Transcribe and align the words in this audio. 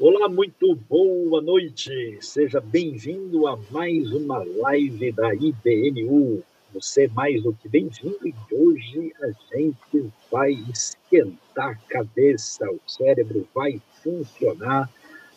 Olá, 0.00 0.28
muito 0.28 0.76
boa 0.88 1.42
noite. 1.42 2.18
Seja 2.20 2.60
bem-vindo 2.60 3.48
a 3.48 3.58
mais 3.68 4.12
uma 4.12 4.44
live 4.44 5.10
da 5.10 5.34
IBNU. 5.34 6.40
Você 6.72 7.06
é 7.06 7.08
mais 7.08 7.42
do 7.42 7.52
que 7.52 7.68
bem-vindo 7.68 8.16
e 8.24 8.32
hoje 8.54 9.12
a 9.20 9.32
gente 9.52 10.08
vai 10.30 10.52
esquentar 10.52 11.70
a 11.70 11.88
cabeça, 11.88 12.70
o 12.70 12.78
cérebro 12.86 13.44
vai 13.52 13.82
funcionar. 14.00 14.88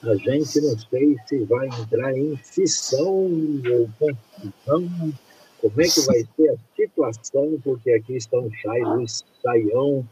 A 0.04 0.14
gente 0.14 0.62
não 0.62 0.78
sei 0.78 1.18
se 1.26 1.40
vai 1.46 1.66
entrar 1.66 2.16
em 2.16 2.38
fissão 2.38 3.32
ou 3.68 3.90
confusão. 3.98 5.14
Como 5.60 5.82
é 5.82 5.88
que 5.88 6.02
vai 6.02 6.24
ser 6.36 6.50
a 6.52 6.76
situação? 6.76 7.60
Porque 7.64 7.94
aqui 7.94 8.16
estão 8.16 8.48
Chay 8.62 8.84
Luiz 8.84 9.26
Saião, 9.42 10.08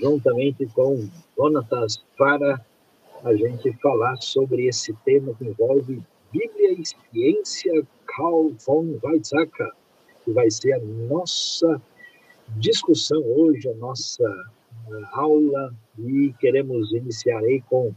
juntamente 0.00 0.66
com 0.74 1.08
Jonatas 1.36 2.02
para 2.18 2.60
a 3.24 3.34
gente 3.34 3.72
falar 3.80 4.16
sobre 4.20 4.66
esse 4.66 4.92
tema 5.04 5.34
que 5.34 5.44
envolve 5.44 6.02
Bíblia 6.30 6.72
e 6.72 6.84
Ciência, 6.84 7.86
Carl 8.06 8.52
von 8.66 8.98
Weizsäcker, 9.02 9.70
que 10.24 10.32
vai 10.32 10.50
ser 10.50 10.74
a 10.74 10.80
nossa 10.80 11.80
discussão 12.56 13.22
hoje, 13.24 13.68
a 13.68 13.74
nossa 13.74 14.24
aula, 15.12 15.74
e 15.98 16.34
queremos 16.38 16.92
iniciar 16.92 17.38
aí 17.38 17.62
com 17.62 17.94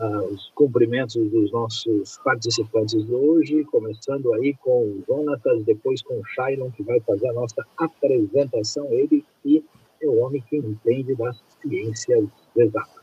uh, 0.00 0.24
os 0.30 0.50
cumprimentos 0.54 1.30
dos 1.30 1.50
nossos 1.50 2.18
participantes 2.18 3.06
de 3.06 3.14
hoje, 3.14 3.64
começando 3.64 4.34
aí 4.34 4.54
com 4.54 4.82
o 4.82 5.04
Jonatas, 5.06 5.64
depois 5.64 6.02
com 6.02 6.20
o 6.20 6.24
Shailon, 6.26 6.70
que 6.70 6.82
vai 6.82 7.00
fazer 7.00 7.28
a 7.28 7.32
nossa 7.32 7.64
apresentação, 7.78 8.86
ele 8.92 9.24
que 9.42 9.64
é 10.02 10.06
o 10.06 10.18
homem 10.18 10.42
que 10.42 10.56
entende 10.56 11.14
das 11.14 11.42
ciências 11.62 12.28
exatas. 12.54 13.01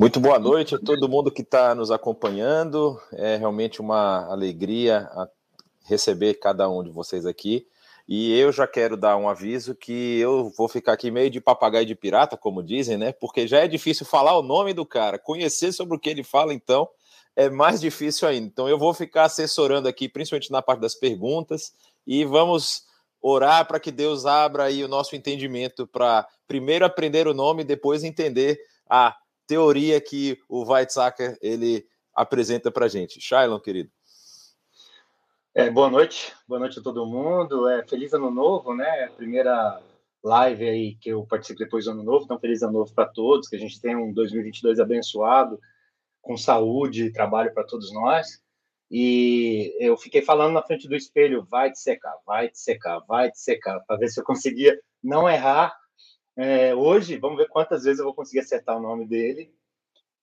Muito 0.00 0.18
boa 0.18 0.38
noite 0.38 0.74
a 0.74 0.78
todo 0.78 1.10
mundo 1.10 1.30
que 1.30 1.42
está 1.42 1.74
nos 1.74 1.90
acompanhando. 1.90 2.98
É 3.12 3.36
realmente 3.36 3.82
uma 3.82 4.24
alegria 4.32 5.06
receber 5.84 6.40
cada 6.40 6.70
um 6.70 6.82
de 6.82 6.88
vocês 6.88 7.26
aqui. 7.26 7.66
E 8.08 8.32
eu 8.32 8.50
já 8.50 8.66
quero 8.66 8.96
dar 8.96 9.18
um 9.18 9.28
aviso 9.28 9.74
que 9.74 10.18
eu 10.18 10.50
vou 10.56 10.70
ficar 10.70 10.94
aqui 10.94 11.10
meio 11.10 11.28
de 11.28 11.38
papagaio 11.38 11.84
de 11.84 11.94
pirata, 11.94 12.34
como 12.34 12.62
dizem, 12.62 12.96
né? 12.96 13.12
Porque 13.12 13.46
já 13.46 13.58
é 13.58 13.68
difícil 13.68 14.06
falar 14.06 14.38
o 14.38 14.42
nome 14.42 14.72
do 14.72 14.86
cara, 14.86 15.18
conhecer 15.18 15.70
sobre 15.70 15.98
o 15.98 16.00
que 16.00 16.08
ele 16.08 16.24
fala, 16.24 16.54
então 16.54 16.88
é 17.36 17.50
mais 17.50 17.78
difícil 17.78 18.26
ainda. 18.26 18.46
Então 18.46 18.66
eu 18.70 18.78
vou 18.78 18.94
ficar 18.94 19.24
assessorando 19.24 19.86
aqui, 19.86 20.08
principalmente 20.08 20.50
na 20.50 20.62
parte 20.62 20.80
das 20.80 20.94
perguntas, 20.94 21.74
e 22.06 22.24
vamos 22.24 22.84
orar 23.20 23.68
para 23.68 23.78
que 23.78 23.90
Deus 23.90 24.24
abra 24.24 24.64
aí 24.64 24.82
o 24.82 24.88
nosso 24.88 25.14
entendimento 25.14 25.86
para 25.86 26.26
primeiro 26.48 26.86
aprender 26.86 27.28
o 27.28 27.34
nome, 27.34 27.64
depois 27.64 28.02
entender 28.02 28.58
a 28.88 29.14
teoria 29.50 30.00
que 30.00 30.38
o 30.48 30.62
Weizsäcker 30.62 31.36
ele 31.42 31.84
apresenta 32.14 32.70
para 32.70 32.86
gente. 32.86 33.20
Shailon, 33.20 33.58
querido. 33.58 33.90
É, 35.52 35.68
boa 35.68 35.90
noite, 35.90 36.32
boa 36.46 36.60
noite 36.60 36.78
a 36.78 36.82
todo 36.82 37.04
mundo. 37.04 37.68
É, 37.68 37.84
feliz 37.84 38.12
ano 38.12 38.30
novo, 38.30 38.72
né? 38.76 39.08
Primeira 39.16 39.82
live 40.22 40.68
aí 40.68 40.94
que 40.94 41.08
eu 41.08 41.26
participo 41.26 41.58
depois 41.58 41.86
do 41.86 41.90
ano 41.90 42.04
novo, 42.04 42.24
então 42.24 42.38
feliz 42.38 42.62
ano 42.62 42.74
novo 42.74 42.94
para 42.94 43.08
todos, 43.08 43.48
que 43.48 43.56
a 43.56 43.58
gente 43.58 43.80
tenha 43.80 43.98
um 43.98 44.12
2022 44.12 44.78
abençoado, 44.78 45.58
com 46.22 46.36
saúde 46.36 47.06
e 47.06 47.12
trabalho 47.12 47.52
para 47.52 47.64
todos 47.64 47.92
nós. 47.92 48.40
E 48.88 49.74
eu 49.80 49.96
fiquei 49.96 50.22
falando 50.22 50.52
na 50.52 50.62
frente 50.62 50.86
do 50.86 50.94
espelho, 50.94 51.44
vai 51.50 51.72
te 51.72 51.80
secar, 51.80 52.16
vai 52.24 52.48
te 52.48 52.58
secar, 52.60 53.00
vai 53.00 53.32
te 53.32 53.40
secar, 53.40 53.80
para 53.80 53.96
ver 53.96 54.10
se 54.10 54.20
eu 54.20 54.24
conseguia 54.24 54.80
não 55.02 55.28
errar 55.28 55.76
é, 56.40 56.74
hoje, 56.74 57.18
vamos 57.18 57.36
ver 57.36 57.48
quantas 57.48 57.84
vezes 57.84 57.98
eu 57.98 58.06
vou 58.06 58.14
conseguir 58.14 58.40
acertar 58.40 58.76
o 58.76 58.80
nome 58.80 59.06
dele. 59.06 59.52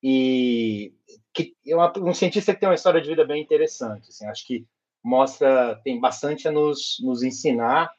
E 0.01 0.91
que 1.31 1.55
é 1.67 1.75
um 1.99 2.13
cientista 2.13 2.53
que 2.53 2.59
tem 2.59 2.67
uma 2.67 2.75
história 2.75 2.99
de 2.99 3.07
vida 3.07 3.23
bem 3.23 3.41
interessante. 3.41 4.09
Assim, 4.09 4.25
acho 4.25 4.45
que 4.47 4.65
mostra, 5.03 5.79
tem 5.83 5.99
bastante 5.99 6.47
a 6.47 6.51
nos, 6.51 6.97
nos 7.01 7.21
ensinar, 7.21 7.91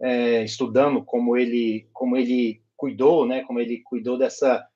é, 0.00 0.44
estudando 0.44 1.02
como 1.02 1.34
ele, 1.34 1.88
como 1.94 2.16
ele 2.16 2.62
cuidou, 2.76 3.26
né, 3.26 3.42
como 3.44 3.58
ele 3.58 3.82
cuidou 3.82 4.18
dessa, 4.18 4.66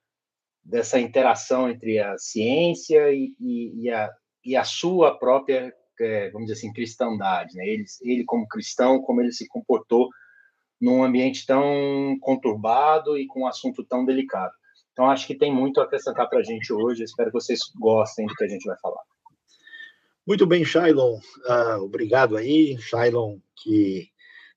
dessa 0.64 0.98
interação 0.98 1.68
entre 1.68 1.98
a 1.98 2.16
ciência 2.16 3.12
e, 3.12 3.34
e, 3.38 3.82
e 3.82 3.90
a, 3.90 4.10
e 4.42 4.56
a 4.56 4.64
sua 4.64 5.18
própria, 5.18 5.74
é, 6.00 6.30
vamos 6.30 6.48
dizer 6.48 6.58
assim, 6.58 6.72
cristandade. 6.72 7.54
Né? 7.56 7.68
Ele, 7.68 7.84
ele, 8.00 8.24
como 8.24 8.48
cristão, 8.48 9.02
como 9.02 9.20
ele 9.20 9.32
se 9.32 9.46
comportou 9.48 10.08
num 10.80 11.04
ambiente 11.04 11.46
tão 11.46 12.16
conturbado 12.20 13.18
e 13.18 13.26
com 13.26 13.42
um 13.42 13.46
assunto 13.46 13.84
tão 13.84 14.04
delicado. 14.04 14.52
Então, 14.92 15.10
acho 15.10 15.26
que 15.26 15.34
tem 15.34 15.52
muito 15.52 15.80
a 15.80 15.84
acrescentar 15.84 16.28
para 16.28 16.40
a 16.40 16.42
gente 16.42 16.72
hoje. 16.72 17.04
Espero 17.04 17.30
que 17.30 17.40
vocês 17.40 17.60
gostem 17.78 18.26
do 18.26 18.34
que 18.34 18.44
a 18.44 18.48
gente 18.48 18.64
vai 18.64 18.76
falar. 18.80 19.02
Muito 20.26 20.46
bem, 20.46 20.64
Shailon. 20.64 21.18
Uh, 21.46 21.82
obrigado 21.82 22.36
aí. 22.36 22.76
Shailon, 22.78 23.38
que 23.62 24.08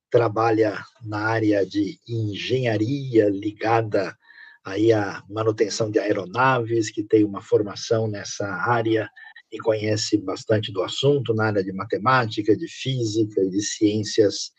trabalha 0.09 0.83
na 1.03 1.19
área 1.19 1.66
de 1.66 2.00
engenharia 2.07 3.29
ligada 3.29 4.16
aí 4.63 4.94
à 4.94 5.23
manutenção 5.29 5.89
de 5.89 6.00
aeronaves, 6.00 6.91
que 6.91 7.03
tem 7.03 7.23
uma 7.23 7.41
formação 7.41 8.07
nessa 8.07 8.47
área 8.47 9.09
e 9.51 9.57
conhece 9.59 10.17
bastante 10.17 10.72
do 10.72 10.81
assunto 10.83 11.33
na 11.33 11.47
área 11.47 11.63
de 11.63 11.73
matemática, 11.73 12.56
de 12.56 12.67
física 12.67 13.41
e 13.41 13.50
de 13.50 13.62
ciências 13.62 14.51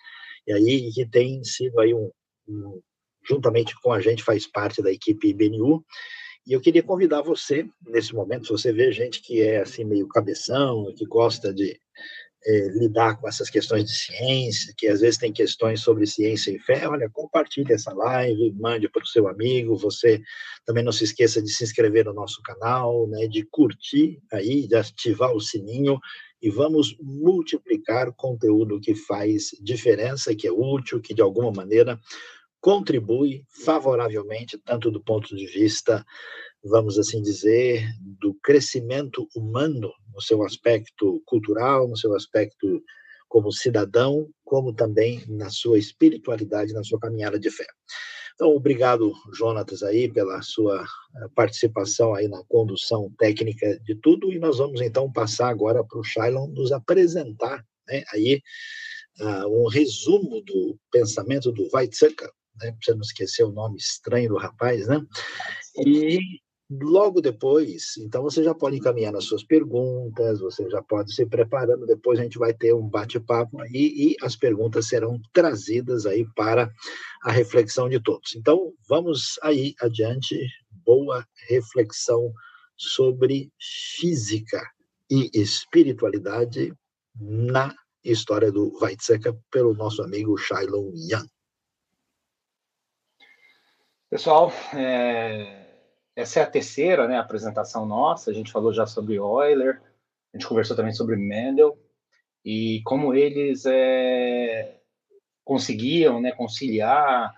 e 0.47 0.53
aí 0.53 0.91
que 0.93 1.07
tem 1.07 1.43
sido 1.45 1.79
aí 1.81 1.95
um, 1.95 2.11
um, 2.49 2.81
juntamente 3.29 3.75
com 3.81 3.93
a 3.93 4.01
gente 4.01 4.23
faz 4.23 4.47
parte 4.47 4.83
da 4.83 4.93
equipe 4.93 5.29
IBNU, 5.29 5.85
e 6.47 6.53
eu 6.53 6.61
queria 6.61 6.83
convidar 6.83 7.23
você, 7.23 7.67
nesse 7.87 8.15
momento, 8.15 8.47
se 8.47 8.53
você 8.53 8.73
vê 8.73 8.93
gente 8.93 9.23
que 9.23 9.41
é 9.41 9.63
assim 9.63 9.83
meio 9.83 10.07
cabeção, 10.07 10.93
que 10.95 11.07
gosta 11.07 11.55
de 11.55 11.79
é, 12.47 12.69
lidar 12.79 13.19
com 13.19 13.27
essas 13.27 13.49
questões 13.49 13.85
de 13.85 13.95
ciência, 13.95 14.75
que 14.77 14.87
às 14.87 15.01
vezes 15.01 15.19
tem 15.19 15.33
questões 15.33 15.81
sobre 15.81 16.07
ciência 16.07 16.51
e 16.51 16.59
fé, 16.59 16.87
olha, 16.87 17.09
compartilhe 17.11 17.73
essa 17.73 17.95
live, 17.95 18.53
mande 18.61 18.89
para 18.91 19.03
o 19.03 19.07
seu 19.07 19.27
amigo, 19.27 19.77
você 19.79 20.21
também 20.67 20.85
não 20.85 20.93
se 20.93 21.05
esqueça 21.05 21.41
de 21.41 21.51
se 21.51 21.65
inscrever 21.65 22.05
no 22.05 22.13
nosso 22.13 22.43
canal, 22.43 23.09
né, 23.09 23.27
de 23.27 23.47
curtir 23.51 24.21
aí, 24.31 24.69
de 24.69 24.77
ativar 24.77 25.33
o 25.33 25.41
sininho, 25.41 25.99
e 26.45 26.51
vamos 26.51 26.95
multiplicar 27.01 28.13
conteúdo 28.13 28.79
que 28.79 28.95
faz 28.95 29.49
diferença, 29.63 30.37
que 30.37 30.47
é 30.47 30.53
útil, 30.53 31.01
que 31.01 31.15
de 31.15 31.23
alguma 31.23 31.51
maneira 31.51 31.99
contribui 32.61 33.47
favoravelmente, 33.65 34.59
tanto 34.59 34.91
do 34.91 35.03
ponto 35.03 35.35
de 35.35 35.47
vista, 35.47 36.05
vamos 36.63 36.99
assim 36.99 37.23
dizer, 37.23 37.83
do 37.99 38.35
crescimento 38.43 39.27
humano, 39.35 39.91
no 40.13 40.21
seu 40.21 40.43
aspecto 40.43 41.23
cultural, 41.25 41.89
no 41.89 41.97
seu 41.97 42.15
aspecto 42.15 42.83
como 43.27 43.51
cidadão, 43.51 44.29
como 44.45 44.75
também 44.75 45.25
na 45.27 45.49
sua 45.49 45.79
espiritualidade, 45.79 46.75
na 46.75 46.85
sua 46.85 47.01
caminhada 47.01 47.39
de 47.39 47.51
fé. 47.51 47.67
Então, 48.35 48.51
obrigado, 48.51 49.13
Jonatas, 49.33 49.83
aí, 49.85 50.11
pela 50.13 50.43
sua 50.43 50.83
eh, 50.83 51.29
participação 51.37 52.15
aí 52.15 52.27
na 52.27 52.43
condução 52.49 53.09
técnica 53.17 53.79
de 53.81 53.95
tudo, 53.95 54.33
e 54.33 54.41
nós 54.41 54.59
vamos 54.59 54.81
então 54.81 55.11
passar 55.11 55.49
agora 55.49 55.85
para 55.85 55.99
o 56.01 56.05
Shailon 56.05 56.49
nos 56.49 56.73
apresentar, 56.73 57.65
né, 57.89 58.03
aí, 58.13 58.43
uh, 59.21 59.65
um 59.65 59.69
resumo 59.69 60.43
do 60.43 60.77
pensamento 60.91 61.53
do 61.53 61.69
Weizsäcker, 61.73 62.29
né, 62.61 62.73
para 62.73 62.79
você 62.83 62.95
não 62.95 63.03
esquecer 63.03 63.45
o 63.45 63.53
nome 63.53 63.77
estranho 63.77 64.31
do 64.31 64.37
rapaz, 64.37 64.89
né, 64.89 65.01
e 65.87 66.19
Logo 66.81 67.21
depois, 67.21 67.97
então 67.99 68.23
você 68.23 68.43
já 68.43 68.55
pode 68.55 68.77
encaminhar 68.77 69.13
nas 69.13 69.25
suas 69.25 69.45
perguntas, 69.45 70.41
você 70.41 70.69
já 70.69 70.83
pode 70.83 71.15
se 71.15 71.25
preparando, 71.27 71.87
depois 71.87 72.19
a 72.19 72.23
gente 72.23 72.39
vai 72.39 72.53
ter 72.53 72.75
um 72.75 72.89
bate-papo 72.89 73.61
aí 73.61 73.71
e 73.75 74.17
as 74.23 74.35
perguntas 74.35 74.89
serão 74.89 75.21
trazidas 75.33 76.05
aí 76.07 76.27
para 76.35 76.73
a 77.23 77.31
reflexão 77.31 77.89
de 77.89 78.01
todos. 78.01 78.35
Então, 78.35 78.73
vamos 78.89 79.39
aí 79.43 79.75
adiante, 79.81 80.37
boa 80.85 81.25
reflexão 81.49 82.33
sobre 82.77 83.53
física 83.99 84.61
e 85.09 85.31
espiritualidade 85.33 86.73
na 87.21 87.75
história 88.03 88.51
do 88.51 88.77
Weizsäcker 88.81 89.37
pelo 89.51 89.75
nosso 89.75 90.03
amigo 90.03 90.37
Shailon 90.37 90.91
Yang. 90.95 91.29
Pessoal, 94.11 94.53
é 94.73 95.64
essa 96.17 96.41
é 96.41 96.43
a 96.43 96.51
terceira 96.51 97.09
né, 97.09 97.19
apresentação 97.19 97.87
nossa. 97.87 98.31
A 98.31 98.35
gente 98.35 98.53
falou 98.53 98.73
já 98.73 98.87
sobre 98.87 99.17
Euler, 99.17 99.81
a 100.33 100.37
gente 100.37 100.49
conversou 100.49 100.77
também 100.77 100.93
sobre 100.93 101.17
Mendel 101.17 101.79
e 102.45 102.83
como 102.85 103.15
eles 103.15 103.65
é, 103.67 104.81
conseguiam 105.45 106.21
né, 106.21 106.33
conciliar 106.33 107.33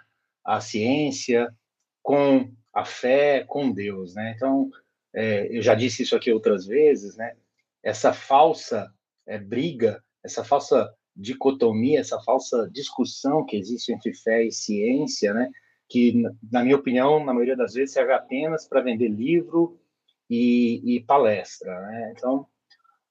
a 0.44 0.60
ciência 0.60 1.54
com 2.02 2.52
a 2.72 2.84
fé, 2.84 3.44
com 3.44 3.72
Deus. 3.72 4.14
Né? 4.14 4.34
Então, 4.36 4.70
é, 5.14 5.56
eu 5.56 5.62
já 5.62 5.74
disse 5.74 6.02
isso 6.02 6.14
aqui 6.14 6.32
outras 6.32 6.66
vezes, 6.66 7.16
né? 7.16 7.36
essa 7.82 8.12
falsa 8.12 8.92
é, 9.26 9.38
briga, 9.38 10.02
essa 10.24 10.44
falsa 10.44 10.92
dicotomia, 11.14 12.00
essa 12.00 12.20
falsa 12.20 12.68
discussão 12.70 13.46
que 13.46 13.56
existe 13.56 13.92
entre 13.92 14.12
fé 14.12 14.44
e 14.44 14.52
ciência, 14.52 15.32
né? 15.32 15.50
Que, 15.88 16.22
na 16.50 16.62
minha 16.62 16.76
opinião, 16.76 17.24
na 17.24 17.32
maioria 17.32 17.56
das 17.56 17.74
vezes 17.74 17.92
serve 17.92 18.12
apenas 18.12 18.66
para 18.68 18.80
vender 18.80 19.08
livro 19.08 19.78
e, 20.28 20.96
e 20.96 21.00
palestra. 21.00 21.80
Né? 21.80 22.12
Então, 22.16 22.46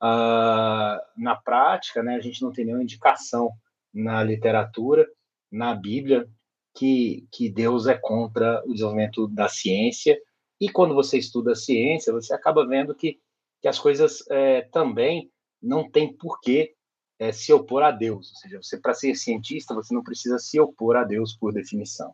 uh, 0.02 1.00
na 1.18 1.36
prática, 1.44 2.04
né, 2.04 2.16
a 2.16 2.20
gente 2.20 2.42
não 2.42 2.52
tem 2.52 2.66
nenhuma 2.66 2.84
indicação 2.84 3.52
na 3.94 4.22
literatura, 4.24 5.08
na 5.52 5.74
Bíblia, 5.74 6.28
que, 6.76 7.26
que 7.32 7.50
Deus 7.50 7.88
é 7.88 7.98
contra 7.98 8.62
o 8.66 8.74
desenvolvimento 8.74 9.28
da 9.30 9.48
ciência. 9.48 10.20
E 10.60 10.70
quando 10.70 10.94
você 10.94 11.18
estuda 11.18 11.54
a 11.54 11.56
ciência, 11.56 12.12
você 12.12 12.34
acaba 12.34 12.68
vendo 12.68 12.94
que, 12.94 13.20
que 13.62 13.68
as 13.68 13.80
coisas 13.80 14.24
é, 14.30 14.64
também 14.64 15.32
não 15.62 15.90
têm 15.90 16.14
porquê 16.14 16.76
é, 17.18 17.32
se 17.32 17.54
opor 17.54 17.84
a 17.84 17.92
Deus. 17.92 18.30
Ou 18.32 18.36
seja, 18.36 18.62
você 18.62 18.78
para 18.78 18.94
ser 18.94 19.16
cientista, 19.16 19.74
você 19.74 19.94
não 19.94 20.04
precisa 20.04 20.38
se 20.38 20.60
opor 20.60 20.98
a 20.98 21.06
Deus 21.06 21.34
por 21.34 21.54
definição. 21.54 22.14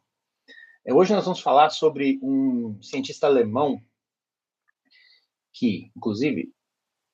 É, 0.83 0.93
hoje 0.93 1.13
nós 1.13 1.25
vamos 1.25 1.39
falar 1.39 1.69
sobre 1.69 2.19
um 2.23 2.81
cientista 2.81 3.27
alemão 3.27 3.81
que, 5.53 5.91
inclusive, 5.95 6.51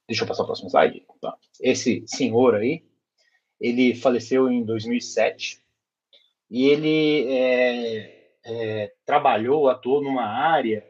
deixa 0.07 0.23
eu 0.23 0.27
passar 0.27 0.43
o 0.43 0.45
próximo 0.45 0.69
slide. 0.69 1.05
Tá. 1.19 1.37
Esse 1.59 2.03
senhor 2.07 2.55
aí, 2.55 2.85
ele 3.59 3.93
faleceu 3.93 4.49
em 4.49 4.63
2007 4.63 5.61
e 6.49 6.65
ele 6.65 7.27
é, 7.29 8.31
é, 8.45 8.93
trabalhou, 9.05 9.67
atuou 9.67 10.01
numa 10.01 10.25
área 10.25 10.87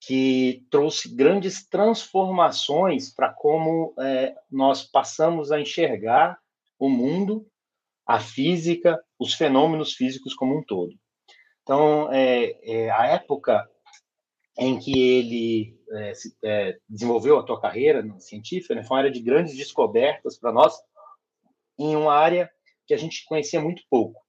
que 0.00 0.66
trouxe 0.70 1.14
grandes 1.14 1.66
transformações 1.66 3.08
para 3.14 3.32
como 3.32 3.94
é, 4.00 4.34
nós 4.50 4.82
passamos 4.82 5.52
a 5.52 5.60
enxergar 5.60 6.38
o 6.76 6.88
mundo, 6.88 7.46
a 8.04 8.18
física, 8.18 9.02
os 9.18 9.32
fenômenos 9.32 9.94
físicos 9.94 10.34
como 10.34 10.58
um 10.58 10.62
todo. 10.62 10.98
Então, 11.64 12.12
é, 12.12 12.56
é 12.62 12.90
a 12.90 13.06
época 13.06 13.68
em 14.56 14.78
que 14.78 14.92
ele 14.96 15.80
é, 15.90 16.14
se, 16.14 16.36
é, 16.44 16.78
desenvolveu 16.88 17.38
a 17.38 17.46
sua 17.46 17.60
carreira 17.60 18.04
científica 18.20 18.74
né, 18.74 18.84
foi 18.84 18.94
uma 18.94 19.00
área 19.00 19.10
de 19.10 19.20
grandes 19.20 19.56
descobertas 19.56 20.38
para 20.38 20.52
nós, 20.52 20.76
em 21.78 21.96
uma 21.96 22.14
área 22.14 22.48
que 22.86 22.94
a 22.94 22.96
gente 22.96 23.24
conhecia 23.24 23.60
muito 23.60 23.82
pouco 23.90 24.22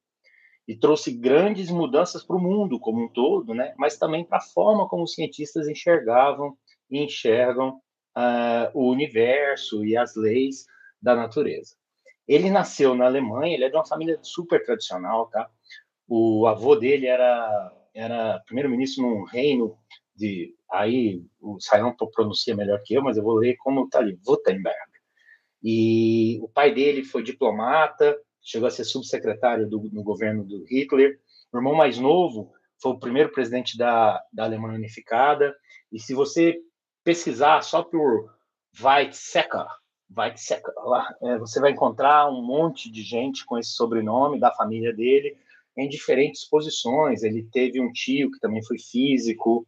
e 0.67 0.75
trouxe 0.75 1.11
grandes 1.11 1.69
mudanças 1.69 2.23
para 2.23 2.35
o 2.35 2.41
mundo 2.41 2.79
como 2.79 3.03
um 3.03 3.09
todo, 3.09 3.53
né? 3.53 3.75
mas 3.77 3.97
também 3.97 4.25
para 4.25 4.39
a 4.39 4.41
forma 4.41 4.87
como 4.87 5.03
os 5.03 5.13
cientistas 5.13 5.67
enxergavam 5.67 6.57
e 6.89 7.03
enxergam 7.03 7.81
uh, 8.17 8.71
o 8.73 8.89
universo 8.89 9.85
e 9.85 9.95
as 9.95 10.15
leis 10.15 10.65
da 10.99 11.15
natureza. 11.15 11.75
Ele 12.27 12.49
nasceu 12.49 12.95
na 12.95 13.05
Alemanha, 13.05 13.53
ele 13.53 13.65
é 13.65 13.69
de 13.69 13.75
uma 13.75 13.85
família 13.85 14.17
super 14.23 14.63
tradicional, 14.65 15.27
tá? 15.27 15.47
O 16.07 16.47
avô 16.47 16.75
dele 16.75 17.07
era 17.07 17.71
era 17.95 18.41
primeiro-ministro 18.45 19.03
num 19.03 19.23
reino 19.23 19.77
de 20.13 20.53
aí 20.69 21.23
o 21.39 21.59
Sayão 21.59 21.95
pronuncia 22.13 22.55
melhor 22.55 22.81
que 22.83 22.93
eu, 22.93 23.01
mas 23.01 23.15
eu 23.17 23.23
vou 23.23 23.35
ler 23.35 23.55
como 23.57 23.85
está 23.85 23.99
ali, 23.99 24.19
Württemberg. 24.27 24.91
E 25.63 26.39
o 26.41 26.49
pai 26.49 26.73
dele 26.73 27.03
foi 27.03 27.23
diplomata, 27.23 28.15
chegou 28.41 28.67
a 28.67 28.71
ser 28.71 28.83
subsecretário 28.83 29.67
do, 29.67 29.89
no 29.91 30.03
governo 30.03 30.43
do 30.43 30.65
Hitler. 30.65 31.17
O 31.51 31.57
irmão 31.57 31.73
mais 31.73 31.97
novo 31.97 32.51
foi 32.81 32.91
o 32.91 32.99
primeiro 32.99 33.31
presidente 33.31 33.77
da, 33.77 34.21
da 34.31 34.43
Alemanha 34.43 34.75
Unificada. 34.75 35.55
E 35.91 35.99
se 35.99 36.13
você 36.13 36.59
pesquisar 37.03 37.61
só 37.61 37.81
por 37.81 38.29
Weizsäcker, 38.79 39.65
Weizsäcker 40.15 40.73
lá, 40.83 41.15
é, 41.23 41.37
você 41.39 41.59
vai 41.59 41.71
encontrar 41.71 42.29
um 42.29 42.43
monte 42.43 42.91
de 42.91 43.01
gente 43.01 43.45
com 43.45 43.57
esse 43.57 43.71
sobrenome 43.71 44.39
da 44.39 44.53
família 44.53 44.93
dele 44.93 45.37
em 45.77 45.89
diferentes 45.89 46.45
posições. 46.45 47.23
Ele 47.23 47.43
teve 47.43 47.81
um 47.81 47.91
tio 47.91 48.31
que 48.31 48.39
também 48.39 48.63
foi 48.63 48.77
físico 48.79 49.67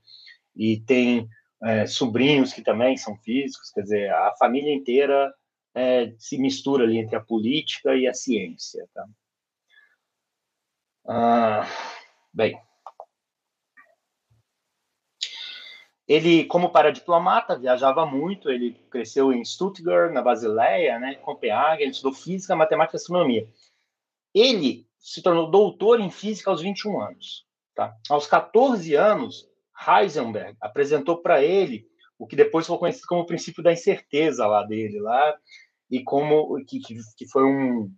e 0.55 0.79
tem 0.81 1.27
é, 1.63 1.85
sobrinhos 1.85 2.53
que 2.53 2.61
também 2.61 2.97
são 2.97 3.15
físicos. 3.17 3.71
Quer 3.71 3.81
dizer, 3.81 4.11
a 4.11 4.33
família 4.37 4.73
inteira 4.73 5.33
é, 5.75 6.13
se 6.17 6.37
mistura 6.37 6.83
ali 6.83 6.97
entre 6.97 7.15
a 7.15 7.21
política 7.21 7.95
e 7.95 8.07
a 8.07 8.13
ciência. 8.13 8.87
Tá? 8.93 9.05
Ah, 11.05 11.67
bem, 12.33 12.59
ele, 16.07 16.45
como 16.45 16.71
paradiplomata, 16.71 17.59
viajava 17.59 18.05
muito. 18.05 18.49
Ele 18.49 18.73
cresceu 18.89 19.33
em 19.33 19.43
Stuttgart, 19.43 20.13
na 20.13 20.21
Basileia, 20.21 20.97
né, 20.97 21.15
Copenhague. 21.15 21.83
Ele 21.83 21.91
estudou 21.91 22.13
física, 22.13 22.55
matemática 22.55 22.95
e 22.95 22.99
astronomia. 22.99 23.49
Ele 24.33 24.86
se 24.99 25.21
tornou 25.21 25.49
doutor 25.49 25.99
em 25.99 26.09
física 26.09 26.49
aos 26.49 26.61
21 26.61 27.01
anos. 27.01 27.45
Tá? 27.75 27.95
Aos 28.09 28.27
14 28.27 28.95
anos, 28.95 29.47
Heisenberg 29.87 30.57
apresentou 30.59 31.21
para 31.21 31.43
ele 31.43 31.87
o 32.17 32.25
que 32.25 32.35
depois 32.35 32.65
foi 32.65 32.77
conhecido 32.77 33.07
como 33.07 33.21
o 33.21 33.25
princípio 33.25 33.61
da 33.61 33.71
incerteza 33.71 34.47
lá 34.47 34.63
dele, 34.63 34.99
lá 34.99 35.37
e 35.89 36.03
como 36.03 36.57
que, 36.65 36.79
que 37.15 37.27
foi 37.27 37.43
um 37.43 37.91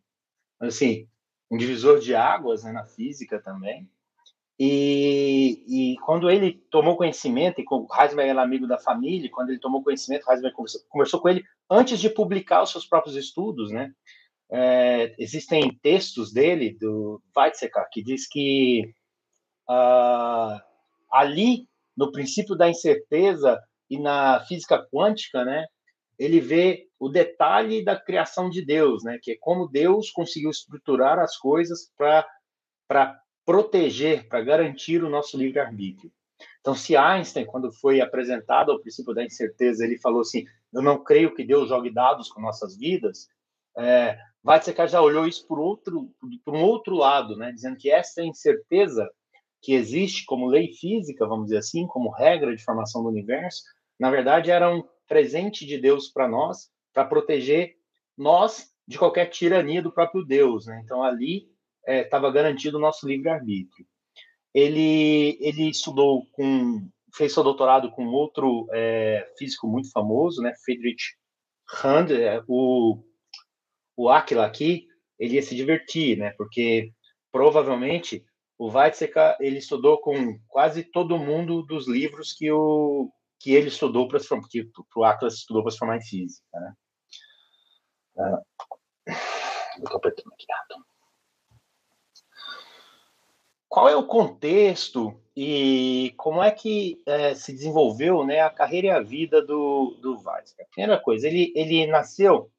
assim 0.60 1.08
um 1.52 1.58
divisor 1.58 2.00
de 2.00 2.14
águas 2.14 2.64
né, 2.64 2.72
na 2.72 2.86
física 2.86 3.42
também. 3.42 3.90
E, 4.62 5.64
e, 5.68 5.96
quando 6.00 6.30
ele 6.30 6.62
tomou 6.70 6.98
conhecimento, 6.98 7.62
e 7.62 7.66
o 7.68 7.88
Heisenberg 7.98 8.30
era 8.30 8.42
amigo 8.42 8.68
da 8.68 8.78
família, 8.78 9.30
quando 9.32 9.50
ele 9.50 9.60
tomou 9.60 9.82
conhecimento, 9.82 10.30
Heisenberg 10.30 10.56
conversou, 10.56 10.82
conversou 10.90 11.22
com 11.22 11.30
ele 11.30 11.46
antes 11.70 12.00
de 12.00 12.10
publicar 12.10 12.62
os 12.62 12.70
seus 12.70 12.86
próprios 12.86 13.16
estudos, 13.16 13.72
né? 13.72 13.94
É, 14.52 15.14
existem 15.20 15.78
textos 15.82 16.34
dele, 16.34 16.76
do 16.80 17.22
Weizsäcker, 17.36 17.88
que 17.92 18.04
diz 18.04 18.28
que 18.28 18.94
uh, 19.70 20.60
ali, 21.12 21.68
no 21.96 22.12
princípio 22.12 22.56
da 22.56 22.70
incerteza 22.70 23.62
e 23.90 24.00
na 24.00 24.44
física 24.46 24.88
quântica, 24.92 25.46
né, 25.46 25.66
ele 26.20 26.42
vê 26.42 26.90
o 27.00 27.08
detalhe 27.08 27.84
da 27.84 27.98
criação 27.98 28.50
de 28.50 28.64
Deus, 28.64 29.04
né? 29.04 29.18
Que 29.24 29.32
é 29.32 29.38
como 29.40 29.70
Deus 29.70 30.12
conseguiu 30.12 30.50
estruturar 30.50 31.18
as 31.18 31.38
coisas 31.38 31.90
para 31.98 33.24
proteger, 33.46 34.28
para 34.28 34.42
garantir 34.42 35.02
o 35.02 35.10
nosso 35.10 35.38
livre-arbítrio. 35.38 36.12
Então, 36.60 36.76
se 36.76 36.98
Einstein, 36.98 37.46
quando 37.46 37.72
foi 37.72 38.02
apresentado 38.02 38.72
ao 38.72 38.80
princípio 38.80 39.14
da 39.14 39.24
incerteza, 39.24 39.86
ele 39.86 39.98
falou 39.98 40.20
assim: 40.22 40.46
Eu 40.74 40.82
não 40.82 41.02
creio 41.02 41.34
que 41.34 41.44
Deus 41.44 41.70
jogue 41.70 41.90
dados 41.90 42.30
com 42.30 42.42
nossas 42.42 42.78
vidas, 42.78 43.30
é, 43.78 44.20
Weizsäcker 44.46 44.88
já 44.88 45.02
olhou 45.02 45.28
isso 45.28 45.46
por, 45.48 45.60
outro, 45.60 46.10
por 46.46 46.56
um 46.56 46.62
outro 46.62 46.96
lado, 46.96 47.36
né? 47.36 47.52
dizendo 47.52 47.78
que 47.78 47.92
essa 47.92 48.24
incerteza 48.24 49.10
que 49.62 49.74
existe 49.74 50.26
como 50.26 50.48
lei 50.48 50.72
física, 50.74 51.28
vamos 51.28 51.46
dizer 51.46 51.58
assim, 51.58 51.86
como 51.88 52.10
regra 52.10 52.56
de 52.56 52.64
formação 52.64 53.04
do 53.04 53.10
universo, 53.10 53.62
na 54.00 54.10
verdade 54.10 54.50
era 54.50 54.74
um 54.74 54.84
presente 55.08 55.66
de 55.66 55.78
Deus 55.78 56.08
para 56.08 56.28
nós, 56.28 56.70
para 56.94 57.04
proteger 57.04 57.76
nós 58.18 58.70
de 58.88 58.98
qualquer 58.98 59.28
tirania 59.28 59.82
do 59.82 59.92
próprio 59.92 60.24
Deus. 60.24 60.66
Né? 60.66 60.82
Então, 60.84 61.04
ali 61.04 61.50
estava 61.86 62.28
é, 62.28 62.32
garantido 62.32 62.78
o 62.78 62.82
nosso 62.82 63.08
livre-arbítrio. 63.08 63.86
Ele, 64.54 65.38
ele 65.40 65.70
estudou 65.70 66.26
com, 66.32 66.88
fez 67.14 67.34
seu 67.34 67.44
doutorado 67.44 67.92
com 67.92 68.08
outro 68.08 68.68
é, 68.72 69.32
físico 69.38 69.68
muito 69.68 69.92
famoso, 69.92 70.42
né? 70.42 70.54
Friedrich 70.66 71.16
Hand, 71.84 72.12
é, 72.12 72.44
o, 72.48 73.04
o 74.00 74.10
Aquila 74.10 74.46
aqui, 74.46 74.88
ele 75.20 75.36
ia 75.36 75.42
se 75.42 75.54
divertir, 75.54 76.18
né? 76.18 76.32
Porque 76.38 76.94
provavelmente 77.34 78.24
o 78.58 78.70
Weizsäcker 78.72 79.36
ele 79.42 79.58
estudou 79.58 80.00
com 80.00 80.40
quase 80.48 80.86
todo 80.86 81.20
mundo 81.20 81.64
dos 81.64 81.86
livros 81.86 82.32
que 82.32 82.50
o 82.50 83.12
que 83.38 83.54
ele 83.54 83.68
estudou 83.68 84.08
para 84.08 84.20
que 84.50 84.70
o 84.96 85.04
Atlas 85.04 85.34
estudou 85.34 85.64
para 85.64 85.72
se 85.72 85.78
formar 85.78 85.98
em 85.98 86.02
física, 86.02 86.46
né? 86.54 86.74
Uh, 88.16 89.12
eu 89.82 89.98
aqui, 90.06 90.24
Qual 93.68 93.90
é 93.90 93.98
o 93.98 94.08
contexto 94.08 95.22
e 95.36 96.14
como 96.16 96.42
é 96.42 96.52
que 96.52 97.02
é, 97.06 97.36
se 97.36 97.52
desenvolveu 97.52 98.26
né, 98.26 98.40
a 98.40 98.50
carreira 98.50 98.88
e 98.88 98.92
a 98.92 99.02
vida 99.02 99.42
do, 99.42 99.98
do 100.02 100.22
Weizsäcker? 100.26 100.68
Primeira 100.72 101.02
coisa, 101.02 101.28
ele, 101.28 101.52
ele 101.54 101.86
nasceu 101.88 102.50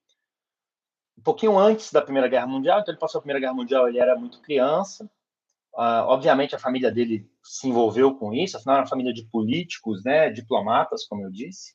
um 1.21 1.23
pouquinho 1.23 1.59
antes 1.59 1.93
da 1.93 2.03
Primeira 2.03 2.29
Guerra 2.29 2.47
Mundial, 2.47 2.81
então 2.81 2.93
ele 2.93 3.01
passou 3.01 3.19
a 3.19 3.23
Primeira 3.23 3.41
Guerra 3.41 3.55
Mundial, 3.55 3.89
ele 3.89 3.99
era 3.99 4.17
muito 4.17 4.41
criança, 4.41 5.09
Uh, 5.73 6.03
obviamente, 6.09 6.55
a 6.55 6.59
família 6.59 6.91
dele 6.91 7.27
se 7.43 7.69
envolveu 7.69 8.15
com 8.15 8.35
isso, 8.35 8.57
afinal, 8.57 8.77
era 8.77 8.83
uma 8.83 8.89
família 8.89 9.13
de 9.13 9.25
políticos, 9.25 10.05
né, 10.05 10.29
diplomatas, 10.29 11.07
como 11.07 11.23
eu 11.23 11.31
disse. 11.31 11.75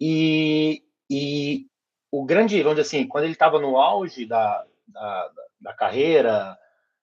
E, 0.00 0.82
e 1.10 1.66
o 2.10 2.24
grande, 2.24 2.62
vamos 2.62 2.76
dizer 2.76 2.98
assim, 2.98 3.06
quando 3.06 3.24
ele 3.24 3.34
estava 3.34 3.60
no 3.60 3.76
auge 3.76 4.26
da, 4.26 4.64
da, 4.88 5.30
da, 5.60 5.74
carreira 5.74 6.58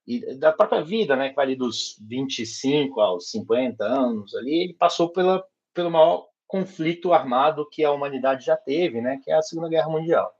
e 0.05 0.35
da 0.35 0.51
própria 0.51 0.81
vida, 0.81 1.15
né, 1.15 1.29
que 1.29 1.35
vai 1.35 1.45
ali 1.45 1.55
dos 1.55 1.95
25 2.01 2.99
aos 2.99 3.29
50 3.29 3.83
anos, 3.85 4.35
ali, 4.35 4.63
ele 4.63 4.73
passou 4.73 5.09
pela, 5.09 5.45
pelo 5.73 5.91
maior 5.91 6.27
conflito 6.47 7.13
armado 7.13 7.69
que 7.69 7.83
a 7.83 7.91
humanidade 7.91 8.45
já 8.45 8.57
teve, 8.57 8.99
né, 8.99 9.19
que 9.23 9.31
é 9.31 9.35
a 9.35 9.41
Segunda 9.41 9.69
Guerra 9.69 9.89
Mundial. 9.89 10.33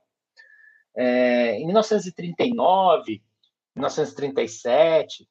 É, 0.96 1.56
em 1.58 1.64
1939, 1.66 3.22
1937, 3.74 5.28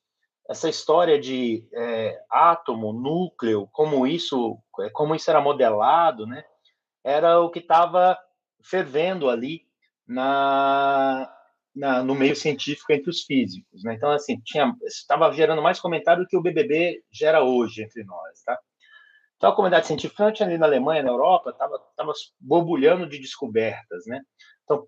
essa 0.50 0.70
história 0.70 1.20
de 1.20 1.66
é, 1.74 2.22
átomo, 2.30 2.92
núcleo, 2.92 3.68
como 3.72 4.06
isso, 4.06 4.58
é, 4.82 4.90
como 4.90 5.16
isso 5.16 5.30
era 5.30 5.42
modelado, 5.42 6.28
né? 6.28 6.44
Era 7.04 7.40
o 7.40 7.50
que 7.50 7.60
estava 7.60 8.18
fervendo 8.62 9.30
ali 9.30 9.66
na, 10.08 11.30
na, 11.74 12.04
no 12.04 12.14
meio 12.14 12.36
científico 12.36 12.92
entre 12.92 13.10
os 13.10 13.24
físicos, 13.24 13.84
né? 13.84 13.94
Então, 13.94 14.12
assim, 14.12 14.42
estava 14.86 15.32
gerando 15.32 15.62
mais 15.62 15.80
comentário 15.80 16.24
do 16.24 16.28
que 16.28 16.38
o 16.38 16.42
BBB 16.42 17.04
gera 17.12 17.42
hoje 17.44 17.84
entre 17.84 18.04
nós, 18.04 18.44
tá? 18.44 18.60
Então, 19.38 19.50
a 19.50 19.56
comunidade 19.56 19.88
científica, 19.88 20.26
ali 20.26 20.58
na 20.58 20.66
Alemanha, 20.66 21.04
na 21.04 21.10
Europa, 21.10 21.50
estava 21.50 21.78
tava 21.98 22.14
borbulhando 22.40 23.08
de 23.08 23.20
descobertas, 23.20 24.06
né? 24.06 24.22
Então, 24.64 24.86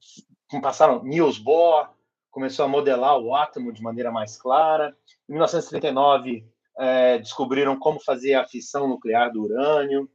passaram 0.62 1.04
Niels 1.04 1.38
Bohr, 1.38 1.90
começou 2.32 2.66
a 2.66 2.68
modelar 2.68 3.18
o 3.18 3.36
átomo 3.36 3.72
de 3.72 3.82
maneira 3.82 4.12
mais 4.12 4.38
clara. 4.38 4.96
Em 5.28 5.34
1939, 5.34 6.46
é, 6.78 7.18
descobriram 7.20 7.78
como 7.78 8.00
fazer 8.00 8.36
a 8.36 8.48
fissão 8.48 8.88
nuclear 8.88 9.32
do 9.32 9.44
urânio. 9.44 10.10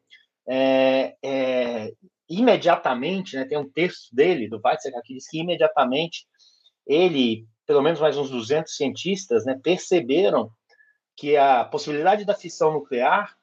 É, 0.46 1.16
é, 1.22 1.92
imediatamente, 2.28 3.36
né, 3.36 3.44
tem 3.44 3.58
um 3.58 3.68
texto 3.68 4.14
dele, 4.14 4.48
do 4.48 4.60
Weizsäcker, 4.64 5.02
que 5.02 5.14
diz 5.14 5.28
que 5.28 5.40
imediatamente 5.40 6.26
ele, 6.86 7.46
pelo 7.66 7.82
menos 7.82 8.00
mais 8.00 8.16
uns 8.16 8.30
200 8.30 8.74
cientistas, 8.74 9.44
né, 9.44 9.58
perceberam 9.62 10.50
que 11.16 11.36
a 11.36 11.64
possibilidade 11.64 12.24
da 12.24 12.34
fissão 12.34 12.72
nuclear 12.72 13.36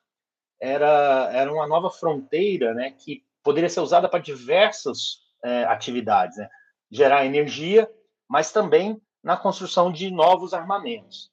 era, 0.59 1.29
era 1.31 1.51
uma 1.51 1.67
nova 1.67 1.89
fronteira 1.89 2.73
né, 2.73 2.91
que 2.91 3.23
poderia 3.43 3.69
ser 3.69 3.81
usada 3.81 4.09
para 4.09 4.19
diversas 4.19 5.19
é, 5.43 5.63
atividades. 5.65 6.37
Né? 6.37 6.49
Gerar 6.89 7.25
energia 7.25 7.89
mas 8.27 8.51
também 8.51 8.99
na 9.23 9.37
construção 9.37 9.91
de 9.91 10.11
novos 10.11 10.53
armamentos. 10.53 11.31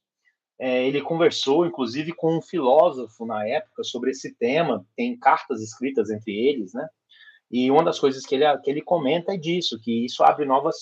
É, 0.59 0.87
ele 0.87 1.03
conversou, 1.03 1.67
inclusive, 1.67 2.13
com 2.13 2.39
um 2.39 2.43
filósofo 2.43 3.27
na 3.27 3.47
época 3.47 3.83
sobre 3.83 4.11
esse 4.11 4.35
tema, 4.37 4.87
tem 4.97 5.19
cartas 5.19 5.61
escritas 5.61 6.11
entre 6.11 6.33
eles, 6.33 6.73
né? 6.73 6.89
E 7.51 7.71
uma 7.71 7.83
das 7.83 7.99
coisas 7.99 8.25
que 8.25 8.35
ele, 8.35 8.59
que 8.59 8.71
ele 8.71 8.81
comenta 8.81 9.35
é 9.35 9.37
disso, 9.37 9.81
que 9.81 10.05
isso 10.05 10.23
abre 10.23 10.45
novas 10.45 10.77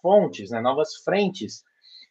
fontes, 0.00 0.50
né, 0.50 0.60
novas 0.60 0.96
frentes, 1.04 1.62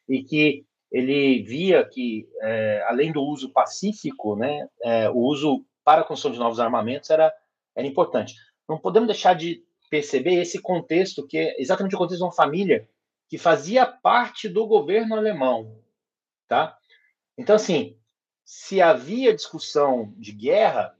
e 0.08 0.24
que 0.24 0.66
ele 0.92 1.42
via 1.44 1.84
que, 1.86 2.28
é, 2.42 2.86
além 2.88 3.12
do 3.12 3.22
uso 3.22 3.52
pacífico, 3.52 4.36
né, 4.36 4.68
é, 4.84 5.10
o 5.10 5.18
uso 5.18 5.66
para 5.84 6.02
a 6.02 6.04
construção 6.04 6.32
de 6.32 6.40
novos 6.40 6.60
armamentos 6.60 7.10
era, 7.10 7.34
era 7.76 7.88
importante. 7.88 8.36
Não 8.70 8.78
podemos 8.78 9.08
deixar 9.08 9.34
de 9.34 9.64
perceber 9.89 10.36
esse 10.36 10.62
contexto, 10.62 11.25
que 11.25 11.38
é 11.38 11.62
exatamente 11.62 11.96
o 11.96 11.98
contexto 11.98 12.20
de 12.20 12.25
uma 12.25 12.32
família 12.32 12.88
que 13.27 13.38
fazia 13.38 13.86
parte 13.86 14.48
do 14.48 14.65
governo 14.65 15.15
alemão, 15.15 15.79
tá? 16.48 16.77
Então, 17.38 17.56
assim, 17.56 17.98
se 18.44 18.82
havia 18.82 19.36
discussão 19.36 20.13
de 20.17 20.32
guerra, 20.32 20.98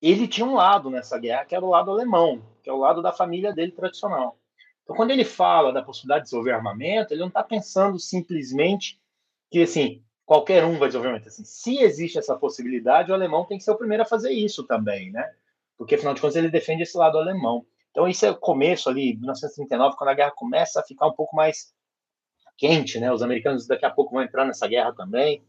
ele 0.00 0.28
tinha 0.28 0.46
um 0.46 0.54
lado 0.54 0.88
nessa 0.90 1.18
guerra, 1.18 1.44
que 1.44 1.54
era 1.54 1.64
o 1.64 1.70
lado 1.70 1.90
alemão, 1.90 2.42
que 2.62 2.70
é 2.70 2.72
o 2.72 2.78
lado 2.78 3.02
da 3.02 3.12
família 3.12 3.52
dele 3.52 3.72
tradicional. 3.72 4.38
Então, 4.82 4.96
quando 4.96 5.10
ele 5.10 5.24
fala 5.24 5.72
da 5.72 5.82
possibilidade 5.82 6.22
de 6.22 6.24
desenvolver 6.26 6.52
armamento, 6.52 7.12
ele 7.12 7.20
não 7.20 7.28
está 7.28 7.42
pensando 7.42 7.98
simplesmente 7.98 9.00
que, 9.50 9.62
assim, 9.62 10.02
qualquer 10.24 10.64
um 10.64 10.78
vai 10.78 10.88
desenvolver 10.88 11.08
armamento. 11.08 11.28
Assim, 11.28 11.44
se 11.44 11.78
existe 11.78 12.18
essa 12.18 12.36
possibilidade, 12.36 13.10
o 13.10 13.14
alemão 13.14 13.44
tem 13.44 13.58
que 13.58 13.64
ser 13.64 13.70
o 13.72 13.78
primeiro 13.78 14.02
a 14.02 14.06
fazer 14.06 14.32
isso 14.32 14.64
também, 14.64 15.10
né? 15.10 15.32
Porque, 15.76 15.94
afinal 15.94 16.14
de 16.14 16.20
contas, 16.20 16.36
ele 16.36 16.50
defende 16.50 16.82
esse 16.82 16.96
lado 16.96 17.18
alemão. 17.18 17.66
Então, 17.92 18.08
isso 18.08 18.26
é 18.26 18.30
o 18.30 18.36
começo 18.36 18.88
ali, 18.88 19.14
1939, 19.18 19.96
quando 19.96 20.10
a 20.10 20.14
guerra 20.14 20.32
começa 20.34 20.80
a 20.80 20.82
ficar 20.82 21.06
um 21.06 21.12
pouco 21.12 21.36
mais 21.36 21.72
quente, 22.56 22.98
né? 22.98 23.12
Os 23.12 23.22
americanos 23.22 23.66
daqui 23.66 23.84
a 23.84 23.90
pouco 23.90 24.14
vão 24.14 24.22
entrar 24.22 24.44
nessa 24.44 24.66
guerra 24.66 24.92
também, 24.94 25.44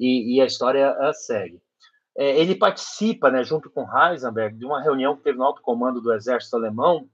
e, 0.00 0.36
e 0.36 0.40
a 0.40 0.46
história 0.46 0.90
a 0.92 1.12
segue. 1.12 1.60
É, 2.16 2.40
ele 2.40 2.54
participa, 2.54 3.30
né, 3.30 3.44
junto 3.44 3.70
com 3.70 3.86
Heisenberg, 3.86 4.56
de 4.56 4.64
uma 4.64 4.82
reunião 4.82 5.16
que 5.16 5.22
teve 5.22 5.38
no 5.38 5.44
alto 5.44 5.62
comando 5.62 6.00
do 6.00 6.12
exército 6.12 6.56
alemão, 6.56 7.08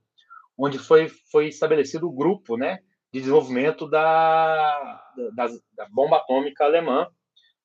onde 0.57 0.79
foi, 0.79 1.09
foi 1.31 1.49
estabelecido 1.49 2.07
o 2.07 2.13
grupo, 2.13 2.55
né, 2.55 2.79
de 3.11 3.19
desenvolvimento 3.19 3.87
da, 3.87 5.01
da, 5.35 5.47
da 5.75 5.89
bomba 5.89 6.17
atômica 6.17 6.63
alemã, 6.63 7.07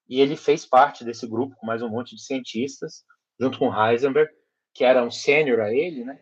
e 0.09 0.21
ele 0.21 0.37
fez 0.37 0.67
parte 0.67 1.05
desse 1.05 1.27
grupo 1.27 1.57
com 1.57 1.67
mais 1.67 1.83
um 1.83 1.89
monte 1.89 2.17
de 2.17 2.23
cientistas, 2.23 3.05
junto 3.41 3.59
com 3.59 3.73
Heisenberg, 3.73 4.31
que 4.75 4.85
era 4.85 5.03
um 5.03 5.11
sênior 5.11 5.61
a 5.61 5.73
ele, 5.73 6.05
né, 6.05 6.21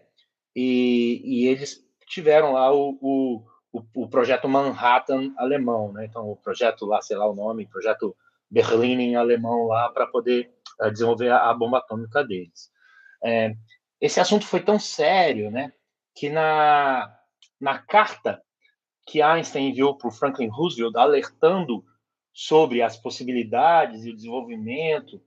e, 0.54 1.22
e 1.24 1.46
eles 1.46 1.84
tiveram 2.06 2.52
lá 2.52 2.72
o, 2.72 2.98
o, 3.00 3.44
o, 3.94 4.08
projeto 4.08 4.48
Manhattan 4.48 5.32
alemão, 5.36 5.92
né? 5.92 6.04
Então, 6.04 6.28
o 6.28 6.36
projeto 6.36 6.86
lá, 6.86 7.00
sei 7.00 7.16
lá 7.16 7.28
o 7.28 7.34
nome, 7.34 7.66
projeto 7.66 8.16
Berlim 8.50 9.00
em 9.00 9.16
alemão 9.16 9.66
lá, 9.66 9.88
para 9.90 10.06
poder 10.06 10.52
uh, 10.80 10.90
desenvolver 10.90 11.30
a, 11.30 11.50
a, 11.50 11.54
bomba 11.54 11.78
atômica 11.78 12.24
deles. 12.24 12.70
É, 13.22 13.54
esse 14.00 14.18
assunto 14.18 14.46
foi 14.46 14.60
tão 14.60 14.78
sério, 14.78 15.50
né? 15.50 15.72
Que 16.14 16.28
na, 16.28 17.16
na 17.60 17.78
carta 17.78 18.42
que 19.06 19.22
Einstein 19.22 19.70
enviou 19.70 19.96
para 19.96 20.08
o 20.08 20.12
Franklin 20.12 20.48
Roosevelt, 20.48 20.96
alertando 20.96 21.84
sobre 22.32 22.82
as 22.82 22.96
possibilidades 22.96 24.04
e 24.04 24.10
o 24.10 24.14
desenvolvimento 24.14 25.22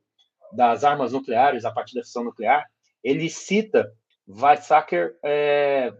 das 0.51 0.83
armas 0.83 1.13
nucleares 1.13 1.65
a 1.65 1.71
partir 1.71 1.95
da 1.95 2.03
fissão 2.03 2.23
nuclear, 2.23 2.65
ele 3.03 3.29
cita 3.29 3.91
Weizsäcker, 4.27 5.17
é, 5.23 5.93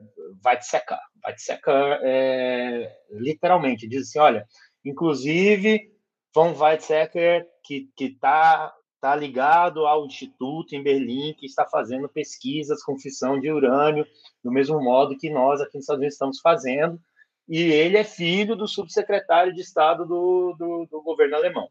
Weizsäcker, 0.46 1.00
Weizsäcker 1.26 2.00
é, 2.04 2.96
literalmente, 3.12 3.88
diz 3.88 4.08
assim, 4.08 4.20
olha, 4.20 4.46
inclusive 4.84 5.92
von 6.34 6.54
Weizsäcker, 6.54 7.46
que 7.64 7.90
está 8.00 8.74
tá 9.00 9.16
ligado 9.16 9.86
ao 9.86 10.06
instituto 10.06 10.74
em 10.74 10.82
Berlim, 10.82 11.34
que 11.38 11.46
está 11.46 11.66
fazendo 11.66 12.08
pesquisas 12.08 12.82
com 12.84 12.98
fissão 12.98 13.40
de 13.40 13.52
urânio, 13.52 14.08
do 14.42 14.52
mesmo 14.52 14.82
modo 14.82 15.18
que 15.18 15.30
nós 15.30 15.60
aqui 15.60 15.76
nos 15.76 15.84
Estados 15.84 16.00
Unidos 16.00 16.14
estamos 16.16 16.40
fazendo, 16.40 17.00
e 17.48 17.62
ele 17.62 17.98
é 17.98 18.04
filho 18.06 18.56
do 18.56 18.68
subsecretário 18.68 19.54
de 19.54 19.62
Estado 19.62 20.06
do, 20.06 20.56
do, 20.58 20.88
do 20.90 21.02
governo 21.02 21.36
alemão. 21.36 21.68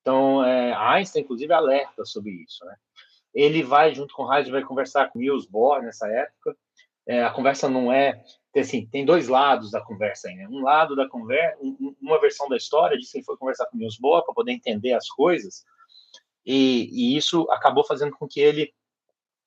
Então, 0.00 0.44
é, 0.44 0.74
Einstein, 0.74 1.22
inclusive, 1.22 1.52
alerta 1.52 2.04
sobre 2.04 2.32
isso, 2.32 2.64
né? 2.64 2.74
Ele 3.34 3.62
vai, 3.62 3.94
junto 3.94 4.14
com 4.14 4.24
o 4.24 4.32
Heisenberg, 4.32 4.66
conversar 4.66 5.10
com 5.10 5.18
Niels 5.18 5.46
Bohr 5.46 5.82
nessa 5.82 6.06
época. 6.06 6.56
É, 7.06 7.22
a 7.22 7.30
conversa 7.30 7.68
não 7.68 7.92
é. 7.92 8.22
Assim, 8.56 8.86
tem 8.86 9.04
dois 9.04 9.26
lados 9.26 9.72
da 9.72 9.80
conversa 9.80 10.28
aí, 10.28 10.36
né? 10.36 10.46
Um 10.48 10.62
lado 10.62 10.94
da 10.94 11.08
conversa, 11.08 11.58
uma 12.00 12.20
versão 12.20 12.48
da 12.48 12.56
história 12.56 12.96
diz 12.96 13.10
que 13.10 13.18
ele 13.18 13.24
foi 13.24 13.36
conversar 13.36 13.66
com 13.66 13.76
Niels 13.76 13.98
Bohr 13.98 14.24
para 14.24 14.32
poder 14.32 14.52
entender 14.52 14.92
as 14.92 15.08
coisas, 15.08 15.64
e, 16.46 16.88
e, 16.92 17.16
isso 17.16 17.50
acabou 17.50 17.84
fazendo 17.84 18.14
com 18.16 18.28
que 18.28 18.38
ele 18.38 18.72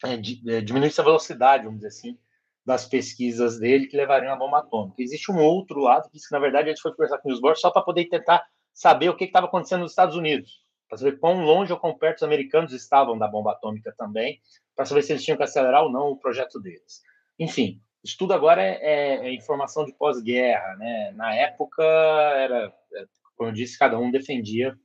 é, 0.03 0.13
é, 0.13 0.61
diminuísse 0.61 0.99
a 0.99 1.03
velocidade, 1.03 1.63
vamos 1.63 1.79
dizer 1.79 1.87
assim, 1.87 2.17
das 2.65 2.85
pesquisas 2.85 3.59
dele 3.59 3.87
que 3.87 3.95
levariam 3.95 4.33
à 4.33 4.35
bomba 4.35 4.59
atômica. 4.59 5.01
Existe 5.01 5.31
um 5.31 5.39
outro 5.39 5.79
lado 5.79 6.09
que 6.09 6.17
diz 6.17 6.27
que, 6.27 6.33
na 6.33 6.39
verdade, 6.39 6.69
ele 6.69 6.79
foi 6.79 6.91
conversar 6.91 7.19
com 7.19 7.29
Niels 7.29 7.39
Bohr 7.39 7.55
só 7.55 7.71
para 7.71 7.81
poder 7.81 8.05
tentar 8.09 8.43
saber 8.73 9.07
o 9.09 9.15
que 9.15 9.23
estava 9.23 9.45
acontecendo 9.45 9.81
nos 9.81 9.91
Estados 9.91 10.17
Unidos 10.17 10.66
para 10.87 10.97
saber 10.97 11.19
quão 11.19 11.43
longe 11.43 11.71
ou 11.71 11.79
quão 11.79 11.97
perto 11.97 12.17
os 12.17 12.23
americanos 12.23 12.73
estavam 12.73 13.17
da 13.17 13.27
bomba 13.27 13.51
atômica 13.51 13.93
também, 13.97 14.39
para 14.75 14.85
saber 14.85 15.01
se 15.01 15.11
eles 15.11 15.23
tinham 15.23 15.37
que 15.37 15.43
acelerar 15.43 15.83
ou 15.83 15.91
não 15.91 16.11
o 16.11 16.17
projeto 16.17 16.59
deles. 16.59 17.01
Enfim, 17.39 17.81
isso 18.03 18.17
tudo 18.17 18.33
agora 18.33 18.63
é, 18.63 18.77
é, 18.81 19.27
é 19.27 19.33
informação 19.33 19.85
de 19.85 19.93
pós-guerra. 19.93 20.75
Né? 20.77 21.11
Na 21.11 21.35
época, 21.35 21.83
era, 21.83 22.73
é, 22.93 23.05
como 23.35 23.49
eu 23.49 23.53
disse, 23.53 23.77
cada 23.77 23.99
um 23.99 24.11
defendia 24.11 24.77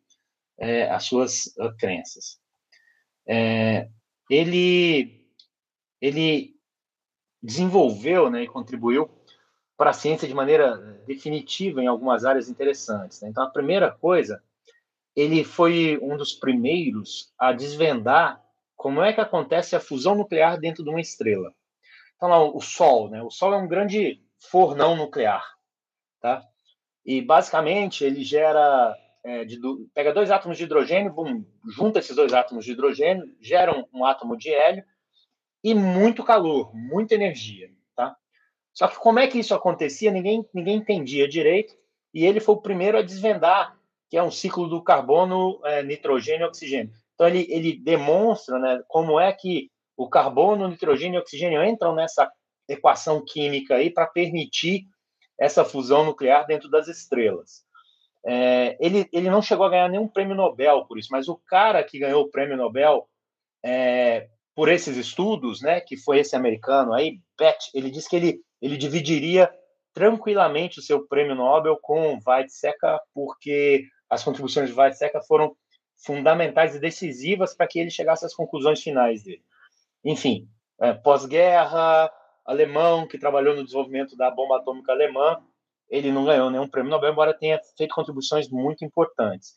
é, 0.59 0.91
as 0.91 1.05
suas 1.05 1.47
uh, 1.59 1.75
crenças. 1.79 2.41
É, 3.27 3.89
ele, 4.29 5.27
ele 6.01 6.57
desenvolveu 7.43 8.31
né, 8.31 8.43
e 8.43 8.49
contribuiu 8.49 9.09
para 9.77 9.91
a 9.91 9.95
ciência 9.95 10.27
de 10.29 10.35
maneira 10.35 10.77
definitiva 11.07 11.83
em 11.83 11.87
algumas 11.87 12.25
áreas 12.25 12.49
interessantes. 12.49 13.21
Né? 13.21 13.29
Então, 13.29 13.45
a 13.45 13.51
primeira 13.51 13.91
coisa 13.91 14.43
ele 15.15 15.45
foi 15.45 15.99
um 16.03 16.17
dos 16.17 16.33
primeiros 16.33 17.33
a 17.39 17.53
desvendar 17.53 18.43
como 18.77 19.03
é 19.03 19.13
que 19.13 19.21
acontece 19.21 19.77
a 19.77 19.81
fusão 19.81 20.15
nuclear 20.15 20.59
dentro 20.59 20.83
de 20.83 20.91
uma 20.91 21.01
estrela. 21.01 21.55
Então, 22.17 22.29
lá, 22.29 22.43
o 22.43 22.61
Sol, 22.61 23.11
né? 23.11 23.23
O 23.23 23.31
Sol 23.31 23.53
é 23.53 23.57
um 23.57 23.69
grande 23.69 24.23
fornão 24.51 24.97
nuclear, 24.97 25.45
tá? 26.21 26.43
E 27.05 27.21
basicamente 27.21 28.05
ele 28.05 28.23
gera, 28.23 28.97
é, 29.25 29.45
de, 29.45 29.59
pega 29.95 30.13
dois 30.13 30.31
átomos 30.31 30.57
de 30.57 30.65
hidrogênio, 30.65 31.13
boom, 31.13 31.45
junta 31.69 31.99
esses 31.99 32.15
dois 32.15 32.33
átomos 32.33 32.65
de 32.65 32.73
hidrogênio, 32.73 33.25
gera 33.41 33.77
um, 33.77 33.85
um 33.93 34.05
átomo 34.05 34.37
de 34.37 34.51
hélio 34.51 34.85
e 35.63 35.75
muito 35.75 36.25
calor, 36.25 36.75
muita 36.75 37.15
energia, 37.15 37.71
tá? 37.95 38.17
Só 38.73 38.89
que 38.89 38.97
como 38.97 39.19
é 39.19 39.27
que 39.27 39.39
isso 39.39 39.55
acontecia? 39.55 40.11
Ninguém 40.11 40.49
ninguém 40.55 40.77
entendia 40.77 41.29
direito. 41.29 41.75
E 42.15 42.27
ele 42.27 42.41
foi 42.41 42.55
o 42.55 42.61
primeiro 42.61 42.99
a 42.99 43.03
desvendar 43.03 43.79
que 44.13 44.19
é 44.19 44.23
um 44.23 44.31
ciclo 44.31 44.69
do 44.69 44.83
carbono, 44.83 45.59
é, 45.65 45.83
nitrogênio 45.83 46.45
e 46.45 46.47
oxigênio. 46.47 46.93
Então, 47.15 47.27
ele, 47.27 47.47
ele 47.49 47.79
demonstra 47.79 48.59
né, 48.59 48.83
como 48.87 49.19
é 49.19 49.33
que 49.33 49.71
o 49.97 50.07
carbono, 50.07 50.69
nitrogênio 50.69 51.17
e 51.17 51.23
oxigênio 51.23 51.65
entram 51.65 51.95
nessa 51.95 52.31
equação 52.69 53.25
química 53.25 53.77
aí 53.77 53.89
para 53.89 54.07
permitir 54.07 54.85
essa 55.41 55.65
fusão 55.65 56.05
nuclear 56.05 56.47
dentro 56.47 56.69
das 56.69 56.89
estrelas. 56.89 57.65
É, 58.27 58.77
ele, 58.79 59.09
ele 59.15 59.31
não 59.31 59.41
chegou 59.41 59.65
a 59.65 59.71
ganhar 59.71 59.89
nenhum 59.89 60.07
prêmio 60.07 60.37
Nobel 60.37 60.85
por 60.85 60.99
isso, 60.99 61.09
mas 61.11 61.27
o 61.27 61.41
cara 61.47 61.83
que 61.83 61.99
ganhou 61.99 62.25
o 62.25 62.31
prêmio 62.31 62.55
Nobel 62.55 63.09
é, 63.65 64.29
por 64.55 64.69
esses 64.69 64.99
estudos, 64.99 65.63
né, 65.63 65.81
que 65.81 65.97
foi 65.97 66.19
esse 66.19 66.37
americano 66.37 66.93
aí, 66.93 67.19
Bett, 67.39 67.71
ele 67.73 67.91
disse 67.91 68.11
que 68.11 68.17
ele, 68.17 68.41
ele 68.61 68.77
dividiria 68.77 69.51
tranquilamente 69.95 70.79
o 70.79 70.83
seu 70.83 71.07
prêmio 71.07 71.35
Nobel 71.35 71.79
com 71.81 72.19
Weizsäcker, 72.27 72.99
porque 73.15 73.87
as 74.13 74.23
contribuições 74.23 74.69
de 74.69 74.79
Weizsäcker 74.79 75.27
foram 75.27 75.57
fundamentais 75.97 76.75
e 76.75 76.79
decisivas 76.79 77.55
para 77.55 77.67
que 77.67 77.79
ele 77.79 77.89
chegasse 77.89 78.27
às 78.27 78.35
conclusões 78.35 78.83
finais 78.83 79.23
dele. 79.23 79.43
Enfim, 80.05 80.51
é, 80.79 80.93
pós-guerra, 80.93 82.13
alemão 82.45 83.09
que 83.09 83.17
trabalhou 83.17 83.57
no 83.57 83.65
desenvolvimento 83.65 84.15
da 84.15 84.31
bomba 84.31 84.59
atômica 84.59 84.93
alemã, 84.93 85.43
ele 85.89 86.13
não 86.13 86.27
ganhou 86.27 86.51
nenhum 86.51 86.69
prêmio 86.69 86.91
Nobel, 86.91 87.13
embora 87.13 87.33
tenha 87.33 87.59
feito 87.79 87.95
contribuições 87.95 88.51
muito 88.51 88.85
importantes. 88.85 89.57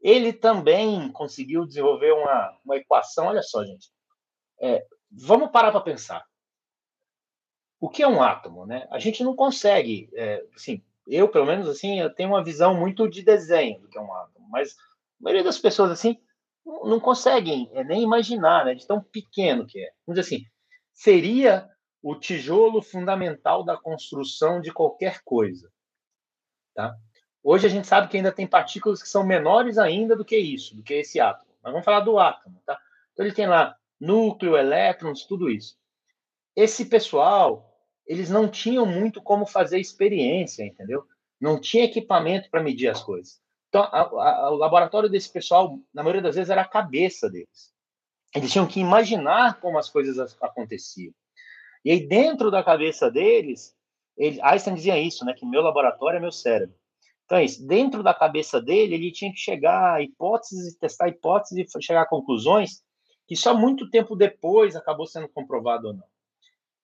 Ele 0.00 0.32
também 0.32 1.08
conseguiu 1.12 1.64
desenvolver 1.64 2.10
uma, 2.10 2.58
uma 2.64 2.76
equação, 2.76 3.26
olha 3.26 3.42
só, 3.42 3.64
gente. 3.64 3.88
É, 4.60 4.84
vamos 5.12 5.52
parar 5.52 5.70
para 5.70 5.80
pensar. 5.80 6.24
O 7.78 7.88
que 7.88 8.02
é 8.02 8.08
um 8.08 8.20
átomo, 8.20 8.66
né? 8.66 8.88
A 8.90 8.98
gente 8.98 9.22
não 9.22 9.36
consegue, 9.36 10.10
é, 10.14 10.44
assim, 10.56 10.82
eu 11.06 11.28
pelo 11.28 11.46
menos 11.46 11.68
assim, 11.68 12.00
eu 12.00 12.12
tenho 12.12 12.30
uma 12.30 12.44
visão 12.44 12.74
muito 12.74 13.08
de 13.08 13.22
desenho 13.22 13.80
do 13.80 13.88
que 13.88 13.98
é 13.98 14.00
um 14.00 14.12
átomo, 14.12 14.48
mas 14.50 14.72
a 14.72 14.74
maioria 15.20 15.44
das 15.44 15.58
pessoas 15.58 15.90
assim 15.90 16.18
não 16.64 16.98
conseguem 16.98 17.70
é, 17.72 17.84
nem 17.84 18.02
imaginar, 18.02 18.64
né, 18.64 18.74
de 18.74 18.86
tão 18.86 19.00
pequeno 19.00 19.66
que 19.66 19.78
é. 19.78 19.90
Vamos 20.06 20.20
dizer 20.20 20.36
assim, 20.36 20.44
seria 20.92 21.68
o 22.02 22.14
tijolo 22.14 22.82
fundamental 22.82 23.64
da 23.64 23.76
construção 23.76 24.60
de 24.60 24.72
qualquer 24.72 25.20
coisa. 25.24 25.70
Tá? 26.74 26.94
Hoje 27.42 27.66
a 27.66 27.70
gente 27.70 27.86
sabe 27.86 28.08
que 28.08 28.16
ainda 28.16 28.32
tem 28.32 28.46
partículas 28.46 29.02
que 29.02 29.08
são 29.08 29.24
menores 29.24 29.78
ainda 29.78 30.16
do 30.16 30.24
que 30.24 30.36
isso, 30.36 30.76
do 30.76 30.82
que 30.82 30.94
esse 30.94 31.20
átomo. 31.20 31.50
Mas 31.62 31.72
vamos 31.72 31.84
falar 31.84 32.00
do 32.00 32.18
átomo. 32.18 32.60
Tá? 32.66 32.78
Então 33.12 33.24
ele 33.24 33.34
tem 33.34 33.46
lá 33.46 33.76
núcleo, 34.00 34.56
elétrons, 34.56 35.24
tudo 35.24 35.48
isso. 35.48 35.76
Esse 36.54 36.84
pessoal, 36.86 37.75
eles 38.06 38.30
não 38.30 38.48
tinham 38.48 38.86
muito 38.86 39.20
como 39.20 39.46
fazer 39.46 39.78
experiência, 39.78 40.64
entendeu? 40.64 41.04
Não 41.40 41.60
tinha 41.60 41.84
equipamento 41.84 42.48
para 42.50 42.62
medir 42.62 42.88
as 42.88 43.02
coisas. 43.02 43.40
Então, 43.68 43.82
a, 43.82 44.00
a, 44.00 44.50
o 44.50 44.56
laboratório 44.56 45.08
desse 45.08 45.30
pessoal, 45.30 45.78
na 45.92 46.02
maioria 46.02 46.22
das 46.22 46.36
vezes, 46.36 46.50
era 46.50 46.62
a 46.62 46.68
cabeça 46.68 47.28
deles. 47.28 47.72
Eles 48.34 48.52
tinham 48.52 48.66
que 48.66 48.80
imaginar 48.80 49.60
como 49.60 49.78
as 49.78 49.90
coisas 49.90 50.36
aconteciam. 50.40 51.12
E 51.84 51.90
aí, 51.90 52.06
dentro 52.06 52.50
da 52.50 52.62
cabeça 52.62 53.10
deles, 53.10 53.74
ele, 54.16 54.40
Einstein 54.40 54.74
dizia 54.74 54.98
isso, 54.98 55.24
né? 55.24 55.34
Que 55.34 55.44
meu 55.44 55.60
laboratório 55.60 56.16
é 56.16 56.20
meu 56.20 56.32
cérebro. 56.32 56.74
Então, 57.24 57.38
é 57.38 57.44
isso. 57.44 57.66
Dentro 57.66 58.02
da 58.02 58.14
cabeça 58.14 58.60
dele, 58.60 58.94
ele 58.94 59.12
tinha 59.12 59.32
que 59.32 59.38
chegar 59.38 59.94
a 59.94 60.02
hipóteses, 60.02 60.76
testar 60.76 61.08
hipóteses 61.08 61.74
e 61.74 61.82
chegar 61.82 62.02
a 62.02 62.08
conclusões 62.08 62.82
que 63.26 63.36
só 63.36 63.52
muito 63.52 63.90
tempo 63.90 64.14
depois 64.14 64.76
acabou 64.76 65.06
sendo 65.06 65.28
comprovado 65.28 65.88
ou 65.88 65.94
não. 65.94 66.04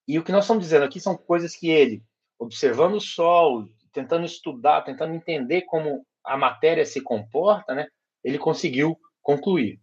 E 0.07 0.19
o 0.19 0.25
que 0.25 0.33
nós 0.33 0.45
estamos 0.45 0.65
dizendo 0.65 0.85
aqui 0.85 1.01
são 1.01 1.17
coisas 1.17 1.55
que 1.55 1.69
ele, 1.69 2.03
observando 2.39 2.95
o 2.95 3.01
Sol, 3.01 3.69
tentando 3.93 4.25
estudar, 4.25 4.83
tentando 4.83 5.15
entender 5.15 5.63
como 5.63 6.07
a 6.25 6.37
matéria 6.37 6.85
se 6.85 7.01
comporta, 7.01 7.75
né? 7.75 7.87
Ele 8.25 8.39
conseguiu 8.39 8.99
concluir. 9.21 9.81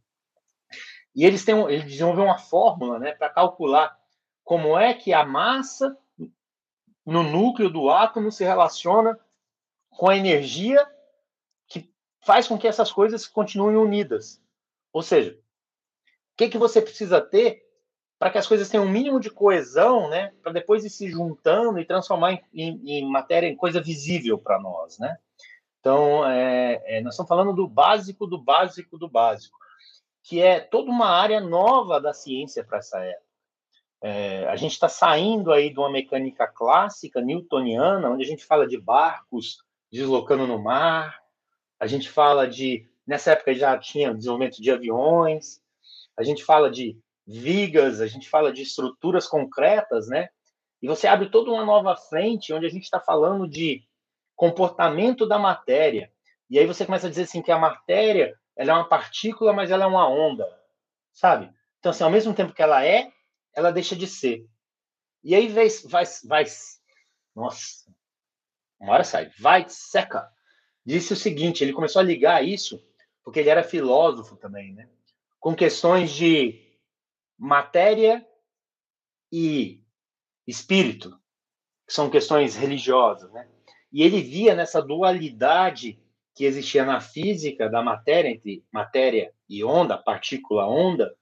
E 1.15 1.25
eles 1.25 1.43
têm, 1.43 1.59
ele 1.69 1.83
desenvolveu 1.83 2.25
uma 2.25 2.37
fórmula, 2.37 2.99
né, 2.99 3.13
para 3.13 3.29
calcular 3.29 3.97
como 4.43 4.77
é 4.77 4.93
que 4.93 5.13
a 5.13 5.25
massa 5.25 5.97
no 7.05 7.23
núcleo 7.23 7.69
do 7.69 7.89
átomo 7.89 8.31
se 8.31 8.43
relaciona 8.43 9.19
com 9.89 10.09
a 10.09 10.15
energia 10.15 10.85
que 11.67 11.91
faz 12.21 12.47
com 12.47 12.57
que 12.57 12.67
essas 12.67 12.91
coisas 12.91 13.27
continuem 13.27 13.75
unidas. 13.75 14.41
Ou 14.93 15.01
seja, 15.01 15.33
o 15.33 16.37
que, 16.37 16.49
que 16.49 16.57
você 16.57 16.81
precisa 16.81 17.19
ter 17.19 17.68
para 18.19 18.29
que 18.29 18.37
as 18.37 18.45
coisas 18.45 18.69
tenham 18.69 18.85
um 18.85 18.89
mínimo 18.89 19.17
de 19.17 19.29
coesão, 19.29 20.09
né, 20.09 20.33
para 20.43 20.51
depois 20.51 20.83
ir 20.83 20.89
se 20.89 21.09
juntando 21.09 21.79
e 21.79 21.85
transformar 21.85 22.33
em, 22.33 22.43
em, 22.53 22.99
em 22.99 23.09
matéria, 23.09 23.47
em 23.47 23.55
coisa 23.55 23.81
visível 23.81 24.37
para 24.37 24.59
nós, 24.59 24.99
né? 24.99 25.17
Então, 25.79 26.29
é, 26.29 26.81
é, 26.85 27.01
nós 27.01 27.13
estamos 27.13 27.29
falando 27.29 27.53
do 27.53 27.65
básico, 27.65 28.27
do 28.27 28.37
básico, 28.37 28.97
do 28.97 29.07
básico, 29.07 29.57
que 30.21 30.41
é 30.41 30.59
toda 30.59 30.91
uma 30.91 31.07
área 31.07 31.39
nova 31.39 32.01
da 32.01 32.13
ciência 32.13 32.65
para 32.65 32.79
essa 32.79 32.99
época. 32.99 33.23
É, 34.01 34.45
a 34.47 34.55
gente 34.57 34.73
está 34.73 34.89
saindo 34.89 35.53
aí 35.53 35.69
de 35.69 35.79
uma 35.79 35.89
mecânica 35.89 36.45
clássica 36.45 37.21
newtoniana, 37.21 38.09
onde 38.09 38.23
a 38.23 38.27
gente 38.27 38.45
fala 38.45 38.67
de 38.67 38.77
barcos 38.77 39.63
deslocando 39.89 40.45
no 40.45 40.61
mar, 40.61 41.17
a 41.79 41.87
gente 41.87 42.09
fala 42.09 42.45
de 42.45 42.85
nessa 43.07 43.31
época 43.31 43.55
já 43.55 43.77
tinha 43.77 44.13
desenvolvimento 44.13 44.61
de 44.61 44.69
aviões, 44.69 45.61
a 46.17 46.23
gente 46.23 46.43
fala 46.43 46.69
de 46.69 46.97
vigas, 47.29 48.01
a 48.01 48.07
gente 48.07 48.27
fala 48.27 48.51
de 48.51 48.63
estruturas 48.63 49.27
concretas, 49.27 50.07
né? 50.07 50.29
E 50.81 50.87
você 50.87 51.05
abre 51.05 51.29
toda 51.29 51.51
uma 51.51 51.63
nova 51.63 51.95
frente 51.95 52.51
onde 52.51 52.65
a 52.65 52.69
gente 52.69 52.83
está 52.83 52.99
falando 52.99 53.47
de 53.47 53.83
comportamento 54.35 55.27
da 55.27 55.37
matéria. 55.37 56.11
E 56.49 56.57
aí 56.57 56.65
você 56.65 56.85
começa 56.85 57.05
a 57.05 57.09
dizer 57.09 57.23
assim 57.23 57.43
que 57.43 57.51
a 57.51 57.59
matéria 57.59 58.35
ela 58.55 58.71
é 58.71 58.73
uma 58.73 58.89
partícula, 58.89 59.53
mas 59.53 59.69
ela 59.69 59.83
é 59.83 59.87
uma 59.87 60.09
onda, 60.09 60.45
sabe? 61.13 61.53
Então, 61.77 61.91
assim, 61.91 62.03
ao 62.03 62.09
mesmo 62.09 62.33
tempo 62.33 62.53
que 62.53 62.63
ela 62.63 62.83
é, 62.83 63.11
ela 63.55 63.71
deixa 63.71 63.95
de 63.95 64.07
ser. 64.07 64.45
E 65.23 65.35
aí 65.35 65.47
vai, 65.49 65.67
vai, 65.85 66.05
vai 66.25 66.45
nossa, 67.35 67.93
uma 68.79 68.93
hora 68.93 69.03
sai, 69.03 69.29
vai 69.39 69.65
seca. 69.69 70.27
Disse 70.83 71.13
o 71.13 71.15
seguinte, 71.15 71.63
ele 71.63 71.73
começou 71.73 71.99
a 71.99 72.03
ligar 72.03 72.43
isso, 72.43 72.83
porque 73.23 73.39
ele 73.39 73.49
era 73.49 73.63
filósofo 73.63 74.35
também, 74.35 74.73
né? 74.73 74.89
Com 75.39 75.53
questões 75.53 76.11
de 76.11 76.68
matéria 77.39 78.25
e 79.31 79.81
espírito, 80.45 81.17
que 81.87 81.93
são 81.93 82.09
questões 82.09 82.55
religiosas, 82.55 83.31
né? 83.31 83.47
E 83.91 84.03
ele 84.03 84.21
via 84.21 84.53
nessa 84.53 84.81
dualidade 84.81 85.99
que 86.35 86.45
existia 86.45 86.85
na 86.85 86.99
física 86.99 87.69
da 87.69 87.81
matéria 87.81 88.29
entre 88.29 88.63
matéria 88.71 89.33
e 89.47 89.63
onda, 89.63 89.97
partícula 89.97 90.67
onda, 90.67 91.15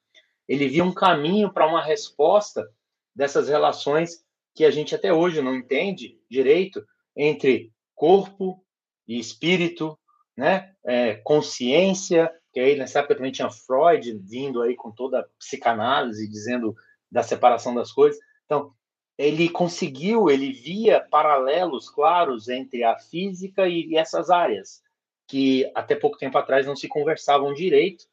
ele 0.48 0.68
via 0.68 0.84
um 0.84 0.94
caminho 0.94 1.52
para 1.52 1.68
uma 1.68 1.82
resposta 1.82 2.68
dessas 3.16 3.48
relações 3.48 4.26
que 4.56 4.66
a 4.66 4.72
gente 4.72 4.96
até 4.96 5.14
hoje 5.14 5.42
não 5.42 5.56
entende 5.56 6.20
direito 6.30 6.84
entre 7.16 7.72
corpo 7.96 8.64
e 9.08 9.20
espírito, 9.20 9.98
né? 10.36 10.74
É, 10.84 11.16
consciência, 11.16 12.32
que 12.58 12.62
aí 12.62 12.76
nessa 12.76 12.98
época 12.98 13.14
também 13.14 13.32
tinha 13.32 13.52
Freud 13.52 14.18
vindo 14.18 14.64
aí 14.64 14.76
com 14.76 14.90
toda 14.90 15.20
a 15.20 15.28
psicanálise 15.38 16.28
dizendo 16.28 16.76
da 17.12 17.22
separação 17.22 17.76
das 17.76 17.92
coisas. 17.92 18.20
Então, 18.46 18.74
ele 19.16 19.48
conseguiu, 19.48 20.28
ele 20.28 20.52
via 20.52 21.00
paralelos 21.00 21.88
claros 21.88 22.50
entre 22.50 22.84
a 22.84 22.98
física 22.98 23.68
e, 23.68 23.86
e 23.90 23.96
essas 23.96 24.32
áreas 24.32 24.82
que 25.28 25.72
até 25.76 25.94
pouco 25.94 26.18
tempo 26.18 26.36
atrás 26.36 26.66
não 26.66 26.76
se 26.76 26.88
conversavam 26.88 27.54
direito 27.54 28.06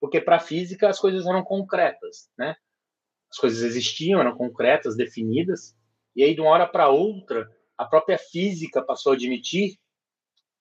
porque 0.00 0.20
para 0.20 0.36
a 0.36 0.40
física 0.40 0.88
as 0.88 1.00
coisas 1.00 1.26
eram 1.26 1.42
concretas, 1.42 2.30
né? 2.38 2.54
As 3.28 3.36
coisas 3.36 3.64
existiam, 3.64 4.20
eram 4.20 4.36
concretas, 4.36 4.96
definidas, 4.96 5.76
e 6.14 6.22
aí 6.22 6.36
de 6.36 6.40
uma 6.40 6.50
hora 6.50 6.68
para 6.68 6.88
outra 6.88 7.50
a 7.76 7.84
própria 7.84 8.16
física 8.16 8.80
passou 8.80 9.10
a 9.10 9.16
admitir 9.16 9.76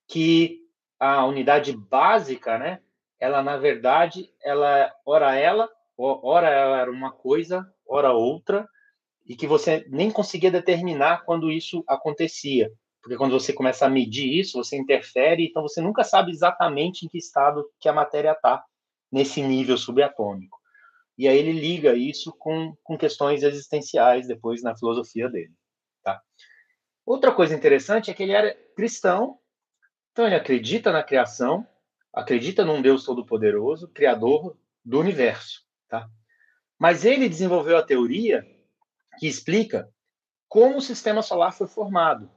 que 0.07 0.59
a 0.99 1.23
unidade 1.23 1.71
básica, 1.71 2.57
né? 2.57 2.81
Ela 3.19 3.41
na 3.41 3.57
verdade, 3.57 4.29
ela 4.43 4.93
ora 5.05 5.35
ela, 5.35 5.69
ora 5.97 6.49
ela 6.49 6.79
era 6.79 6.91
uma 6.91 7.11
coisa, 7.11 7.65
ora 7.87 8.13
outra, 8.13 8.67
e 9.25 9.35
que 9.35 9.47
você 9.47 9.85
nem 9.89 10.09
conseguia 10.09 10.51
determinar 10.51 11.25
quando 11.25 11.51
isso 11.51 11.83
acontecia. 11.87 12.71
Porque 13.01 13.17
quando 13.17 13.39
você 13.39 13.53
começa 13.53 13.85
a 13.85 13.89
medir 13.89 14.39
isso, 14.39 14.61
você 14.61 14.77
interfere, 14.77 15.45
então 15.45 15.61
você 15.61 15.81
nunca 15.81 16.03
sabe 16.03 16.31
exatamente 16.31 17.05
em 17.05 17.09
que 17.09 17.17
estado 17.17 17.69
que 17.79 17.87
a 17.87 17.93
matéria 17.93 18.31
está 18.31 18.63
nesse 19.11 19.41
nível 19.41 19.77
subatômico. 19.77 20.57
E 21.17 21.27
aí 21.27 21.37
ele 21.37 21.51
liga 21.51 21.95
isso 21.95 22.31
com, 22.37 22.75
com 22.83 22.97
questões 22.97 23.43
existenciais 23.43 24.27
depois 24.27 24.61
na 24.61 24.77
filosofia 24.77 25.29
dele. 25.29 25.53
Tá? 26.03 26.21
Outra 27.05 27.31
coisa 27.31 27.55
interessante 27.55 28.11
é 28.11 28.13
que 28.13 28.21
ele 28.21 28.33
era 28.33 28.53
cristão, 28.75 29.39
então 30.11 30.25
ele 30.25 30.35
acredita 30.35 30.91
na 30.91 31.01
criação, 31.01 31.67
acredita 32.17 32.65
num 32.65 32.81
Deus 32.81 33.03
todo-poderoso, 33.03 33.87
criador 33.89 34.57
do 34.83 34.99
universo. 34.99 35.63
Tá? 35.87 36.09
Mas 36.77 37.05
ele 37.05 37.29
desenvolveu 37.29 37.77
a 37.77 37.83
teoria 37.83 38.43
que 39.19 39.27
explica 39.27 39.91
como 40.47 40.77
o 40.77 40.81
sistema 40.81 41.21
solar 41.21 41.53
foi 41.53 41.67
formado. 41.67 42.31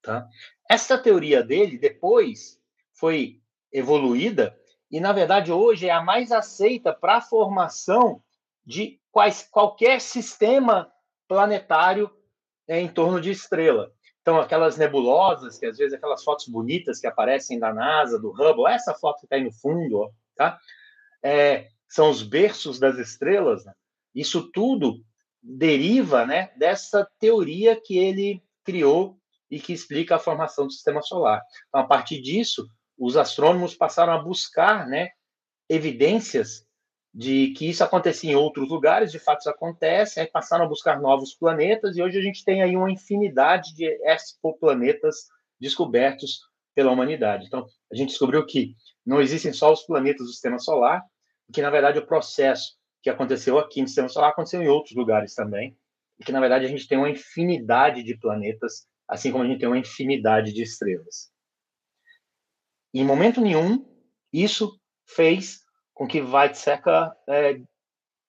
Tá? 0.00 0.28
Essa 0.68 0.96
teoria 0.96 1.42
dele 1.42 1.78
depois 1.78 2.60
foi 2.92 3.42
evoluída 3.72 4.56
e, 4.88 5.00
na 5.00 5.12
verdade, 5.12 5.50
hoje 5.50 5.88
é 5.88 5.90
a 5.90 6.02
mais 6.02 6.30
aceita 6.30 6.92
para 6.92 7.16
a 7.16 7.20
formação 7.20 8.22
de 8.64 9.00
quais, 9.10 9.48
qualquer 9.50 10.00
sistema 10.00 10.90
planetário 11.26 12.08
é, 12.68 12.80
em 12.80 12.88
torno 12.88 13.20
de 13.20 13.30
estrela. 13.30 13.92
Então, 14.30 14.40
aquelas 14.40 14.76
nebulosas, 14.76 15.58
que 15.58 15.66
às 15.66 15.76
vezes 15.76 15.92
aquelas 15.92 16.22
fotos 16.22 16.46
bonitas 16.46 17.00
que 17.00 17.06
aparecem 17.08 17.58
da 17.58 17.74
NASA, 17.74 18.16
do 18.16 18.30
Hubble, 18.30 18.68
essa 18.68 18.94
foto 18.94 19.18
que 19.18 19.26
está 19.26 19.34
aí 19.34 19.42
no 19.42 19.50
fundo, 19.50 20.08
tá? 20.36 20.56
É, 21.20 21.66
são 21.88 22.08
os 22.08 22.22
berços 22.22 22.78
das 22.78 22.96
estrelas. 22.96 23.64
Né? 23.64 23.72
Isso 24.14 24.48
tudo 24.52 25.04
deriva 25.42 26.24
né, 26.24 26.52
dessa 26.56 27.04
teoria 27.18 27.74
que 27.74 27.98
ele 27.98 28.40
criou 28.62 29.18
e 29.50 29.58
que 29.58 29.72
explica 29.72 30.14
a 30.14 30.20
formação 30.20 30.64
do 30.68 30.72
sistema 30.72 31.02
solar. 31.02 31.42
Então, 31.66 31.80
a 31.80 31.86
partir 31.88 32.22
disso, 32.22 32.68
os 32.96 33.16
astrônomos 33.16 33.74
passaram 33.74 34.12
a 34.12 34.22
buscar 34.22 34.86
né, 34.86 35.08
evidências 35.68 36.64
de 37.12 37.52
que 37.52 37.68
isso 37.68 37.82
acontecia 37.82 38.32
em 38.32 38.36
outros 38.36 38.68
lugares, 38.68 39.10
de 39.10 39.18
fato 39.18 39.40
isso 39.40 39.50
acontece, 39.50 40.20
aí 40.20 40.26
passaram 40.26 40.64
a 40.64 40.68
buscar 40.68 41.00
novos 41.00 41.34
planetas, 41.34 41.96
e 41.96 42.02
hoje 42.02 42.18
a 42.18 42.22
gente 42.22 42.44
tem 42.44 42.62
aí 42.62 42.76
uma 42.76 42.90
infinidade 42.90 43.74
de 43.74 43.86
exoplanetas 44.04 45.26
descobertos 45.60 46.40
pela 46.74 46.92
humanidade. 46.92 47.46
Então, 47.46 47.66
a 47.92 47.96
gente 47.96 48.10
descobriu 48.10 48.46
que 48.46 48.74
não 49.04 49.20
existem 49.20 49.52
só 49.52 49.72
os 49.72 49.82
planetas 49.82 50.26
do 50.26 50.32
sistema 50.32 50.58
solar, 50.58 51.02
que 51.52 51.60
na 51.60 51.70
verdade 51.70 51.98
o 51.98 52.06
processo 52.06 52.76
que 53.02 53.10
aconteceu 53.10 53.58
aqui 53.58 53.80
no 53.80 53.88
sistema 53.88 54.08
solar 54.08 54.30
aconteceu 54.30 54.62
em 54.62 54.68
outros 54.68 54.94
lugares 54.94 55.34
também, 55.34 55.76
e 56.18 56.24
que 56.24 56.32
na 56.32 56.40
verdade 56.40 56.64
a 56.64 56.68
gente 56.68 56.86
tem 56.86 56.96
uma 56.96 57.10
infinidade 57.10 58.04
de 58.04 58.16
planetas, 58.16 58.86
assim 59.08 59.32
como 59.32 59.42
a 59.42 59.46
gente 59.46 59.58
tem 59.58 59.68
uma 59.68 59.78
infinidade 59.78 60.52
de 60.52 60.62
estrelas. 60.62 61.32
Em 62.94 63.04
momento 63.04 63.40
nenhum, 63.40 63.84
isso 64.32 64.78
fez 65.06 65.60
com 66.00 66.06
que 66.06 66.22
Weizsäcker 66.22 67.12
é, 67.28 67.60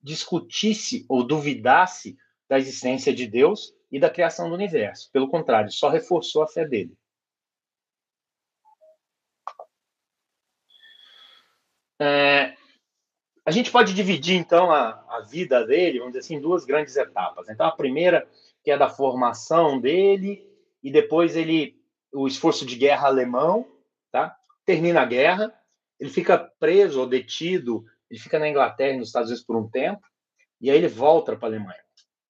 discutisse 0.04 1.06
ou 1.08 1.26
duvidasse 1.26 2.18
da 2.50 2.60
existência 2.60 3.14
de 3.14 3.26
Deus 3.26 3.74
e 3.90 3.98
da 3.98 4.10
criação 4.10 4.50
do 4.50 4.56
universo. 4.56 5.10
Pelo 5.14 5.30
contrário, 5.30 5.72
só 5.72 5.88
reforçou 5.88 6.44
a 6.44 6.48
fé 6.50 6.68
dele. 6.68 6.94
É, 11.98 12.58
a 13.46 13.52
gente 13.52 13.72
pode 13.72 13.94
dividir, 13.94 14.36
então, 14.36 14.70
a, 14.70 15.06
a 15.08 15.22
vida 15.22 15.66
dele, 15.66 16.00
vamos 16.00 16.12
dizer 16.12 16.26
assim, 16.26 16.36
em 16.36 16.42
duas 16.42 16.66
grandes 16.66 16.98
etapas. 16.98 17.48
Então, 17.48 17.66
a 17.66 17.72
primeira, 17.72 18.30
que 18.66 18.72
é 18.72 18.78
da 18.78 18.90
formação 18.90 19.80
dele, 19.80 20.46
e 20.84 20.92
depois 20.92 21.38
ele, 21.38 21.82
o 22.12 22.28
esforço 22.28 22.66
de 22.66 22.76
guerra 22.76 23.08
alemão, 23.08 23.66
tá? 24.12 24.38
termina 24.66 25.04
a 25.04 25.06
guerra, 25.06 25.61
ele 26.02 26.10
fica 26.10 26.36
preso 26.60 27.00
ou 27.00 27.08
detido, 27.08 27.86
ele 28.10 28.20
fica 28.20 28.40
na 28.40 28.50
Inglaterra 28.50 28.96
e 28.96 28.98
nos 28.98 29.10
Estados 29.10 29.30
Unidos 29.30 29.46
por 29.46 29.56
um 29.56 29.70
tempo, 29.70 30.02
e 30.60 30.72
aí 30.72 30.76
ele 30.76 30.88
volta 30.88 31.38
para 31.38 31.48
a 31.48 31.52
Alemanha. 31.52 31.80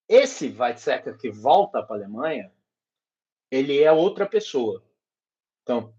Esse 0.09 0.49
Weizsäcker 0.49 1.17
que 1.17 1.31
volta 1.31 1.81
para 1.81 1.95
a 1.95 1.99
Alemanha, 1.99 2.51
ele 3.49 3.81
é 3.81 3.89
outra 3.89 4.25
pessoa. 4.25 4.83
Então, 5.63 5.93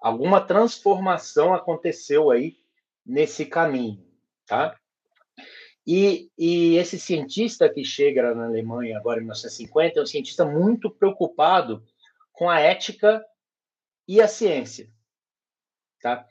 alguma 0.00 0.40
transformação 0.40 1.52
aconteceu 1.52 2.30
aí 2.30 2.56
nesse 3.04 3.44
caminho, 3.44 4.02
tá? 4.46 4.80
E, 5.86 6.30
e, 6.38 6.76
esse 6.76 6.98
cientista 6.98 7.68
que 7.68 7.84
chega 7.84 8.34
na 8.34 8.46
Alemanha 8.46 8.96
agora 8.96 9.18
em 9.18 9.24
1950 9.24 9.98
é 9.98 10.02
um 10.02 10.06
cientista 10.06 10.46
muito 10.46 10.90
preocupado 10.90 11.84
com 12.32 12.48
a 12.48 12.60
ética 12.60 13.22
e 14.08 14.22
a 14.22 14.28
ciência, 14.28 14.90
tá? 16.00 16.26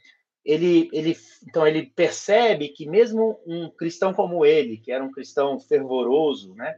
Ele, 0.49 0.89
ele, 0.91 1.15
então 1.47 1.67
ele 1.67 1.85
percebe 1.85 2.69
que 2.69 2.89
mesmo 2.89 3.39
um 3.45 3.69
cristão 3.69 4.12
como 4.12 4.43
ele, 4.43 4.77
que 4.77 4.91
era 4.91 5.03
um 5.03 5.12
cristão 5.12 5.59
fervoroso, 5.59 6.55
né, 6.55 6.75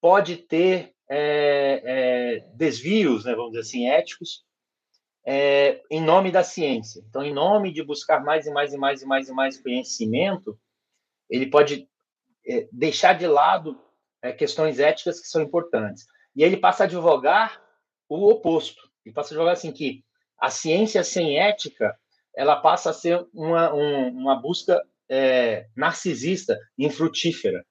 pode 0.00 0.36
ter 0.36 0.94
é, 1.08 1.82
é, 1.84 2.40
desvios, 2.54 3.24
né, 3.24 3.36
vamos 3.36 3.52
dizer 3.52 3.60
assim, 3.60 3.88
éticos, 3.88 4.44
é, 5.24 5.80
em 5.88 6.02
nome 6.02 6.32
da 6.32 6.42
ciência. 6.42 7.00
Então, 7.08 7.22
em 7.22 7.32
nome 7.32 7.72
de 7.72 7.84
buscar 7.84 8.24
mais 8.24 8.46
e 8.46 8.50
mais 8.50 8.72
e 8.72 8.76
mais 8.76 9.00
e 9.00 9.06
mais 9.06 9.28
e 9.28 9.32
mais 9.32 9.62
conhecimento, 9.62 10.58
ele 11.30 11.46
pode 11.46 11.88
é, 12.48 12.66
deixar 12.72 13.12
de 13.12 13.28
lado 13.28 13.80
é, 14.20 14.32
questões 14.32 14.80
éticas 14.80 15.20
que 15.20 15.28
são 15.28 15.40
importantes. 15.40 16.04
E 16.34 16.42
ele 16.42 16.56
passa 16.56 16.82
a 16.82 16.86
advogar 16.86 17.62
o 18.08 18.28
oposto. 18.28 18.90
Ele 19.04 19.14
passa 19.14 19.28
a 19.28 19.32
advogar 19.34 19.52
assim 19.52 19.70
que 19.70 20.04
a 20.36 20.50
ciência 20.50 21.04
sem 21.04 21.38
ética 21.38 21.96
ela 22.38 22.54
passa 22.54 22.90
a 22.90 22.92
ser 22.92 23.26
uma, 23.34 23.74
um, 23.74 24.10
uma 24.10 24.36
busca 24.36 24.80
é, 25.08 25.66
narcisista, 25.76 26.56
infrutífera, 26.78 27.66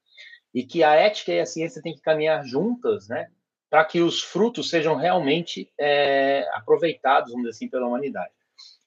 e 0.54 0.62
que 0.62 0.84
a 0.84 0.94
ética 0.94 1.32
e 1.32 1.40
a 1.40 1.46
ciência 1.46 1.82
têm 1.82 1.96
que 1.96 2.02
caminhar 2.02 2.46
juntas, 2.46 3.08
né, 3.08 3.30
para 3.70 3.86
que 3.86 4.02
os 4.02 4.22
frutos 4.22 4.70
sejam 4.70 4.98
realmente 4.98 5.72
é, 5.80 6.46
aproveitados, 6.52 7.32
vamos 7.32 7.46
dizer 7.46 7.56
assim, 7.56 7.70
pela 7.70 7.88
humanidade. 7.88 8.34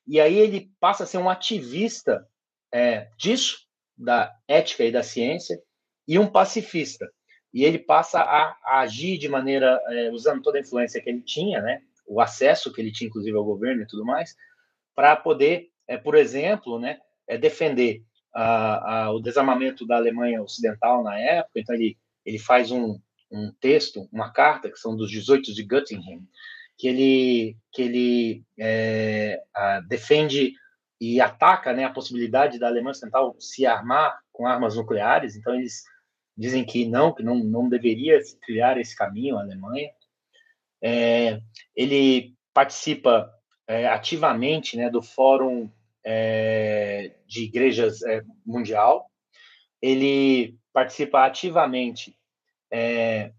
E 0.07 0.21
aí 0.21 0.37
ele 0.37 0.71
passa 0.79 1.05
a 1.05 1.07
ser 1.07 1.17
um 1.17 1.31
ativista 1.31 2.29
é, 2.71 3.09
disso, 3.17 3.67
da 3.97 4.31
ética 4.47 4.85
e 4.85 4.93
da 4.93 5.03
ciência, 5.03 5.63
e 6.07 6.19
um 6.19 6.27
pacifista. 6.27 7.11
E 7.55 7.65
ele 7.65 7.79
passa 7.79 8.21
a, 8.21 8.55
a 8.65 8.81
agir 8.81 9.17
de 9.17 9.31
maneira, 9.31 9.81
é, 9.89 10.11
usando 10.11 10.43
toda 10.43 10.59
a 10.59 10.61
influência 10.61 11.01
que 11.01 11.09
ele 11.09 11.23
tinha, 11.23 11.63
né, 11.63 11.81
o 12.07 12.21
acesso 12.21 12.71
que 12.71 12.83
ele 12.83 12.93
tinha, 12.93 13.09
inclusive, 13.09 13.35
ao 13.35 13.45
governo 13.45 13.83
e 13.83 13.87
tudo 13.87 14.05
mais, 14.05 14.37
para 14.95 15.17
poder 15.17 15.70
é, 15.91 15.97
por 15.97 16.15
exemplo, 16.15 16.79
né, 16.79 17.01
é 17.27 17.37
defender 17.37 18.05
a, 18.33 19.07
a, 19.07 19.11
o 19.11 19.19
desarmamento 19.19 19.85
da 19.85 19.97
Alemanha 19.97 20.41
Ocidental 20.41 21.03
na 21.03 21.19
época. 21.19 21.59
Então, 21.59 21.75
ele, 21.75 21.99
ele 22.25 22.39
faz 22.39 22.71
um, 22.71 23.01
um 23.29 23.53
texto, 23.61 24.09
uma 24.13 24.33
carta, 24.33 24.71
que 24.71 24.79
são 24.79 24.95
dos 24.95 25.11
18 25.11 25.53
de 25.53 25.65
Göttingen, 25.65 26.23
que 26.79 26.87
ele, 26.87 27.57
que 27.73 27.83
ele 27.83 28.45
é, 28.57 29.43
a, 29.53 29.81
defende 29.81 30.55
e 31.01 31.21
ataca 31.21 31.73
né, 31.73 31.83
a 31.83 31.93
possibilidade 31.93 32.57
da 32.57 32.69
Alemanha 32.69 32.93
Ocidental 32.93 33.35
se 33.41 33.67
armar 33.67 34.17
com 34.33 34.47
armas 34.47 34.77
nucleares. 34.77 35.35
Então, 35.35 35.57
eles 35.57 35.83
dizem 36.39 36.65
que 36.65 36.87
não, 36.87 37.13
que 37.13 37.25
não, 37.25 37.35
não 37.35 37.69
deveria 37.69 38.21
trilhar 38.47 38.79
esse 38.79 38.95
caminho 38.95 39.37
a 39.37 39.41
Alemanha. 39.41 39.91
É, 40.81 41.41
ele 41.75 42.33
participa 42.55 43.29
é, 43.67 43.89
ativamente 43.89 44.77
né, 44.77 44.89
do 44.89 45.03
Fórum 45.03 45.69
é, 46.05 47.17
de 47.27 47.45
igrejas 47.45 48.03
é, 48.03 48.23
mundial. 48.45 49.11
Ele 49.81 50.59
participa 50.73 51.25
ativamente. 51.25 52.17
É, 52.71 53.33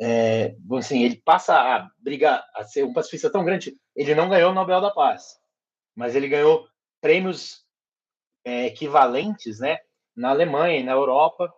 é, 0.00 0.56
assim, 0.78 1.04
ele 1.04 1.16
passa 1.16 1.54
a 1.54 1.88
brigar, 1.98 2.44
a 2.54 2.64
ser 2.64 2.84
um 2.84 2.92
pacifista 2.92 3.30
tão 3.30 3.44
grande. 3.44 3.76
Ele 3.94 4.14
não 4.14 4.28
ganhou 4.28 4.50
o 4.50 4.54
Nobel 4.54 4.80
da 4.80 4.90
Paz, 4.90 5.38
mas 5.94 6.14
ele 6.14 6.28
ganhou 6.28 6.66
prêmios 7.00 7.64
é, 8.44 8.66
equivalentes, 8.66 9.60
né? 9.60 9.78
Na 10.16 10.30
Alemanha 10.30 10.78
e 10.78 10.84
na 10.84 10.92
Europa, 10.92 11.52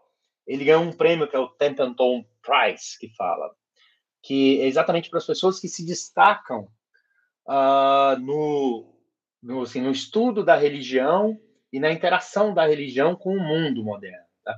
ele 0.46 0.64
ganhou 0.64 0.82
um 0.82 0.92
prêmio 0.92 1.28
que 1.28 1.36
é 1.36 1.38
o 1.38 1.48
Templeton 1.48 2.24
Prize, 2.42 2.98
que 2.98 3.08
fala 3.16 3.54
que 4.26 4.60
é 4.60 4.66
exatamente 4.66 5.08
para 5.08 5.20
as 5.20 5.26
pessoas 5.26 5.60
que 5.60 5.68
se 5.68 5.86
destacam 5.86 6.68
uh, 7.46 8.18
no, 8.18 8.95
no, 9.42 9.62
assim, 9.62 9.80
no 9.80 9.90
estudo 9.90 10.44
da 10.44 10.56
religião 10.56 11.38
e 11.72 11.78
na 11.78 11.92
interação 11.92 12.54
da 12.54 12.66
religião 12.66 13.14
com 13.14 13.34
o 13.36 13.40
mundo 13.40 13.84
moderno. 13.84 14.26
Tá? 14.44 14.56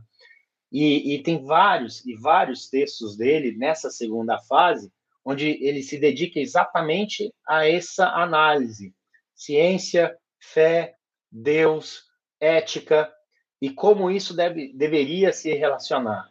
E, 0.71 1.15
e, 1.15 1.23
tem 1.23 1.45
vários 1.45 2.05
e 2.07 2.15
vários 2.17 2.69
textos 2.69 3.17
dele 3.17 3.57
nessa 3.57 3.91
segunda 3.91 4.39
fase, 4.41 4.93
onde 5.25 5.47
ele 5.65 5.83
se 5.83 5.99
dedica 5.99 6.39
exatamente 6.39 7.33
a 7.47 7.67
essa 7.67 8.09
análise: 8.09 8.95
ciência, 9.35 10.17
fé, 10.41 10.95
Deus, 11.31 12.05
ética 12.41 13.13
e 13.61 13.71
como 13.71 14.11
isso 14.11 14.35
deve, 14.35 14.73
deveria 14.73 15.33
se 15.33 15.53
relacionar. 15.55 16.31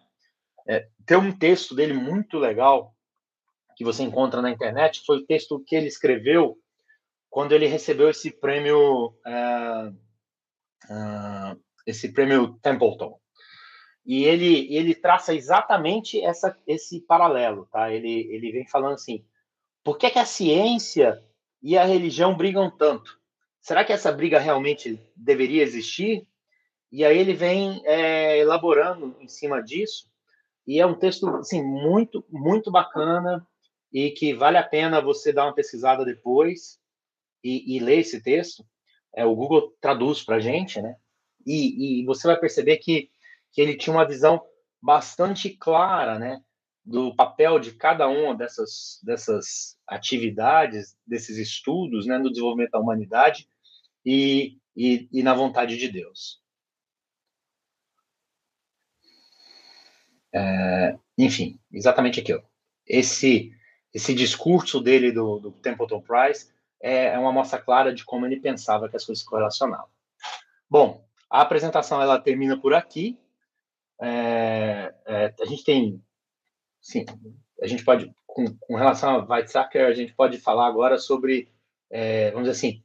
É, 0.67 0.87
tem 1.05 1.17
um 1.17 1.37
texto 1.37 1.75
dele 1.75 1.93
muito 1.93 2.37
legal 2.37 2.93
que 3.75 3.83
você 3.83 4.03
encontra 4.03 4.41
na 4.41 4.49
internet, 4.49 5.03
foi 5.05 5.17
o 5.17 5.25
texto 5.25 5.63
que 5.65 5.75
ele 5.75 5.87
escreveu 5.87 6.57
quando 7.37 7.51
ele 7.51 7.67
recebeu 7.67 8.09
esse 8.09 8.31
prêmio, 8.31 9.09
uh, 9.09 9.89
uh, 10.89 11.63
esse 11.85 12.11
prêmio 12.11 12.57
Templeton. 12.63 13.19
E 14.03 14.23
ele, 14.23 14.75
ele 14.75 14.95
traça 14.95 15.35
exatamente 15.35 16.19
essa, 16.19 16.57
esse 16.65 16.99
paralelo, 17.01 17.67
tá? 17.71 17.93
Ele, 17.93 18.27
ele 18.33 18.51
vem 18.51 18.67
falando 18.67 18.95
assim, 18.95 19.23
por 19.83 19.99
que, 19.99 20.09
que 20.09 20.17
a 20.17 20.25
ciência 20.25 21.23
e 21.61 21.77
a 21.77 21.83
religião 21.83 22.35
brigam 22.35 22.71
tanto? 22.71 23.19
Será 23.61 23.85
que 23.85 23.93
essa 23.93 24.11
briga 24.11 24.39
realmente 24.39 24.99
deveria 25.15 25.61
existir? 25.61 26.27
E 26.91 27.05
aí 27.05 27.19
ele 27.19 27.35
vem 27.35 27.83
é, 27.85 28.39
elaborando 28.39 29.15
em 29.19 29.27
cima 29.27 29.61
disso, 29.61 30.09
e 30.65 30.79
é 30.79 30.87
um 30.87 30.97
texto 30.97 31.27
assim, 31.35 31.61
muito, 31.61 32.25
muito 32.31 32.71
bacana 32.71 33.47
e 33.93 34.09
que 34.09 34.33
vale 34.33 34.57
a 34.57 34.63
pena 34.63 34.99
você 34.99 35.31
dar 35.31 35.45
uma 35.45 35.53
pesquisada 35.53 36.03
depois 36.03 36.79
e, 37.47 37.77
e 37.77 37.79
ler 37.79 37.99
esse 37.99 38.21
texto, 38.21 38.65
é, 39.15 39.25
o 39.25 39.35
Google 39.35 39.73
traduz 39.79 40.23
para 40.23 40.35
a 40.35 40.39
gente, 40.39 40.81
né? 40.81 40.95
E, 41.45 42.01
e, 42.01 42.05
você 42.05 42.27
vai 42.27 42.37
perceber 42.37 42.77
que, 42.77 43.09
que 43.51 43.61
ele 43.61 43.77
tinha 43.77 43.95
uma 43.95 44.07
visão 44.07 44.43
bastante 44.81 45.49
clara, 45.49 46.19
né? 46.19 46.41
do 46.87 47.13
papel 47.13 47.59
de 47.59 47.73
cada 47.73 48.07
uma 48.07 48.33
dessas, 48.33 49.01
dessas 49.03 49.77
atividades, 49.85 50.95
desses 51.05 51.37
estudos 51.37 52.05
né, 52.05 52.17
no 52.17 52.29
desenvolvimento 52.29 52.71
da 52.71 52.79
humanidade 52.79 53.45
e, 54.05 54.57
e, 54.73 55.09
e 55.11 55.21
na 55.21 55.33
vontade 55.33 55.75
de 55.75 55.89
Deus. 55.89 56.41
É, 60.33 60.97
enfim, 61.17 61.59
exatamente 61.73 62.21
aquilo. 62.21 62.41
Esse, 62.85 63.51
esse 63.93 64.15
discurso 64.15 64.79
dele 64.79 65.11
do, 65.11 65.39
do 65.39 65.51
Templeton 65.51 65.99
Price 65.99 66.53
é, 66.81 67.07
é 67.07 67.19
uma 67.19 67.31
mostra 67.31 67.59
clara 67.59 67.93
de 67.93 68.03
como 68.05 68.25
ele 68.25 68.39
pensava 68.39 68.89
que 68.89 68.95
as 68.95 69.05
coisas 69.05 69.23
se 69.23 69.29
correlacionavam. 69.29 69.89
Bom, 70.69 71.05
a 71.29 71.41
apresentação 71.41 72.01
ela 72.01 72.19
termina 72.19 72.59
por 72.59 72.73
aqui. 72.73 73.19
É, 73.99 74.93
é, 75.05 75.33
a 75.39 75.45
gente 75.45 75.63
tem, 75.63 76.03
sim, 76.81 77.05
a 77.61 77.67
gente 77.67 77.83
pode, 77.83 78.13
com, 78.25 78.45
com 78.59 78.75
relação 78.75 79.09
a 79.09 79.25
Weizsäcker, 79.25 79.87
a 79.87 79.93
gente 79.93 80.13
pode 80.13 80.37
falar 80.37 80.67
agora 80.67 80.97
sobre, 80.97 81.51
é, 81.89 82.31
vamos 82.31 82.47
dizer 82.47 82.57
assim, 82.57 82.83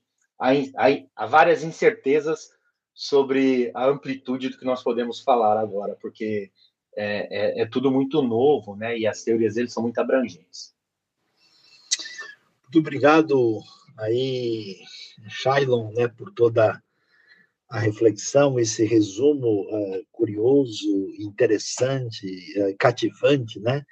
há, 1.14 1.26
várias 1.26 1.62
incertezas 1.62 2.50
sobre 2.94 3.70
a 3.74 3.86
amplitude 3.86 4.48
do 4.50 4.58
que 4.58 4.64
nós 4.64 4.82
podemos 4.82 5.20
falar 5.20 5.58
agora, 5.58 5.96
porque 6.00 6.50
é, 6.96 7.60
é, 7.60 7.62
é 7.62 7.66
tudo 7.66 7.90
muito 7.90 8.22
novo, 8.22 8.76
né? 8.76 8.98
E 8.98 9.06
as 9.06 9.22
teorias 9.22 9.54
dele 9.54 9.68
são 9.68 9.82
muito 9.82 9.98
abrangentes. 9.98 10.74
Muito 12.64 12.78
obrigado 12.78 13.60
aí, 14.02 14.76
Shailon, 15.28 15.92
né, 15.92 16.08
por 16.08 16.32
toda 16.32 16.82
a 17.72 17.78
reflexão, 17.78 18.58
esse 18.58 18.84
resumo 18.84 19.62
uh, 19.62 20.04
curioso, 20.12 21.08
interessante, 21.18 22.26
uh, 22.60 22.76
cativante, 22.78 23.58
né? 23.60 23.82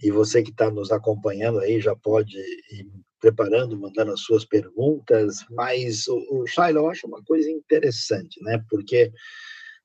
E 0.00 0.12
você 0.12 0.42
que 0.44 0.50
está 0.50 0.70
nos 0.70 0.92
acompanhando 0.92 1.58
aí 1.58 1.80
já 1.80 1.96
pode 1.96 2.36
ir 2.70 2.86
preparando, 3.18 3.78
mandando 3.80 4.12
as 4.12 4.20
suas 4.20 4.44
perguntas, 4.44 5.38
mas 5.50 6.06
o, 6.06 6.18
o 6.30 6.46
Shaila, 6.46 6.78
eu 6.78 6.88
acho 6.88 7.06
uma 7.08 7.20
coisa 7.24 7.50
interessante, 7.50 8.40
né? 8.44 8.62
Porque 8.70 9.10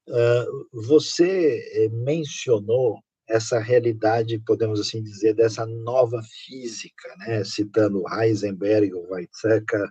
uh, 0.08 0.82
você 0.86 1.90
mencionou 1.92 3.00
essa 3.32 3.60
realidade, 3.60 4.40
podemos 4.46 4.80
assim 4.80 5.02
dizer, 5.02 5.34
dessa 5.34 5.66
nova 5.66 6.22
física, 6.24 7.16
né? 7.18 7.44
Citando 7.44 8.04
Heisenberg, 8.08 8.94
Weizsäcker, 8.94 9.90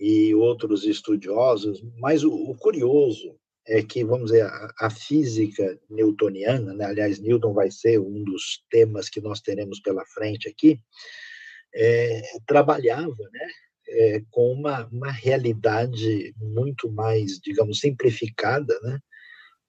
e 0.00 0.34
outros 0.34 0.84
estudiosos, 0.84 1.82
mas 1.98 2.24
o, 2.24 2.32
o 2.32 2.56
curioso 2.56 3.36
é 3.66 3.82
que, 3.82 4.02
vamos 4.02 4.30
dizer, 4.30 4.46
a, 4.46 4.72
a 4.80 4.90
física 4.90 5.78
newtoniana, 5.90 6.72
né? 6.72 6.86
aliás, 6.86 7.20
Newton 7.20 7.52
vai 7.52 7.70
ser 7.70 8.00
um 8.00 8.24
dos 8.24 8.64
temas 8.70 9.10
que 9.10 9.20
nós 9.20 9.40
teremos 9.40 9.78
pela 9.80 10.04
frente 10.06 10.48
aqui, 10.48 10.80
é, 11.74 12.22
trabalhava 12.46 13.22
né, 13.32 13.48
é, 13.88 14.22
com 14.30 14.52
uma, 14.52 14.86
uma 14.86 15.12
realidade 15.12 16.34
muito 16.38 16.90
mais, 16.90 17.38
digamos, 17.38 17.78
simplificada, 17.80 18.76
né, 18.82 18.98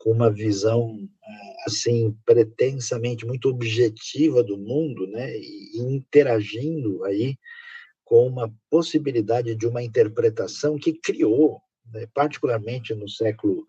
com 0.02 0.12
uma 0.12 0.32
visão 0.32 0.98
é, 1.24 1.64
assim 1.68 2.16
pretensamente 2.26 3.26
muito 3.26 3.48
objetiva 3.50 4.44
do 4.44 4.58
mundo, 4.58 5.06
né, 5.08 5.32
e 5.38 5.78
interagindo 5.78 7.04
aí 7.06 7.38
com 8.04 8.28
uma 8.28 8.52
possibilidade 8.70 9.56
de 9.56 9.68
uma 9.68 9.84
interpretação 9.84 10.78
que 10.78 10.94
criou, 10.94 11.62
né, 11.94 12.08
particularmente 12.14 12.96
no 12.96 13.08
século 13.08 13.64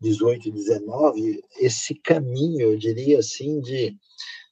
18 0.00 0.48
e 0.48 0.52
19, 0.52 1.42
esse 1.60 1.94
caminho, 1.96 2.60
eu 2.60 2.76
diria 2.78 3.18
assim, 3.18 3.60
de, 3.60 3.96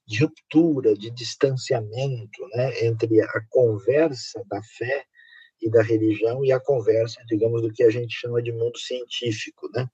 de 0.07 0.25
ruptura, 0.25 0.95
de 0.95 1.11
distanciamento 1.11 2.49
né, 2.55 2.87
entre 2.87 3.21
a 3.21 3.41
conversa 3.49 4.45
da 4.49 4.61
fé 4.63 5.05
e 5.63 5.71
da 5.71 5.83
religião 5.83 6.45
e 6.45 6.53
a 6.53 6.59
conversa, 6.59 7.23
digamos, 7.29 7.63
do 7.63 7.73
que 7.73 7.85
a 7.85 7.91
gente 7.91 8.15
chama 8.15 8.43
de 8.43 8.51
mundo 8.51 8.79
científico, 8.79 9.69
né? 9.75 9.89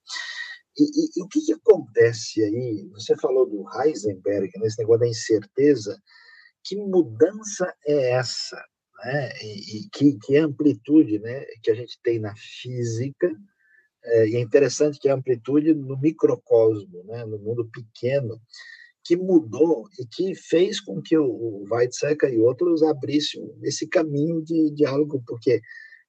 E, 0.77 0.83
e, 0.83 1.09
e 1.17 1.23
o 1.23 1.27
que, 1.27 1.41
que, 1.41 1.53
acontece 1.53 2.43
aí? 2.43 2.87
Você 2.93 3.15
falou 3.17 3.47
do 3.47 3.65
Heisenberg, 3.79 4.51
nesse 4.59 4.79
negócio 4.79 5.01
da 5.01 5.07
incerteza. 5.07 5.97
Que 6.63 6.75
mudança 6.75 7.73
é 7.85 8.11
essa? 8.11 8.61
né? 9.03 9.29
e, 9.41 9.79
e 9.79 9.89
que, 9.89 10.17
que 10.19 10.37
amplitude 10.37 11.19
né? 11.19 11.45
que 11.61 11.71
a 11.71 11.75
gente 11.75 11.99
tem 12.03 12.19
na 12.19 12.33
física, 12.35 13.31
é, 14.03 14.29
e 14.29 14.35
é 14.35 14.39
interessante 14.39 14.99
que 14.99 15.09
a 15.09 15.15
amplitude 15.15 15.73
no 15.73 15.99
microcosmo, 15.99 17.03
né? 17.05 17.25
no 17.25 17.37
mundo 17.39 17.69
pequeno, 17.71 18.39
que 19.03 19.15
mudou 19.15 19.87
e 19.99 20.05
que 20.05 20.35
fez 20.35 20.81
com 20.81 21.01
que 21.01 21.17
o 21.17 21.65
Weizsäcker 21.71 22.33
e 22.33 22.39
outros 22.39 22.83
abrissem 22.83 23.41
esse 23.63 23.87
caminho 23.87 24.43
de 24.43 24.71
diálogo, 24.71 25.23
porque 25.25 25.61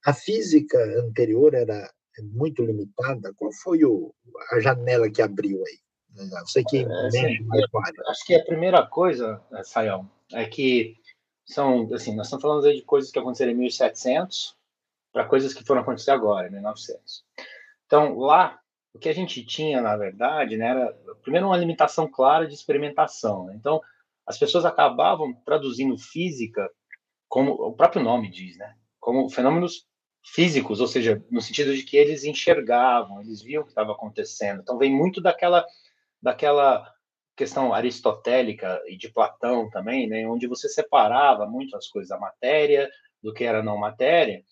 a 0.05 0.13
física 0.13 0.77
anterior 0.99 1.53
era 1.53 1.89
muito 2.23 2.63
limitada. 2.63 3.33
Qual 3.35 3.51
foi 3.51 3.83
o, 3.83 4.13
a 4.51 4.59
janela 4.59 5.09
que 5.09 5.21
abriu 5.21 5.63
aí? 5.65 5.79
Você 6.45 6.63
que 6.63 6.79
é, 6.79 8.09
Acho 8.09 8.25
que 8.25 8.35
a 8.35 8.43
primeira 8.43 8.85
coisa, 8.85 9.41
Sayão, 9.63 10.09
é 10.33 10.45
que 10.45 10.95
são, 11.45 11.91
assim, 11.93 12.15
nós 12.15 12.27
estamos 12.27 12.41
falando 12.41 12.73
de 12.73 12.81
coisas 12.81 13.11
que 13.11 13.19
aconteceram 13.19 13.51
em 13.51 13.55
1700 13.55 14.55
para 15.11 15.25
coisas 15.25 15.53
que 15.53 15.63
foram 15.63 15.81
acontecer 15.81 16.11
agora, 16.11 16.47
em 16.47 16.51
1900. 16.51 17.23
Então, 17.85 18.17
lá, 18.17 18.59
o 18.93 18.99
que 18.99 19.09
a 19.09 19.13
gente 19.13 19.43
tinha, 19.45 19.81
na 19.81 19.95
verdade, 19.97 20.57
né, 20.57 20.67
era, 20.67 20.93
primeiro, 21.23 21.47
uma 21.47 21.57
limitação 21.57 22.07
clara 22.07 22.47
de 22.47 22.53
experimentação. 22.53 23.45
Né? 23.45 23.55
Então, 23.55 23.81
as 24.25 24.37
pessoas 24.37 24.65
acabavam 24.65 25.33
traduzindo 25.45 25.97
física, 25.97 26.69
como 27.27 27.53
o 27.53 27.73
próprio 27.73 28.03
nome 28.03 28.29
diz, 28.29 28.57
né, 28.57 28.75
como 28.99 29.29
fenômenos 29.29 29.87
físicos, 30.23 30.79
ou 30.79 30.87
seja, 30.87 31.23
no 31.29 31.41
sentido 31.41 31.75
de 31.75 31.83
que 31.83 31.97
eles 31.97 32.23
enxergavam, 32.23 33.21
eles 33.21 33.41
viam 33.41 33.61
o 33.61 33.65
que 33.65 33.71
estava 33.71 33.91
acontecendo. 33.91 34.61
Então, 34.61 34.77
vem 34.77 34.91
muito 34.91 35.21
daquela, 35.21 35.65
daquela 36.21 36.85
questão 37.35 37.73
aristotélica 37.73 38.81
e 38.87 38.97
de 38.97 39.09
Platão 39.09 39.69
também, 39.69 40.07
né, 40.07 40.27
onde 40.27 40.45
você 40.47 40.67
separava 40.67 41.45
muito 41.45 41.75
as 41.75 41.87
coisas 41.87 42.09
da 42.09 42.19
matéria 42.19 42.89
do 43.23 43.33
que 43.33 43.43
era 43.43 43.63
não 43.63 43.77
matéria, 43.77 44.43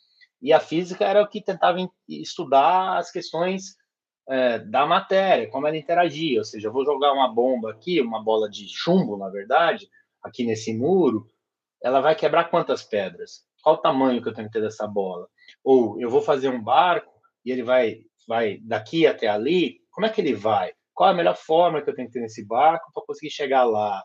e 0.42 0.54
a 0.54 0.60
física 0.60 1.06
era 1.06 1.22
o 1.22 1.28
que 1.28 1.42
tentava 1.42 1.80
estudar 2.08 2.98
as 2.98 3.12
questões 3.12 3.76
é, 4.30 4.60
da 4.60 4.86
matéria, 4.86 5.50
como 5.50 5.68
ela 5.68 5.78
interagia, 5.78 6.40
ou 6.40 6.46
seja, 6.46 6.68
eu 6.68 6.72
vou 6.72 6.86
jogar 6.86 7.14
uma 7.14 7.34
bomba 7.34 7.72
aqui, 7.72 8.02
uma 8.02 8.24
bola 8.24 8.50
de 8.50 8.68
chumbo, 8.68 9.18
na 9.18 9.30
verdade, 9.30 9.90
aqui 10.22 10.46
nesse 10.46 10.74
muro, 10.74 11.30
ela 11.82 12.02
vai 12.02 12.16
quebrar 12.16 12.50
quantas 12.50 12.84
pedras? 12.84 13.46
Qual 13.62 13.76
o 13.76 13.80
tamanho 13.80 14.22
que 14.22 14.30
eu 14.30 14.34
tenho 14.34 14.48
que 14.48 14.54
ter 14.54 14.62
dessa 14.62 14.88
bola? 14.88 15.28
Ou 15.64 16.00
eu 16.00 16.10
vou 16.10 16.22
fazer 16.22 16.50
um 16.50 16.62
barco 16.62 17.12
e 17.44 17.52
ele 17.52 17.64
vai, 17.64 18.02
vai 18.28 18.60
daqui 18.62 19.08
até 19.08 19.28
ali, 19.28 19.82
como 19.92 20.06
é 20.06 20.10
que 20.10 20.22
ele 20.22 20.34
vai? 20.34 20.74
qual 20.98 21.12
é 21.12 21.14
a 21.14 21.16
melhor 21.16 21.38
forma 21.38 21.80
que 21.80 21.88
eu 21.88 21.94
tenho 21.94 22.08
que 22.08 22.16
ter 22.16 22.22
nesse 22.22 22.44
barco 22.44 22.92
para 22.92 23.06
conseguir 23.06 23.30
chegar 23.30 23.64
lá. 23.64 24.04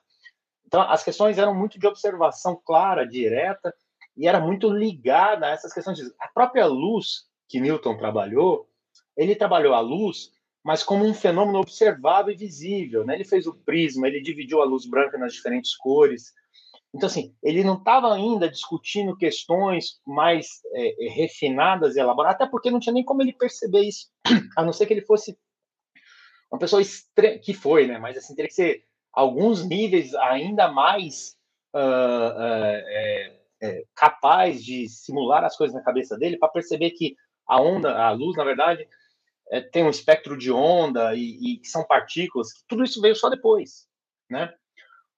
Então, 0.67 0.83
as 0.83 1.03
questões 1.03 1.39
eram 1.39 1.55
muito 1.55 1.79
de 1.79 1.87
observação 1.87 2.61
clara, 2.63 3.09
direta, 3.09 3.75
e 4.15 4.29
era 4.29 4.39
muito 4.39 4.69
ligada 4.69 5.47
a 5.47 5.51
essas 5.53 5.73
questões. 5.73 5.97
De... 5.97 6.13
A 6.21 6.29
própria 6.29 6.67
luz 6.67 7.25
que 7.49 7.59
Newton 7.59 7.97
trabalhou, 7.97 8.69
ele 9.17 9.35
trabalhou 9.35 9.73
a 9.73 9.81
luz, 9.81 10.33
mas 10.63 10.85
como 10.85 11.03
um 11.07 11.15
fenômeno 11.15 11.61
observável 11.61 12.31
e 12.31 12.37
visível. 12.37 13.07
Né? 13.07 13.15
Ele 13.15 13.25
fez 13.25 13.47
o 13.47 13.55
prisma, 13.55 14.07
ele 14.07 14.21
dividiu 14.21 14.61
a 14.61 14.67
luz 14.67 14.85
branca 14.85 15.17
nas 15.17 15.33
diferentes 15.33 15.75
cores. 15.75 16.35
Então, 16.95 17.07
assim, 17.07 17.35
ele 17.43 17.65
não 17.65 17.79
estava 17.79 18.13
ainda 18.13 18.51
discutindo 18.51 19.17
questões 19.17 20.01
mais 20.07 20.61
é, 20.75 21.09
refinadas 21.15 21.97
e 21.97 22.01
elaboradas, 22.01 22.37
até 22.37 22.51
porque 22.51 22.71
não 22.71 22.81
tinha 22.81 22.93
nem 22.93 23.05
como 23.05 23.23
ele 23.23 23.33
perceber 23.33 23.81
isso, 23.81 24.11
a 24.57 24.63
não 24.63 24.73
ser 24.73 24.87
que 24.87 24.93
ele 24.93 25.07
fosse 25.07 25.39
uma 26.51 26.59
pessoa 26.59 26.83
estre... 26.83 27.39
que 27.39 27.55
foi, 27.55 27.87
né? 27.87 27.99
Mas 27.99 28.19
assim, 28.19 28.35
teria 28.35 28.49
que 28.49 28.55
ser 28.55 28.85
alguns 29.11 29.65
níveis 29.65 30.15
ainda 30.15 30.71
mais 30.71 31.35
uh, 31.75 31.79
uh, 31.79 32.83
é, 32.87 33.41
é, 33.63 33.85
capaz 33.95 34.63
de 34.63 34.87
simular 34.89 35.45
as 35.45 35.57
coisas 35.57 35.75
na 35.75 35.83
cabeça 35.83 36.19
dele 36.19 36.39
para 36.39 36.49
perceber 36.51 36.91
que 36.91 37.17
a 37.47 37.61
onda, 37.61 37.97
a 37.97 38.11
luz, 38.11 38.37
na 38.37 38.45
verdade, 38.45 38.87
é, 39.51 39.61
tem 39.61 39.83
um 39.83 39.91
espectro 39.91 40.37
de 40.37 40.53
onda 40.53 41.15
e, 41.15 41.61
e 41.63 41.67
são 41.67 41.85
partículas. 41.85 42.49
Tudo 42.69 42.85
isso 42.85 43.01
veio 43.01 43.17
só 43.17 43.31
depois, 43.31 43.87
né? 44.31 44.53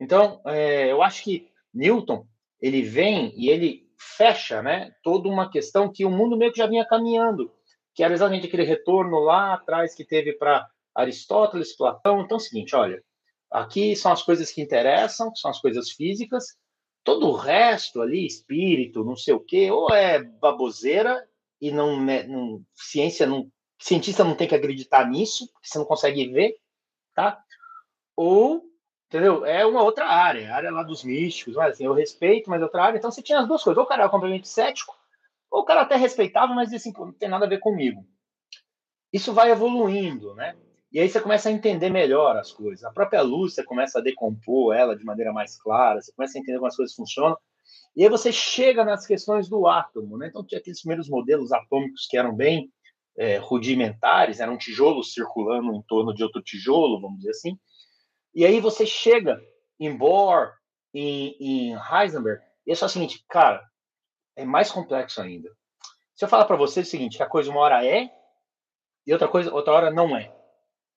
Então, 0.01 0.41
é, 0.47 0.91
eu 0.91 1.03
acho 1.03 1.23
que 1.23 1.49
Newton 1.75 2.27
ele 2.61 2.83
vem 2.83 3.33
e 3.37 3.51
ele 3.51 3.85
fecha, 3.99 4.63
né? 4.63 4.93
Toda 5.03 5.29
uma 5.29 5.51
questão 5.51 5.93
que 5.93 6.05
o 6.05 6.11
mundo 6.11 6.37
meio 6.37 6.53
que 6.53 6.59
já 6.59 6.67
vinha 6.67 6.87
caminhando, 6.87 7.53
que 7.95 8.03
era 8.03 8.15
exatamente 8.15 8.47
aquele 8.47 8.65
retorno 8.65 9.19
lá 9.19 9.55
atrás 9.55 9.95
que 9.95 10.05
teve 10.05 10.33
para 10.35 10.67
Aristóteles, 10.95 11.77
Platão. 11.77 12.21
Então 12.21 12.37
é 12.37 12.41
o 12.41 12.43
seguinte, 12.43 12.75
olha, 12.75 13.03
aqui 13.51 13.95
são 13.97 14.13
as 14.13 14.23
coisas 14.23 14.51
que 14.51 14.63
interessam, 14.63 15.33
que 15.33 15.39
são 15.39 15.51
as 15.51 15.61
coisas 15.61 15.91
físicas. 15.91 16.57
Todo 17.03 17.29
o 17.29 17.37
resto 17.37 18.01
ali, 18.01 18.25
espírito, 18.25 19.05
não 19.05 19.17
sei 19.17 19.35
o 19.35 19.41
quê, 19.41 19.71
ou 19.71 19.91
é 19.91 20.23
baboseira 20.23 21.23
e 21.61 21.71
não, 21.71 22.01
não 22.01 22.63
ciência 22.75 23.27
não 23.27 23.51
cientista 23.79 24.25
não 24.25 24.35
tem 24.35 24.49
que 24.49 24.55
acreditar 24.55 25.09
nisso, 25.09 25.47
porque 25.53 25.69
você 25.69 25.79
não 25.79 25.85
consegue 25.85 26.27
ver, 26.29 26.55
tá? 27.15 27.39
Ou 28.17 28.63
entendeu? 29.15 29.47
É 29.47 29.65
uma 29.65 29.83
outra 29.83 30.07
área, 30.07 30.53
a 30.53 30.57
área 30.57 30.73
lá 30.73 30.83
dos 30.83 31.05
místicos, 31.05 31.55
mas 31.55 31.75
assim, 31.75 31.85
eu 31.85 31.95
respeito, 31.95 32.51
mas 32.51 32.61
é 32.61 32.65
outra 32.65 32.83
área. 32.83 32.99
Então 32.99 33.11
você 33.11 33.23
tinha 33.23 33.39
as 33.39 33.47
duas 33.47 33.63
coisas, 33.63 33.79
ou 33.79 33.85
o 33.85 33.87
cara 33.87 34.03
era 34.03 34.11
completamente 34.11 34.49
cético, 34.49 34.95
ou 35.51 35.63
o 35.63 35.65
cara 35.65 35.83
até 35.83 35.95
respeitava, 35.95 36.53
mas 36.53 36.73
assim, 36.73 36.93
não 36.97 37.13
tem 37.13 37.29
nada 37.29 37.47
a 37.47 37.49
ver 37.49 37.59
comigo. 37.59 38.05
Isso 39.13 39.33
vai 39.33 39.53
evoluindo, 39.53 40.35
né? 40.35 40.57
E 40.93 40.99
aí 40.99 41.09
você 41.09 41.21
começa 41.21 41.49
a 41.49 41.53
entender 41.53 41.91
melhor 41.91 42.37
as 42.37 42.53
coisas. 42.53 42.85
A 42.85 42.91
própria 42.91 43.23
luz, 43.23 43.55
você 43.55 43.63
começa 43.63 43.99
a 43.99 44.03
decompor 44.03 44.75
ela 44.75 44.97
de 44.97 45.05
maneira 45.05 45.33
mais 45.33 45.57
clara, 45.57 46.01
você 46.01 46.13
começa 46.13 46.37
a 46.37 46.41
entender 46.41 46.59
como 46.59 46.69
as 46.69 46.77
coisas 46.77 46.95
funcionam. 46.95 47.37
E 47.97 48.03
aí 48.03 48.11
você 48.11 48.33
chega 48.33 48.85
nas 48.85 49.07
questões 49.07 49.49
do 49.49 49.69
átomo, 49.69 50.19
né? 50.19 50.29
Então 50.29 50.45
tinha 50.45 50.61
aqueles 50.61 50.81
primeiros 50.81 51.09
modelos 51.09 51.53
atômicos 51.53 52.07
que 52.09 52.17
eram 52.17 52.35
bem 52.35 52.71
é, 53.17 53.39
rudimentares, 53.39 54.41
eram 54.41 54.59
tijolos 54.59 55.13
circulando 55.13 55.73
em 55.73 55.83
torno 55.83 56.13
de 56.13 56.23
outro 56.25 56.43
tijolo, 56.43 57.01
vamos 57.01 57.19
dizer 57.19 57.31
assim. 57.31 57.59
E 58.35 58.45
aí 58.45 58.61
você 58.61 58.85
chega 58.85 59.41
em 59.79 59.97
Bohr, 59.97 60.53
em, 60.93 61.37
em 61.39 61.75
Heisenberg, 61.75 62.43
e 62.67 62.73
é 62.73 62.75
só 62.75 62.87
o 62.87 62.89
seguinte, 62.89 63.25
cara, 63.29 63.65
é 64.37 64.45
mais 64.45 64.71
complexo 64.73 65.21
ainda. 65.21 65.51
Se 66.15 66.25
eu 66.25 66.29
falar 66.29 66.45
para 66.45 66.57
você 66.57 66.81
o 66.81 66.85
seguinte, 66.85 67.17
que 67.17 67.23
a 67.23 67.29
coisa 67.29 67.51
uma 67.51 67.61
hora 67.61 67.85
é 67.85 68.11
e 69.07 69.13
outra 69.13 69.29
coisa 69.29 69.53
outra 69.53 69.73
hora 69.73 69.91
não 69.91 70.17
é. 70.17 70.35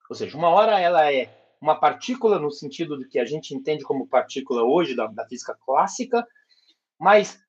Ou 0.09 0.15
seja, 0.15 0.37
uma 0.37 0.49
hora 0.49 0.79
ela 0.79 1.11
é 1.11 1.35
uma 1.59 1.75
partícula 1.75 2.39
no 2.39 2.51
sentido 2.51 2.97
de 2.97 3.07
que 3.07 3.19
a 3.19 3.25
gente 3.25 3.53
entende 3.53 3.83
como 3.83 4.07
partícula 4.07 4.63
hoje 4.63 4.95
da, 4.95 5.07
da 5.07 5.27
física 5.27 5.57
clássica, 5.65 6.25
mas 6.99 7.39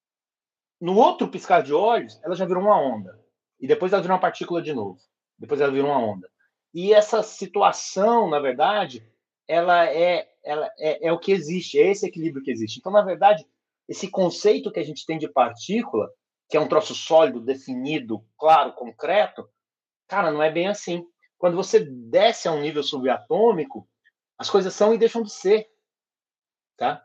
no 0.81 0.97
outro 0.97 1.29
piscar 1.29 1.63
de 1.63 1.73
olhos, 1.73 2.21
ela 2.23 2.35
já 2.35 2.45
virou 2.45 2.63
uma 2.63 2.81
onda. 2.81 3.19
E 3.61 3.67
depois 3.67 3.93
ela 3.93 4.03
virou 4.03 4.15
uma 4.17 4.21
partícula 4.21 4.63
de 4.63 4.73
novo. 4.73 4.99
Depois 5.39 5.61
ela 5.61 5.73
virou 5.73 5.91
uma 5.91 5.99
onda. 5.99 6.29
E 6.73 6.93
essa 6.93 7.23
situação, 7.23 8.29
na 8.29 8.39
verdade, 8.39 9.07
ela 9.49 9.87
é, 9.87 10.29
ela 10.45 10.71
é, 10.79 11.09
é 11.09 11.13
o 11.13 11.19
que 11.19 11.33
existe, 11.33 11.79
é 11.79 11.91
esse 11.91 12.07
equilíbrio 12.07 12.45
que 12.45 12.51
existe. 12.51 12.79
Então, 12.79 12.93
na 12.93 13.03
verdade, 13.03 13.45
esse 13.89 14.09
conceito 14.11 14.71
que 14.71 14.79
a 14.79 14.85
gente 14.85 15.07
tem 15.07 15.19
de 15.19 15.27
partícula, 15.27 16.11
que 16.49 16.57
é 16.57 16.61
um 16.61 16.69
troço 16.69 16.95
sólido, 16.95 17.41
definido, 17.41 18.23
claro, 18.39 18.75
concreto, 18.75 19.49
cara, 20.07 20.31
não 20.31 20.43
é 20.43 20.51
bem 20.51 20.69
assim. 20.69 21.05
Quando 21.39 21.57
você 21.57 21.81
desce 21.81 22.47
a 22.47 22.53
um 22.53 22.61
nível 22.61 22.83
subatômico, 22.83 23.89
as 24.37 24.51
coisas 24.51 24.75
são 24.75 24.95
e 24.95 24.99
deixam 24.99 25.23
de 25.23 25.33
ser, 25.33 25.69
tá? 26.77 27.05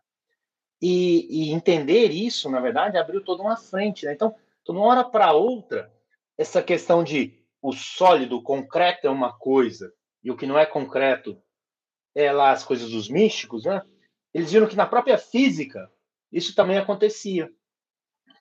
E, 0.82 1.48
e 1.48 1.52
entender 1.52 2.12
isso, 2.12 2.50
na 2.50 2.60
verdade, 2.60 2.98
abriu 2.98 3.24
toda 3.24 3.42
uma 3.42 3.56
frente. 3.56 4.06
Né? 4.06 4.14
Então, 4.14 4.36
de 4.66 4.72
uma 4.72 4.82
hora 4.82 5.04
para 5.04 5.32
outra, 5.32 5.92
essa 6.38 6.62
questão 6.62 7.04
de 7.04 7.42
o 7.62 7.72
sólido, 7.72 8.38
o 8.38 8.44
concreto 8.44 9.08
é 9.08 9.10
uma 9.10 9.32
coisa 9.32 9.94
e 10.22 10.30
o 10.30 10.36
que 10.36 10.46
não 10.46 10.60
é 10.60 10.66
concreto 10.66 11.42
é 12.16 12.32
lá 12.32 12.52
as 12.52 12.64
coisas 12.64 12.92
dos 12.92 13.10
místicos, 13.10 13.66
né? 13.66 13.82
Eles 14.34 14.52
viram 14.52 14.68
que 14.68 14.76
na 14.76 14.86
própria 14.86 15.18
física 15.18 15.92
isso 16.32 16.56
também 16.56 16.78
acontecia, 16.78 17.52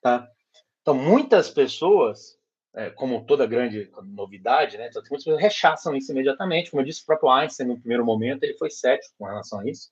tá? 0.00 0.28
Então 0.80 0.94
muitas 0.94 1.50
pessoas, 1.50 2.38
é, 2.74 2.90
como 2.90 3.24
toda 3.24 3.46
grande 3.46 3.90
novidade, 4.04 4.78
né? 4.78 4.88
Então, 4.88 5.02
muitas 5.02 5.24
pessoas 5.24 5.40
rechaçam 5.40 5.94
isso 5.94 6.12
imediatamente, 6.12 6.70
como 6.70 6.80
eu 6.80 6.87
disse, 6.87 7.02
o 7.02 7.06
próprio 7.06 7.30
Einstein 7.30 7.68
no 7.68 7.78
primeiro 7.78 8.04
momento 8.04 8.42
ele 8.42 8.56
foi 8.58 8.70
cético 8.70 9.14
com 9.18 9.26
relação 9.26 9.61
a 9.61 9.68
isso. 9.68 9.90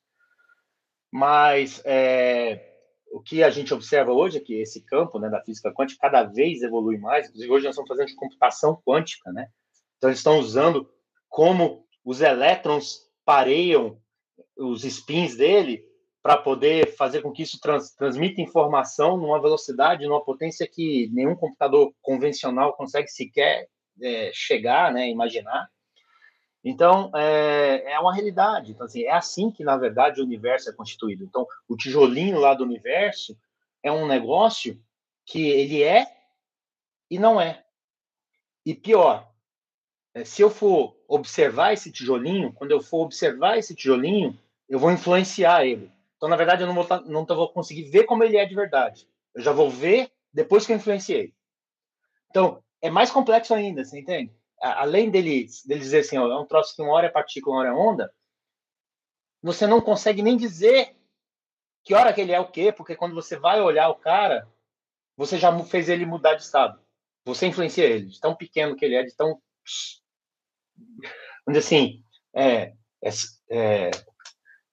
Mas 1.13 1.83
é, 1.85 2.71
o 3.11 3.21
que 3.21 3.43
a 3.43 3.51
gente 3.51 3.75
observa 3.75 4.13
hoje 4.13 4.39
é 4.39 4.41
que 4.41 4.55
esse 4.55 4.83
campo 4.83 5.19
né, 5.19 5.29
da 5.29 5.43
física 5.43 5.73
quântica 5.73 6.01
cada 6.01 6.23
vez 6.23 6.63
evolui 6.63 6.97
mais. 6.97 7.29
Inclusive, 7.29 7.53
hoje 7.53 7.65
nós 7.65 7.75
estamos 7.75 7.89
fazendo 7.89 8.07
de 8.07 8.15
computação 8.15 8.81
quântica. 8.87 9.33
Né? 9.33 9.49
Então, 9.97 10.09
eles 10.09 10.21
estão 10.21 10.39
usando 10.39 10.89
como 11.29 11.87
os 12.05 12.21
elétrons 12.21 13.10
pareiam 13.31 13.97
os 14.57 14.83
spins 14.83 15.37
dele 15.37 15.85
para 16.21 16.37
poder 16.37 16.97
fazer 16.97 17.23
com 17.23 17.31
que 17.31 17.45
isso 17.45 17.61
trans, 17.61 17.95
transmita 17.95 18.41
informação 18.41 19.17
numa 19.17 19.41
velocidade, 19.41 20.05
numa 20.05 20.21
potência 20.21 20.67
que 20.67 21.09
nenhum 21.13 21.37
computador 21.37 21.95
convencional 22.03 22.73
consegue 22.73 23.07
sequer 23.07 23.69
é, 24.03 24.33
chegar, 24.35 24.93
né, 24.93 25.09
imaginar. 25.09 25.71
Então, 26.65 27.13
é, 27.15 27.93
é 27.93 28.01
uma 28.01 28.13
realidade. 28.13 28.73
Então, 28.73 28.85
assim, 28.85 29.05
é 29.05 29.13
assim 29.13 29.49
que, 29.53 29.63
na 29.63 29.77
verdade, 29.77 30.21
o 30.21 30.25
universo 30.25 30.69
é 30.69 30.73
constituído. 30.73 31.23
Então, 31.23 31.47
o 31.69 31.77
tijolinho 31.77 32.41
lá 32.41 32.53
do 32.53 32.65
universo 32.65 33.39
é 33.81 33.93
um 33.93 34.09
negócio 34.09 34.77
que 35.25 35.49
ele 35.49 35.85
é 35.85 36.05
e 37.09 37.17
não 37.17 37.41
é. 37.41 37.65
E 38.67 38.75
pior, 38.75 39.30
se 40.25 40.43
eu 40.43 40.51
for 40.51 40.97
observar 41.07 41.73
esse 41.73 41.91
tijolinho, 41.91 42.53
quando 42.53 42.73
eu 42.73 42.81
for 42.81 43.05
observar 43.05 43.59
esse 43.59 43.75
tijolinho, 43.75 44.39
eu 44.69 44.79
vou 44.79 44.91
influenciar 44.91 45.65
ele. 45.65 45.91
Então, 46.17 46.29
na 46.29 46.37
verdade, 46.37 46.63
eu 46.63 46.67
não 46.67 46.75
vou, 46.75 46.85
tá, 46.85 47.01
não 47.03 47.25
vou 47.25 47.49
conseguir 47.53 47.85
ver 47.85 48.05
como 48.05 48.25
ele 48.25 48.37
é 48.37 48.45
de 48.45 48.55
verdade. 48.55 49.09
Eu 49.35 49.43
já 49.43 49.53
vou 49.53 49.71
ver 49.71 50.11
depois 50.33 50.67
que 50.67 50.73
eu 50.73 50.77
influenciei. 50.77 51.35
Então, 52.29 52.63
é 52.83 52.91
mais 52.91 53.11
complexo 53.11 53.55
ainda, 53.55 53.85
você 53.85 53.99
entende? 53.99 54.33
além 54.61 55.11
dele, 55.11 55.47
dele 55.65 55.81
dizer 55.81 56.01
assim, 56.01 56.19
ó, 56.19 56.31
é 56.31 56.39
um 56.39 56.45
troço 56.45 56.77
que 56.77 56.83
uma 56.83 56.93
hora 56.93 57.07
é 57.07 57.11
partícula, 57.11 57.57
uma 57.57 57.61
hora 57.61 57.71
é 57.71 57.73
onda, 57.73 58.13
você 59.43 59.67
não 59.67 59.81
consegue 59.81 60.23
nem 60.23 60.37
dizer 60.37 60.95
que 61.83 61.95
hora 61.95 62.13
que 62.13 62.21
ele 62.21 62.33
é 62.33 62.39
o 62.39 62.51
quê, 62.51 62.71
porque 62.71 62.95
quando 62.95 63.15
você 63.15 63.39
vai 63.39 63.61
olhar 63.61 63.89
o 63.89 63.95
cara, 63.95 64.47
você 65.17 65.39
já 65.39 65.57
fez 65.65 65.89
ele 65.89 66.05
mudar 66.05 66.35
de 66.35 66.43
estado. 66.43 66.79
Você 67.25 67.47
influencia 67.47 67.85
ele, 67.85 68.07
de 68.07 68.21
tão 68.21 68.35
pequeno 68.35 68.77
que 68.77 68.85
ele 68.85 68.97
é, 68.97 69.03
de 69.03 69.15
tão. 69.15 69.41
Vamos 71.47 71.59
assim, 71.59 72.03
é, 72.35 72.75
é, 73.03 73.11
é, 73.51 73.91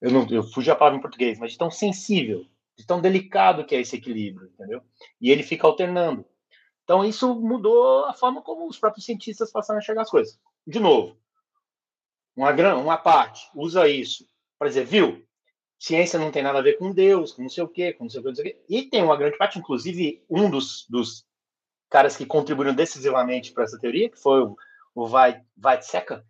eu, 0.02 0.12
não, 0.12 0.28
eu 0.30 0.44
fugi 0.44 0.70
a 0.70 0.76
palavra 0.76 1.00
em 1.00 1.02
português, 1.02 1.40
mas 1.40 1.54
de 1.54 1.58
tão 1.58 1.72
sensível, 1.72 2.46
de 2.78 2.86
tão 2.86 3.02
delicado 3.02 3.66
que 3.66 3.76
é 3.76 3.82
esse 3.82 3.96
equilíbrio, 3.96 4.50
entendeu? 4.54 4.82
E 5.20 5.32
ele 5.32 5.44
fica 5.44 5.66
alternando. 5.66 6.26
Então, 6.84 7.04
isso 7.04 7.36
mudou 7.36 8.06
a 8.06 8.14
forma 8.14 8.42
como 8.42 8.68
os 8.68 8.80
próprios 8.80 9.06
cientistas 9.06 9.52
passaram 9.52 9.80
a 9.80 9.82
enxergar 9.82 10.04
as 10.04 10.10
coisas. 10.10 10.40
De 10.66 10.80
novo, 10.80 11.18
uma, 12.36 12.52
uma 12.76 12.98
parte 12.98 13.50
usa 13.54 13.88
isso 13.88 14.26
para 14.58 14.70
dizer, 14.70 14.86
viu, 14.86 15.26
ciência 15.80 16.20
não 16.20 16.32
tem 16.32 16.44
nada 16.44 16.60
a 16.60 16.62
ver 16.62 16.78
com 16.78 16.94
Deus, 16.94 17.34
com 17.34 17.42
não 17.42 17.50
sei 17.50 17.64
o 17.64 17.68
quê, 17.68 17.94
com 17.94 18.06
não 18.06 18.10
sei 18.10 18.20
o 18.20 18.24
quê, 18.24 18.30
não 18.30 18.36
sei 18.36 18.46
o 18.46 18.48
quê. 18.48 18.64
E 18.70 18.84
tem 18.84 19.04
uma 19.04 19.18
grande 19.18 19.38
parte, 19.38 19.60
inclusive, 19.60 20.24
um 20.30 20.50
dos, 20.50 20.86
dos 20.90 21.26
caras 21.90 22.16
que 22.16 22.26
contribuíram 22.26 22.74
decisivamente 22.74 23.52
para 23.52 23.64
essa 23.64 23.80
teoria, 23.80 24.10
que 24.10 24.18
foi 24.18 24.42
o, 24.42 24.56
o 24.98 25.08
Weizsäcker, 25.64 26.24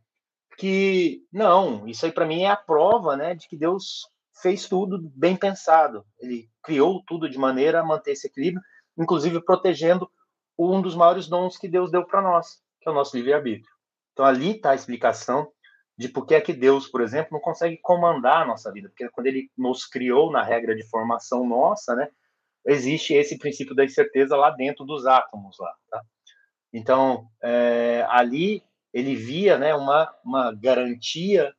que, 0.57 1.25
não, 1.31 1.87
isso 1.87 2.05
aí 2.05 2.11
para 2.11 2.25
mim 2.25 2.43
é 2.43 2.49
a 2.49 2.57
prova 2.57 3.15
né, 3.15 3.33
de 3.33 3.47
que 3.47 3.55
Deus 3.55 4.09
fez 4.41 4.67
tudo 4.67 4.99
bem 5.15 5.37
pensado. 5.37 6.05
Ele 6.19 6.49
criou 6.61 7.01
tudo 7.07 7.29
de 7.29 7.37
maneira 7.37 7.79
a 7.79 7.85
manter 7.85 8.11
esse 8.11 8.27
equilíbrio, 8.27 8.61
inclusive 8.97 9.41
protegendo 9.41 10.11
um 10.59 10.81
dos 10.81 10.95
maiores 10.95 11.29
dons 11.29 11.57
que 11.57 11.69
Deus 11.69 11.91
deu 11.91 12.05
para 12.05 12.21
nós, 12.21 12.61
que 12.81 12.89
é 12.89 12.91
o 12.91 12.95
nosso 12.95 13.15
livre-arbítrio. 13.15 13.71
Então, 14.11 14.25
ali 14.25 14.57
está 14.57 14.71
a 14.71 14.75
explicação 14.75 15.49
de 15.97 16.09
por 16.09 16.25
que 16.25 16.35
é 16.35 16.41
que 16.41 16.51
Deus, 16.51 16.89
por 16.89 17.01
exemplo, 17.01 17.29
não 17.31 17.39
consegue 17.39 17.77
comandar 17.77 18.41
a 18.41 18.45
nossa 18.45 18.71
vida, 18.71 18.89
porque 18.89 19.07
quando 19.09 19.27
ele 19.27 19.49
nos 19.57 19.85
criou 19.85 20.29
na 20.29 20.43
regra 20.43 20.75
de 20.75 20.87
formação 20.89 21.47
nossa, 21.47 21.95
né, 21.95 22.09
existe 22.65 23.13
esse 23.13 23.37
princípio 23.37 23.73
da 23.73 23.85
incerteza 23.85 24.35
lá 24.35 24.49
dentro 24.49 24.83
dos 24.83 25.05
átomos 25.05 25.55
lá, 25.57 25.73
tá? 25.89 26.01
Então, 26.77 27.27
é, 27.41 28.05
ali 28.07 28.63
ele 28.93 29.15
via, 29.15 29.57
né, 29.57 29.73
uma, 29.73 30.13
uma 30.23 30.53
garantia 30.53 31.51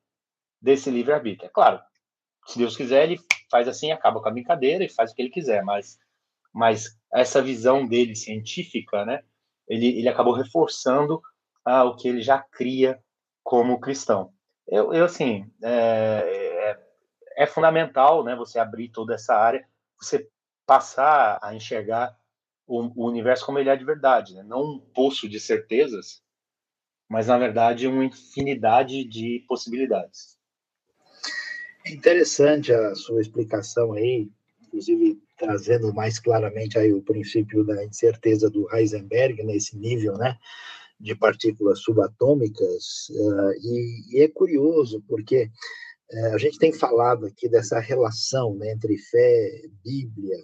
desse 0.62 0.90
livre-arbítrio. 0.90 1.46
É 1.46 1.50
claro, 1.50 1.80
se 2.46 2.56
Deus 2.56 2.76
quiser, 2.76 3.02
ele 3.02 3.20
faz 3.50 3.66
assim, 3.66 3.90
acaba 3.90 4.22
com 4.22 4.28
a 4.28 4.32
brincadeira 4.32 4.84
e 4.84 4.88
faz 4.88 5.10
o 5.10 5.14
que 5.14 5.22
ele 5.22 5.30
quiser, 5.30 5.64
mas 5.64 5.98
mas 6.50 6.98
essa 7.12 7.42
visão 7.42 7.86
dele 7.86 8.14
científica, 8.14 9.04
né, 9.04 9.22
ele, 9.68 9.98
ele 9.98 10.08
acabou 10.08 10.32
reforçando 10.32 11.20
ah, 11.64 11.84
o 11.84 11.96
que 11.96 12.08
ele 12.08 12.22
já 12.22 12.38
cria 12.38 12.98
como 13.42 13.80
cristão. 13.80 14.32
Eu, 14.66 14.92
eu 14.94 15.04
assim, 15.04 15.50
é, 15.62 16.78
é, 17.36 17.44
é 17.44 17.46
fundamental, 17.46 18.24
né, 18.24 18.34
você 18.34 18.58
abrir 18.58 18.88
toda 18.88 19.14
essa 19.14 19.34
área, 19.34 19.66
você 20.00 20.28
passar 20.66 21.38
a 21.42 21.54
enxergar 21.54 22.16
o, 22.68 22.92
o 22.94 23.08
universo 23.08 23.46
como 23.46 23.58
ele 23.58 23.70
é 23.70 23.76
de 23.76 23.84
verdade, 23.84 24.34
né? 24.34 24.42
não 24.42 24.74
um 24.74 24.78
poço 24.78 25.28
de 25.28 25.40
certezas, 25.40 26.22
mas 27.08 27.26
na 27.26 27.38
verdade 27.38 27.88
uma 27.88 28.04
infinidade 28.04 29.02
de 29.04 29.44
possibilidades. 29.48 30.36
É 31.86 31.90
interessante 31.90 32.72
a 32.72 32.94
sua 32.94 33.22
explicação 33.22 33.94
aí, 33.94 34.28
inclusive 34.62 35.18
trazendo 35.38 35.94
mais 35.94 36.18
claramente 36.18 36.78
aí 36.78 36.92
o 36.92 37.02
princípio 37.02 37.64
da 37.64 37.82
incerteza 37.84 38.50
do 38.50 38.68
Heisenberg 38.74 39.42
nesse 39.42 39.78
nível, 39.78 40.12
né, 40.18 40.36
de 41.00 41.14
partículas 41.14 41.80
subatômicas, 41.80 43.08
uh, 43.10 43.52
e, 43.62 44.16
e, 44.16 44.22
é 44.22 44.28
curioso 44.28 45.02
porque 45.08 45.48
uh, 46.12 46.34
a 46.34 46.38
gente 46.38 46.58
tem 46.58 46.72
falado 46.72 47.24
aqui 47.26 47.48
dessa 47.48 47.78
relação 47.78 48.54
né, 48.56 48.72
entre 48.72 48.98
fé, 48.98 49.62
Bíblia, 49.82 50.38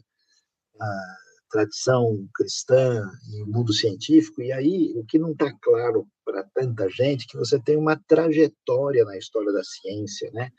tradição 1.54 2.28
cristã 2.34 3.00
e 3.32 3.42
o 3.44 3.46
mundo 3.46 3.72
científico, 3.72 4.42
e 4.42 4.50
aí 4.50 4.92
o 4.96 5.04
que 5.04 5.20
não 5.20 5.30
está 5.30 5.52
claro 5.62 6.04
para 6.24 6.42
tanta 6.52 6.88
gente 6.88 7.26
é 7.26 7.28
que 7.30 7.38
você 7.38 7.60
tem 7.60 7.76
uma 7.76 7.96
trajetória 8.08 9.04
na 9.04 9.16
história 9.16 9.52
da 9.52 9.62
ciência, 9.62 10.28
né? 10.32 10.50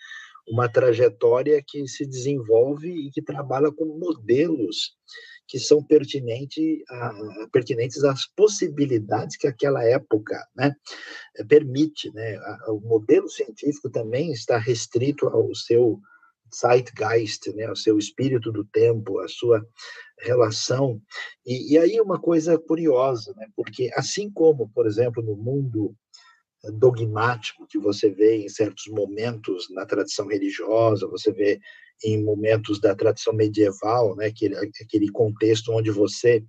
uma 0.48 0.70
trajetória 0.70 1.62
que 1.68 1.86
se 1.86 2.06
desenvolve 2.06 2.90
e 2.90 3.12
que 3.12 3.22
trabalha 3.22 3.72
com 3.74 3.86
modelos 4.00 4.96
que 5.48 5.60
são 5.60 5.84
pertinente 5.84 6.82
a, 6.90 7.48
pertinentes 7.52 8.04
às 8.06 8.26
possibilidades 8.34 9.36
que 9.36 9.48
aquela 9.48 9.84
época 9.84 10.36
né, 10.56 10.74
permite. 11.50 12.10
Né? 12.14 12.40
O 12.70 12.80
modelo 12.80 13.28
científico 13.28 13.90
também 13.90 14.32
está 14.32 14.58
restrito 14.58 15.28
ao 15.28 15.54
seu 15.54 16.00
zeitgeist, 16.54 17.52
né, 17.54 17.66
ao 17.66 17.76
seu 17.76 17.98
espírito 17.98 18.52
do 18.52 18.64
tempo, 18.66 19.20
a 19.20 19.28
sua 19.28 19.66
relação. 20.20 21.02
E, 21.46 21.74
e 21.74 21.78
aí 21.78 22.00
uma 22.00 22.20
coisa 22.20 22.58
curiosa, 22.58 23.34
né, 23.38 23.48
porque 23.56 23.90
assim 23.96 24.30
como, 24.32 24.70
por 24.70 24.88
exemplo, 24.88 25.22
no 25.24 25.36
mundo 25.36 25.96
dogmático 26.74 27.68
que 27.68 27.78
você 27.78 28.10
vê 28.10 28.38
em 28.38 28.50
certos 28.50 28.88
momentos 28.88 29.68
na 29.72 29.86
tradição 29.86 30.28
religiosa, 30.28 31.08
você 31.08 31.32
vê 31.32 31.60
em 32.04 32.24
momentos 32.24 32.80
da 32.80 32.96
tradição 32.96 33.34
medieval, 33.34 34.16
né, 34.16 34.28
aquele, 34.28 34.56
aquele 34.56 35.12
contexto 35.12 35.72
onde 35.72 35.92
você 35.92 36.44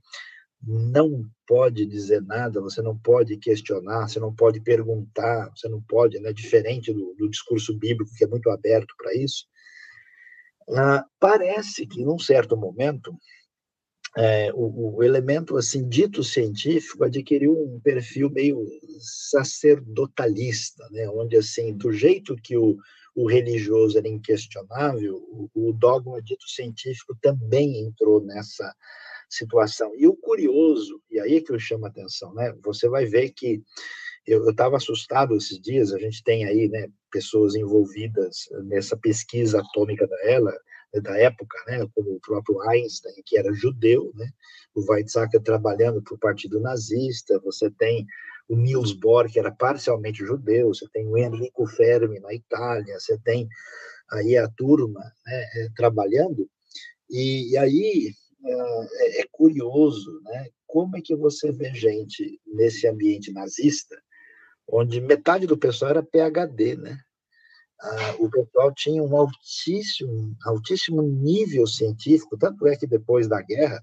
não 0.62 1.22
pode 1.46 1.86
dizer 1.86 2.22
nada, 2.22 2.60
você 2.60 2.82
não 2.82 2.96
pode 2.98 3.36
questionar, 3.36 4.08
você 4.08 4.18
não 4.18 4.34
pode 4.34 4.60
perguntar, 4.60 5.50
você 5.54 5.68
não 5.68 5.80
pode, 5.82 6.18
né, 6.18 6.32
diferente 6.32 6.92
do, 6.92 7.14
do 7.14 7.28
discurso 7.28 7.76
bíblico 7.76 8.10
que 8.16 8.24
é 8.24 8.28
muito 8.28 8.50
aberto 8.50 8.92
para 8.96 9.14
isso. 9.14 9.44
Ah, 10.74 11.04
parece 11.20 11.86
que 11.86 12.02
num 12.04 12.18
certo 12.18 12.56
momento 12.56 13.16
é, 14.16 14.50
o, 14.54 14.96
o, 14.96 15.02
elemento 15.02 15.56
assim 15.56 15.86
dito 15.88 16.24
científico 16.24 17.04
adquiriu 17.04 17.52
um 17.52 17.78
perfil 17.80 18.30
meio 18.30 18.66
sacerdotalista, 18.98 20.88
né, 20.90 21.08
onde 21.08 21.36
assim 21.36 21.76
do 21.76 21.92
jeito 21.92 22.34
que 22.36 22.56
o 22.56 22.78
o 23.16 23.26
religioso 23.26 23.96
era 23.96 24.06
inquestionável, 24.06 25.16
o, 25.16 25.50
o 25.54 25.72
dogma 25.72 26.20
dito 26.20 26.46
científico 26.46 27.16
também 27.20 27.80
entrou 27.80 28.20
nessa 28.20 28.76
situação. 29.28 29.90
E 29.96 30.06
o 30.06 30.14
curioso, 30.14 31.00
e 31.10 31.18
aí 31.18 31.40
que 31.40 31.50
eu 31.50 31.58
chamo 31.58 31.86
a 31.86 31.88
atenção, 31.88 32.34
né? 32.34 32.54
Você 32.62 32.88
vai 32.88 33.06
ver 33.06 33.30
que 33.30 33.62
eu 34.26 34.50
estava 34.50 34.76
assustado 34.76 35.34
esses 35.34 35.58
dias, 35.58 35.94
a 35.94 35.98
gente 35.98 36.22
tem 36.22 36.44
aí, 36.44 36.68
né, 36.68 36.88
pessoas 37.10 37.54
envolvidas 37.54 38.48
nessa 38.64 38.96
pesquisa 38.96 39.60
atômica 39.60 40.06
da 40.06 40.16
ela, 40.24 40.52
da 41.02 41.16
época, 41.18 41.56
né, 41.66 41.86
como 41.94 42.14
o 42.14 42.20
próprio 42.20 42.60
Einstein, 42.68 43.22
que 43.24 43.38
era 43.38 43.52
judeu, 43.52 44.12
né, 44.14 44.28
o 44.74 44.84
Weizsäcker 44.90 45.42
trabalhando 45.42 46.02
para 46.02 46.14
o 46.14 46.18
Partido 46.18 46.60
Nazista, 46.60 47.38
você 47.40 47.70
tem 47.70 48.06
o 48.48 48.56
Niels 48.56 48.92
Bohr, 48.92 49.30
que 49.30 49.38
era 49.38 49.50
parcialmente 49.50 50.24
judeu, 50.24 50.68
você 50.68 50.86
tem 50.92 51.06
o 51.06 51.18
Enrico 51.18 51.66
Fermi 51.66 52.20
na 52.20 52.32
Itália, 52.32 52.98
você 52.98 53.18
tem 53.18 53.48
aí 54.10 54.36
a 54.36 54.48
turma 54.48 55.00
né, 55.26 55.46
é, 55.54 55.68
trabalhando, 55.74 56.48
e, 57.10 57.52
e 57.52 57.58
aí 57.58 58.12
é, 58.44 59.20
é, 59.20 59.24
curioso, 59.30 60.20
né, 60.24 60.48
como 60.66 60.96
é 60.96 61.00
que 61.00 61.16
você 61.16 61.50
vê 61.52 61.74
gente 61.74 62.40
nesse 62.46 62.86
ambiente 62.86 63.32
nazista, 63.32 63.96
onde 64.68 65.00
metade 65.00 65.46
do 65.46 65.56
pessoal 65.56 65.92
era 65.92 66.02
PhD, 66.02 66.76
né? 66.76 66.98
Ah, 67.80 68.16
o 68.18 68.30
pessoal 68.30 68.72
tinha 68.74 69.02
um 69.02 69.16
altíssimo, 69.16 70.34
altíssimo 70.44 71.02
nível 71.02 71.66
científico, 71.66 72.38
tanto 72.38 72.66
é 72.66 72.76
que 72.76 72.86
depois 72.86 73.28
da 73.28 73.42
guerra 73.42 73.82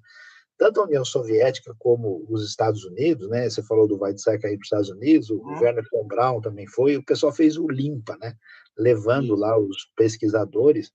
tanto 0.57 0.79
a 0.79 0.83
União 0.85 1.03
Soviética 1.03 1.75
como 1.77 2.25
os 2.29 2.47
Estados 2.47 2.85
Unidos, 2.85 3.27
né? 3.29 3.49
Você 3.49 3.61
falou 3.63 3.87
do 3.87 3.99
Weizsäcker 3.99 4.49
aí 4.49 4.55
para 4.55 4.61
os 4.61 4.67
Estados 4.67 4.89
Unidos, 4.89 5.29
o 5.29 5.37
uhum. 5.37 5.59
Werner 5.59 5.83
von 5.91 6.05
Braun 6.05 6.41
também 6.41 6.67
foi, 6.67 6.95
o 6.95 7.03
pessoal 7.03 7.33
fez 7.33 7.57
o 7.57 7.67
limpa, 7.67 8.17
né? 8.17 8.35
Levando 8.77 9.35
lá 9.35 9.57
os 9.57 9.91
pesquisadores. 9.95 10.91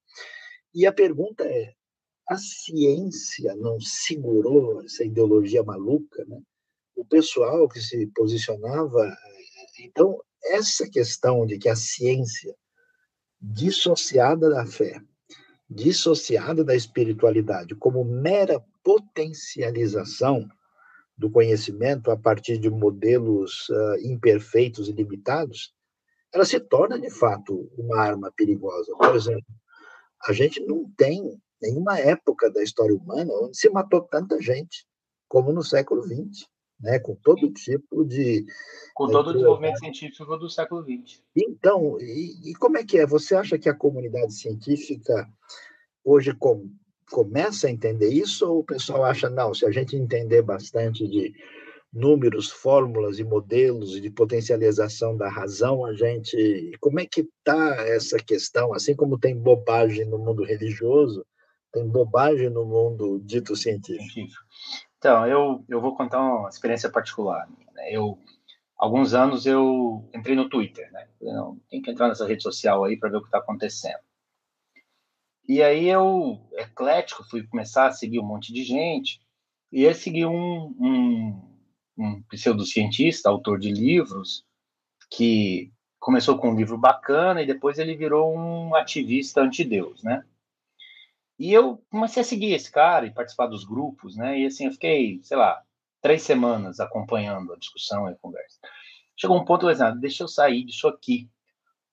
E 0.75 0.87
a 0.87 0.93
pergunta 0.93 1.45
é: 1.45 1.73
a 2.29 2.37
ciência 2.37 3.55
não 3.57 3.81
segurou 3.81 4.83
essa 4.83 5.05
ideologia 5.05 5.63
maluca, 5.63 6.25
né? 6.27 6.41
O 6.97 7.05
pessoal 7.05 7.69
que 7.69 7.81
se 7.81 8.07
posicionava, 8.15 9.15
então 9.81 10.21
essa 10.45 10.89
questão 10.89 11.47
de 11.47 11.59
que 11.59 11.69
a 11.69 11.77
ciência 11.77 12.55
dissociada 13.41 14.51
da 14.51 14.67
fé, 14.67 15.01
dissociada 15.69 16.65
da 16.65 16.75
espiritualidade, 16.75 17.75
como 17.75 18.05
mera 18.05 18.63
potencialização 18.83 20.49
do 21.17 21.31
conhecimento 21.31 22.11
a 22.11 22.17
partir 22.17 22.59
de 22.59 22.71
modelos 22.71 23.69
uh, 23.69 23.97
imperfeitos 24.01 24.89
e 24.89 24.93
limitados, 24.93 25.75
ela 26.33 26.45
se 26.45 26.61
torna 26.61 26.99
de 26.99 27.11
fato 27.11 27.71
uma 27.77 28.01
arma 28.01 28.33
perigosa. 28.37 28.95
Por 28.97 29.17
exemplo, 29.17 29.47
a 30.27 30.33
gente 30.33 30.61
não 30.65 30.91
tem 30.97 31.41
nenhuma 31.61 31.99
época 31.99 32.51
da 32.51 32.63
história 32.63 32.95
humana 32.95 33.33
onde 33.33 33.59
se 33.59 33.69
matou 33.69 34.03
tanta 34.03 34.41
gente 34.41 34.87
como 35.29 35.53
no 35.53 35.63
século 35.63 36.03
XX, 36.03 36.47
né, 36.81 36.99
com 36.99 37.15
todo 37.17 37.53
tipo 37.53 38.05
de 38.05 38.47
com 38.95 39.09
todo 39.09 39.31
o 39.31 39.33
desenvolvimento 39.33 39.79
científico 39.79 40.37
do 40.37 40.49
século 40.49 40.83
XX. 40.83 41.21
Então, 41.35 41.99
e, 42.01 42.51
e, 42.51 42.55
como 42.55 42.79
é 42.79 42.85
que 42.85 42.99
é? 42.99 43.07
Você 43.07 43.35
acha 43.35 43.59
que 43.59 43.69
a 43.69 43.75
comunidade 43.75 44.33
científica 44.33 45.29
hoje 46.05 46.33
com, 46.35 46.71
começa 47.11 47.67
a 47.67 47.71
entender 47.71 48.11
isso 48.11 48.49
ou 48.49 48.61
o 48.61 48.65
pessoal 48.65 49.05
acha, 49.05 49.29
não, 49.29 49.53
se 49.53 49.67
a 49.67 49.71
gente 49.71 49.97
entender 49.97 50.43
bastante 50.43 51.07
de 51.07 51.35
números, 51.93 52.51
fórmulas 52.51 53.19
e 53.19 53.25
modelos 53.25 53.97
e 53.97 54.01
de 54.01 54.11
potencialização 54.11 55.17
da 55.17 55.29
razão, 55.29 55.85
a 55.85 55.95
gente... 55.95 56.73
Como 56.81 57.01
é 57.01 57.07
que 57.07 57.23
está 57.23 57.77
essa 57.87 58.19
questão? 58.19 58.75
Assim 58.75 58.95
como 58.95 59.19
tem 59.19 59.35
bobagem 59.37 60.05
no 60.05 60.19
mundo 60.19 60.45
religioso, 60.45 61.25
tem 61.73 61.87
bobagem 61.89 62.51
no 62.51 62.65
mundo 62.65 63.21
dito 63.25 63.57
científico. 63.57 64.35
Então, 64.99 65.27
eu, 65.27 65.65
eu 65.69 65.81
vou 65.81 65.97
contar 65.97 66.21
uma 66.21 66.49
experiência 66.49 66.91
particular. 66.91 67.49
Né? 67.73 67.93
Eu, 67.93 68.19
alguns 68.77 69.15
anos 69.15 69.47
eu 69.47 70.09
entrei 70.15 70.35
no 70.35 70.49
Twitter, 70.49 70.91
né? 70.93 71.09
não, 71.21 71.59
tem 71.71 71.81
que 71.81 71.91
entrar 71.91 72.09
nessa 72.09 72.27
rede 72.27 72.43
social 72.43 72.85
aí 72.85 72.97
para 72.97 73.09
ver 73.09 73.19
o 73.19 73.21
que 73.21 73.29
está 73.29 73.39
acontecendo. 73.39 74.01
E 75.49 75.63
aí 75.63 75.89
eu, 75.89 76.39
eclético, 76.53 77.25
fui 77.31 77.47
começar 77.47 77.87
a 77.87 77.93
seguir 77.93 78.21
um 78.21 78.27
monte 78.27 78.53
de 78.53 78.63
gente, 78.63 79.21
e 79.73 79.85
eu 79.85 79.95
segui 79.95 80.27
um, 80.27 80.75
um, 80.79 81.43
um 81.97 82.23
pseudocientista, 82.25 83.31
autor 83.31 83.59
de 83.59 83.73
livros, 83.73 84.45
que 85.11 85.73
começou 85.99 86.39
com 86.39 86.51
um 86.51 86.57
livro 86.57 86.77
bacana 86.77 87.43
e 87.43 87.47
depois 87.47 87.79
ele 87.79 87.97
virou 87.97 88.37
um 88.37 88.75
ativista 88.75 89.41
anti-Deus, 89.41 90.03
né? 90.03 90.25
E 91.39 91.53
eu 91.53 91.83
comecei 91.91 92.23
a 92.23 92.25
seguir 92.25 92.53
esse 92.53 92.71
cara 92.71 93.07
e 93.07 93.15
participar 93.15 93.47
dos 93.47 93.65
grupos, 93.65 94.17
né? 94.17 94.39
E 94.41 94.47
assim, 94.47 94.67
eu 94.67 94.73
fiquei, 94.73 95.21
sei 95.23 95.37
lá, 95.37 95.63
três 96.03 96.23
semanas 96.23 96.81
acompanhando 96.81 97.53
a 97.53 97.57
discussão 97.57 98.09
e 98.09 98.13
a 98.13 98.17
conversa. 98.17 98.59
Chegou 99.17 99.37
um 99.37 99.45
ponto, 99.45 99.69
eu 99.69 99.73
disse, 99.73 100.01
deixa 100.01 100.25
eu 100.25 100.29
sair 100.29 100.65
disso 100.65 100.89
aqui. 100.89 101.29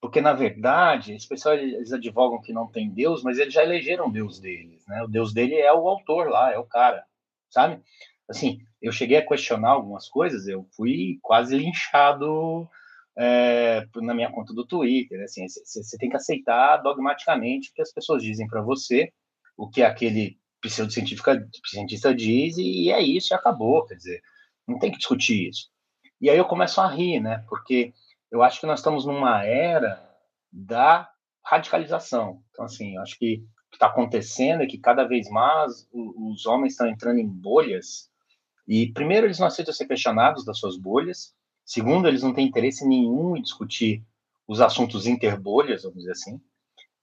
Porque, 0.00 0.20
na 0.20 0.32
verdade, 0.32 1.14
esse 1.14 1.28
pessoal, 1.28 1.54
eles 1.54 1.92
advogam 1.92 2.40
que 2.40 2.52
não 2.52 2.66
tem 2.66 2.90
Deus, 2.90 3.22
mas 3.22 3.38
eles 3.38 3.54
já 3.54 3.62
elegeram 3.62 4.08
o 4.08 4.12
Deus 4.12 4.38
deles, 4.38 4.84
né? 4.86 5.02
O 5.02 5.08
Deus 5.08 5.32
dele 5.32 5.56
é 5.56 5.72
o 5.72 5.88
autor 5.88 6.28
lá, 6.28 6.52
é 6.52 6.58
o 6.58 6.64
cara, 6.64 7.04
sabe? 7.50 7.80
Assim, 8.28 8.60
eu 8.82 8.92
cheguei 8.92 9.16
a 9.16 9.26
questionar 9.26 9.70
algumas 9.70 10.08
coisas, 10.08 10.46
eu 10.46 10.66
fui 10.76 11.18
quase 11.22 11.56
linchado 11.56 12.68
é, 13.16 13.86
na 13.96 14.14
minha 14.14 14.30
conta 14.30 14.52
do 14.52 14.66
Twitter, 14.66 15.22
assim, 15.22 15.46
você 15.48 15.96
tem 15.96 16.10
que 16.10 16.16
aceitar 16.16 16.76
dogmaticamente 16.78 17.70
o 17.70 17.74
que 17.74 17.82
as 17.82 17.92
pessoas 17.92 18.22
dizem 18.22 18.46
para 18.46 18.60
você, 18.60 19.12
o 19.56 19.68
que 19.68 19.82
aquele 19.82 20.38
pseudocientista 20.60 22.14
diz, 22.14 22.56
e 22.58 22.90
é 22.90 23.00
isso, 23.00 23.32
e 23.32 23.34
acabou, 23.34 23.84
quer 23.86 23.94
dizer, 23.94 24.20
não 24.66 24.78
tem 24.78 24.90
que 24.90 24.98
discutir 24.98 25.48
isso. 25.48 25.70
E 26.20 26.28
aí 26.28 26.36
eu 26.36 26.44
começo 26.44 26.80
a 26.80 26.88
rir, 26.88 27.20
né? 27.20 27.44
Porque 27.48 27.92
eu 28.30 28.42
acho 28.42 28.60
que 28.60 28.66
nós 28.66 28.80
estamos 28.80 29.04
numa 29.04 29.44
era 29.44 30.02
da 30.50 31.08
radicalização. 31.44 32.42
Então, 32.50 32.64
assim, 32.64 32.96
eu 32.96 33.02
acho 33.02 33.18
que 33.18 33.36
o 33.36 33.70
que 33.70 33.76
está 33.76 33.86
acontecendo 33.86 34.62
é 34.62 34.66
que 34.66 34.78
cada 34.78 35.04
vez 35.04 35.28
mais 35.30 35.86
os 35.92 36.46
homens 36.46 36.72
estão 36.72 36.86
entrando 36.86 37.18
em 37.20 37.28
bolhas 37.28 38.10
e, 38.66 38.92
primeiro, 38.92 39.26
eles 39.26 39.38
não 39.38 39.46
aceitam 39.46 39.72
ser 39.72 39.86
questionados 39.86 40.44
das 40.44 40.58
suas 40.58 40.76
bolhas, 40.76 41.34
segundo, 41.64 42.08
eles 42.08 42.22
não 42.22 42.34
têm 42.34 42.46
interesse 42.46 42.86
nenhum 42.86 43.36
em 43.36 43.42
discutir 43.42 44.02
os 44.46 44.60
assuntos 44.60 45.06
interbolhas, 45.06 45.82
vamos 45.82 45.98
dizer 45.98 46.12
assim. 46.12 46.40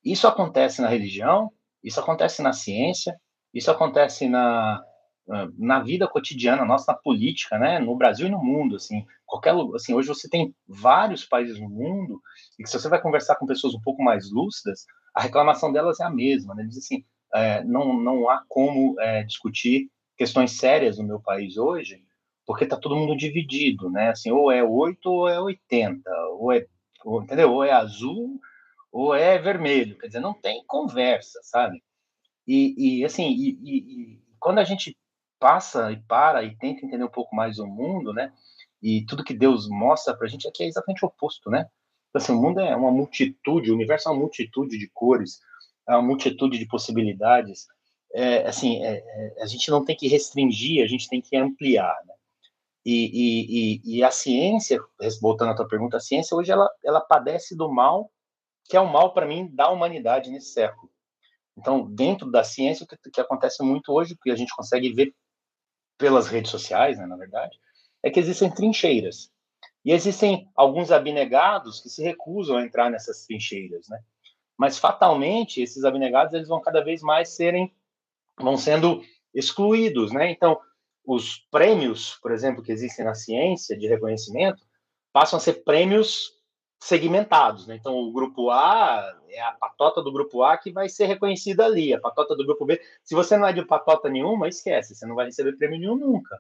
Isso 0.03 0.27
acontece 0.27 0.81
na 0.81 0.89
religião, 0.89 1.51
isso 1.83 1.99
acontece 1.99 2.41
na 2.41 2.53
ciência, 2.53 3.15
isso 3.53 3.69
acontece 3.69 4.27
na, 4.27 4.83
na 5.57 5.79
vida 5.81 6.07
cotidiana 6.07 6.65
nossa, 6.65 6.91
na 6.91 6.97
política, 6.97 7.57
né, 7.57 7.79
no 7.79 7.95
Brasil 7.95 8.27
e 8.27 8.31
no 8.31 8.43
mundo, 8.43 8.75
assim, 8.75 9.05
qualquer, 9.25 9.53
assim, 9.75 9.93
hoje 9.93 10.07
você 10.07 10.29
tem 10.29 10.53
vários 10.67 11.25
países 11.25 11.59
no 11.59 11.69
mundo 11.69 12.21
e 12.59 12.63
que 12.63 12.69
se 12.69 12.79
você 12.79 12.89
vai 12.89 13.01
conversar 13.01 13.35
com 13.35 13.45
pessoas 13.45 13.73
um 13.73 13.81
pouco 13.81 14.03
mais 14.03 14.31
lúcidas, 14.31 14.85
a 15.13 15.21
reclamação 15.21 15.71
delas 15.71 15.99
é 15.99 16.03
a 16.03 16.09
mesma, 16.09 16.53
né, 16.55 16.63
diz 16.63 16.77
assim, 16.77 17.03
é, 17.33 17.63
não, 17.63 17.93
não 17.93 18.29
há 18.29 18.43
como 18.47 18.99
é, 18.99 19.23
discutir 19.23 19.89
questões 20.17 20.51
sérias 20.51 20.97
no 20.97 21.05
meu 21.05 21.19
país 21.19 21.57
hoje, 21.57 22.01
porque 22.45 22.65
está 22.65 22.75
todo 22.75 22.95
mundo 22.95 23.15
dividido, 23.15 23.89
né, 23.89 24.09
assim, 24.09 24.31
ou 24.31 24.51
é 24.51 24.63
8 24.63 25.09
ou 25.09 25.29
é 25.29 25.39
80, 25.39 26.01
ou 26.39 26.51
é, 26.51 26.65
ou, 27.05 27.23
entendeu, 27.23 27.51
ou 27.51 27.63
é 27.63 27.71
azul 27.71 28.39
ou 28.93 29.15
é 29.15 29.39
vermelho. 29.39 29.97
Quer 29.97 30.07
dizer, 30.07 30.19
não 30.19 30.35
tem 30.35 30.63
conversa, 30.67 31.39
sabe? 31.41 31.83
E, 32.47 32.99
e 32.99 33.05
assim, 33.05 33.27
e, 33.31 33.59
e, 33.63 33.77
e 33.77 34.21
quando 34.39 34.59
a 34.59 34.63
gente 34.63 34.95
passa 35.39 35.91
e 35.91 35.97
para 35.97 36.43
e 36.43 36.55
tenta 36.55 36.85
entender 36.85 37.03
um 37.03 37.09
pouco 37.09 37.35
mais 37.35 37.57
o 37.57 37.65
mundo, 37.65 38.13
né? 38.13 38.31
E 38.81 39.03
tudo 39.05 39.23
que 39.23 39.33
Deus 39.33 39.67
mostra 39.67 40.15
para 40.15 40.27
a 40.27 40.29
gente 40.29 40.47
é 40.47 40.51
que 40.51 40.63
é 40.63 40.67
exatamente 40.67 41.03
o 41.03 41.07
oposto, 41.07 41.49
né? 41.49 41.67
Então, 42.09 42.21
assim, 42.21 42.33
o 42.33 42.39
mundo 42.39 42.59
é 42.59 42.75
uma 42.75 42.91
multitude, 42.91 43.71
o 43.71 43.73
universo 43.73 44.07
é 44.07 44.11
uma 44.11 44.19
multitude 44.19 44.77
de 44.77 44.87
cores, 44.89 45.39
é 45.89 45.93
uma 45.95 46.03
multitude 46.03 46.59
de 46.59 46.67
possibilidades. 46.67 47.65
É, 48.13 48.47
assim, 48.47 48.83
é, 48.85 48.97
é, 48.97 49.41
a 49.41 49.47
gente 49.47 49.71
não 49.71 49.83
tem 49.83 49.95
que 49.95 50.07
restringir, 50.07 50.83
a 50.83 50.87
gente 50.87 51.09
tem 51.09 51.19
que 51.19 51.35
ampliar, 51.35 51.97
né? 52.05 52.13
E, 52.85 53.05
e, 53.05 53.95
e, 53.95 53.97
e, 53.97 54.03
a 54.03 54.11
ciência, 54.11 54.79
voltando 55.21 55.51
à 55.51 55.55
tua 55.55 55.67
pergunta, 55.67 55.97
a 55.97 56.01
ciência 56.01 56.35
hoje 56.35 56.51
ela, 56.51 56.69
ela 56.83 56.99
padece 56.99 57.55
do 57.55 57.71
mal, 57.71 58.11
que 58.65 58.77
é 58.77 58.79
o 58.79 58.91
mal 58.91 59.13
para 59.13 59.25
mim 59.25 59.47
da 59.53 59.69
humanidade 59.69 60.31
nesse 60.31 60.51
século. 60.53 60.91
Então, 61.57 61.85
dentro 61.85 62.31
da 62.31 62.43
ciência, 62.43 62.83
o 62.83 62.87
que, 62.87 62.97
que 63.11 63.21
acontece 63.21 63.61
muito 63.63 63.91
hoje, 63.91 64.17
que 64.21 64.31
a 64.31 64.35
gente 64.35 64.55
consegue 64.55 64.91
ver 64.91 65.13
pelas 65.97 66.27
redes 66.27 66.49
sociais, 66.49 66.97
né, 66.97 67.05
na 67.05 67.15
verdade, 67.15 67.59
é 68.01 68.09
que 68.09 68.19
existem 68.19 68.49
trincheiras. 68.49 69.31
E 69.85 69.91
existem 69.91 70.49
alguns 70.55 70.91
abnegados 70.91 71.81
que 71.81 71.89
se 71.89 72.01
recusam 72.01 72.57
a 72.57 72.63
entrar 72.63 72.89
nessas 72.89 73.25
trincheiras, 73.25 73.87
né? 73.89 73.99
Mas 74.57 74.77
fatalmente 74.77 75.61
esses 75.61 75.83
abnegados 75.83 76.33
eles 76.33 76.47
vão 76.47 76.61
cada 76.61 76.83
vez 76.83 77.01
mais 77.01 77.29
serem 77.29 77.73
vão 78.39 78.57
sendo 78.57 79.03
excluídos, 79.33 80.11
né? 80.11 80.31
Então, 80.31 80.59
os 81.05 81.37
prêmios, 81.51 82.17
por 82.21 82.31
exemplo, 82.31 82.63
que 82.63 82.71
existem 82.71 83.05
na 83.05 83.13
ciência 83.13 83.77
de 83.77 83.87
reconhecimento, 83.87 84.63
passam 85.11 85.37
a 85.37 85.39
ser 85.39 85.63
prêmios 85.63 86.31
segmentados, 86.83 87.65
né? 87.65 87.75
Então, 87.75 87.95
o 87.95 88.11
grupo 88.11 88.49
A 88.49 89.17
é 89.29 89.39
a 89.41 89.53
patota 89.53 90.01
do 90.01 90.11
grupo 90.11 90.43
A 90.43 90.57
que 90.57 90.69
vai 90.69 90.89
ser 90.89 91.05
reconhecida 91.05 91.63
ali, 91.63 91.93
a 91.93 91.99
patota 91.99 92.35
do 92.35 92.45
grupo 92.45 92.65
B. 92.65 92.81
Se 93.05 93.15
você 93.15 93.37
não 93.37 93.47
é 93.47 93.53
de 93.53 93.65
patota 93.65 94.09
nenhuma, 94.09 94.49
esquece, 94.49 94.93
você 94.93 95.05
não 95.05 95.15
vai 95.15 95.27
receber 95.27 95.55
prêmio 95.55 95.79
nenhum 95.79 95.95
nunca, 95.95 96.37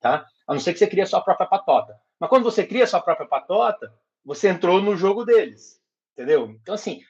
tá? 0.00 0.24
A 0.46 0.54
não 0.54 0.60
ser 0.60 0.72
que 0.72 0.78
você 0.78 0.86
crie 0.86 1.02
a 1.02 1.06
sua 1.06 1.20
própria 1.20 1.48
patota. 1.48 1.98
Mas 2.20 2.30
quando 2.30 2.44
você 2.44 2.64
cria 2.64 2.84
a 2.84 2.86
sua 2.86 3.00
própria 3.00 3.26
patota, 3.26 3.92
você 4.24 4.50
entrou 4.50 4.80
no 4.80 4.96
jogo 4.96 5.24
deles, 5.24 5.80
entendeu? 6.12 6.50
Então, 6.62 6.76
assim, 6.76 7.00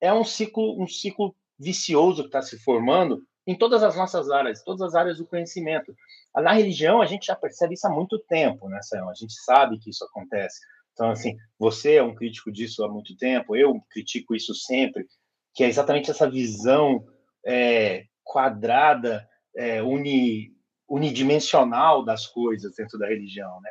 é 0.00 0.10
um 0.10 0.24
ciclo, 0.24 0.82
um 0.82 0.86
ciclo 0.86 1.36
vicioso 1.58 2.22
que 2.22 2.28
está 2.28 2.40
se 2.40 2.58
formando 2.58 3.22
em 3.46 3.58
todas 3.58 3.82
as 3.82 3.94
nossas 3.94 4.30
áreas, 4.30 4.62
todas 4.62 4.80
as 4.80 4.94
áreas 4.94 5.18
do 5.18 5.26
conhecimento. 5.26 5.94
Na 6.34 6.52
religião, 6.52 7.02
a 7.02 7.06
gente 7.06 7.26
já 7.26 7.36
percebe 7.36 7.74
isso 7.74 7.86
há 7.86 7.90
muito 7.90 8.18
tempo, 8.20 8.70
né, 8.70 8.80
Sam? 8.80 9.06
A 9.10 9.14
gente 9.14 9.34
sabe 9.34 9.78
que 9.78 9.90
isso 9.90 10.02
acontece. 10.06 10.60
Então, 10.92 11.10
assim, 11.10 11.36
você 11.58 11.96
é 11.96 12.02
um 12.02 12.14
crítico 12.14 12.52
disso 12.52 12.84
há 12.84 12.88
muito 12.88 13.16
tempo, 13.16 13.56
eu 13.56 13.80
critico 13.90 14.34
isso 14.34 14.54
sempre, 14.54 15.06
que 15.54 15.64
é 15.64 15.68
exatamente 15.68 16.10
essa 16.10 16.30
visão 16.30 17.06
é, 17.44 18.04
quadrada, 18.22 19.28
é, 19.56 19.82
uni, 19.82 20.52
unidimensional 20.88 22.04
das 22.04 22.26
coisas 22.26 22.74
dentro 22.74 22.98
da 22.98 23.08
religião, 23.08 23.60
né? 23.60 23.70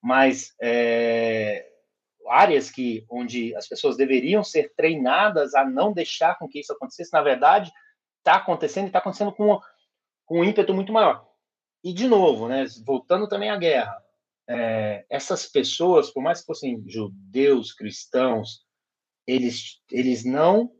Mas 0.00 0.54
é, 0.60 1.66
áreas 2.28 2.70
que 2.70 3.04
onde 3.10 3.54
as 3.56 3.66
pessoas 3.66 3.96
deveriam 3.96 4.44
ser 4.44 4.72
treinadas 4.74 5.54
a 5.54 5.64
não 5.64 5.92
deixar 5.92 6.38
com 6.38 6.48
que 6.48 6.60
isso 6.60 6.72
acontecesse, 6.72 7.12
na 7.12 7.22
verdade, 7.22 7.72
está 8.18 8.36
acontecendo 8.36 8.84
e 8.84 8.86
está 8.88 8.98
acontecendo 8.98 9.32
com, 9.32 9.58
com 10.26 10.40
um 10.40 10.44
ímpeto 10.44 10.74
muito 10.74 10.92
maior. 10.92 11.26
E, 11.82 11.92
de 11.92 12.06
novo, 12.06 12.48
né, 12.48 12.66
voltando 12.84 13.28
também 13.28 13.50
à 13.50 13.56
guerra, 13.56 14.02
é, 14.48 15.04
essas 15.10 15.46
pessoas, 15.46 16.10
por 16.10 16.22
mais 16.22 16.40
que 16.40 16.46
fossem 16.46 16.82
judeus, 16.88 17.72
cristãos, 17.72 18.64
eles, 19.26 19.82
eles 19.92 20.24
não, 20.24 20.72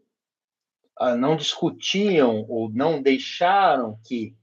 ah, 0.96 1.14
não 1.14 1.36
discutiam 1.36 2.46
ou 2.48 2.70
não 2.70 3.02
deixaram 3.02 4.00
que 4.04 4.34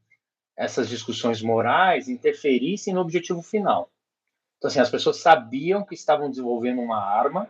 essas 0.56 0.88
discussões 0.88 1.42
morais 1.42 2.08
interferissem 2.08 2.94
no 2.94 3.02
objetivo 3.02 3.42
final. 3.42 3.92
Então, 4.58 4.70
assim, 4.70 4.80
as 4.80 4.92
pessoas 4.92 5.18
sabiam 5.18 5.84
que 5.84 5.96
estavam 5.96 6.30
desenvolvendo 6.30 6.80
uma 6.80 7.04
arma, 7.04 7.50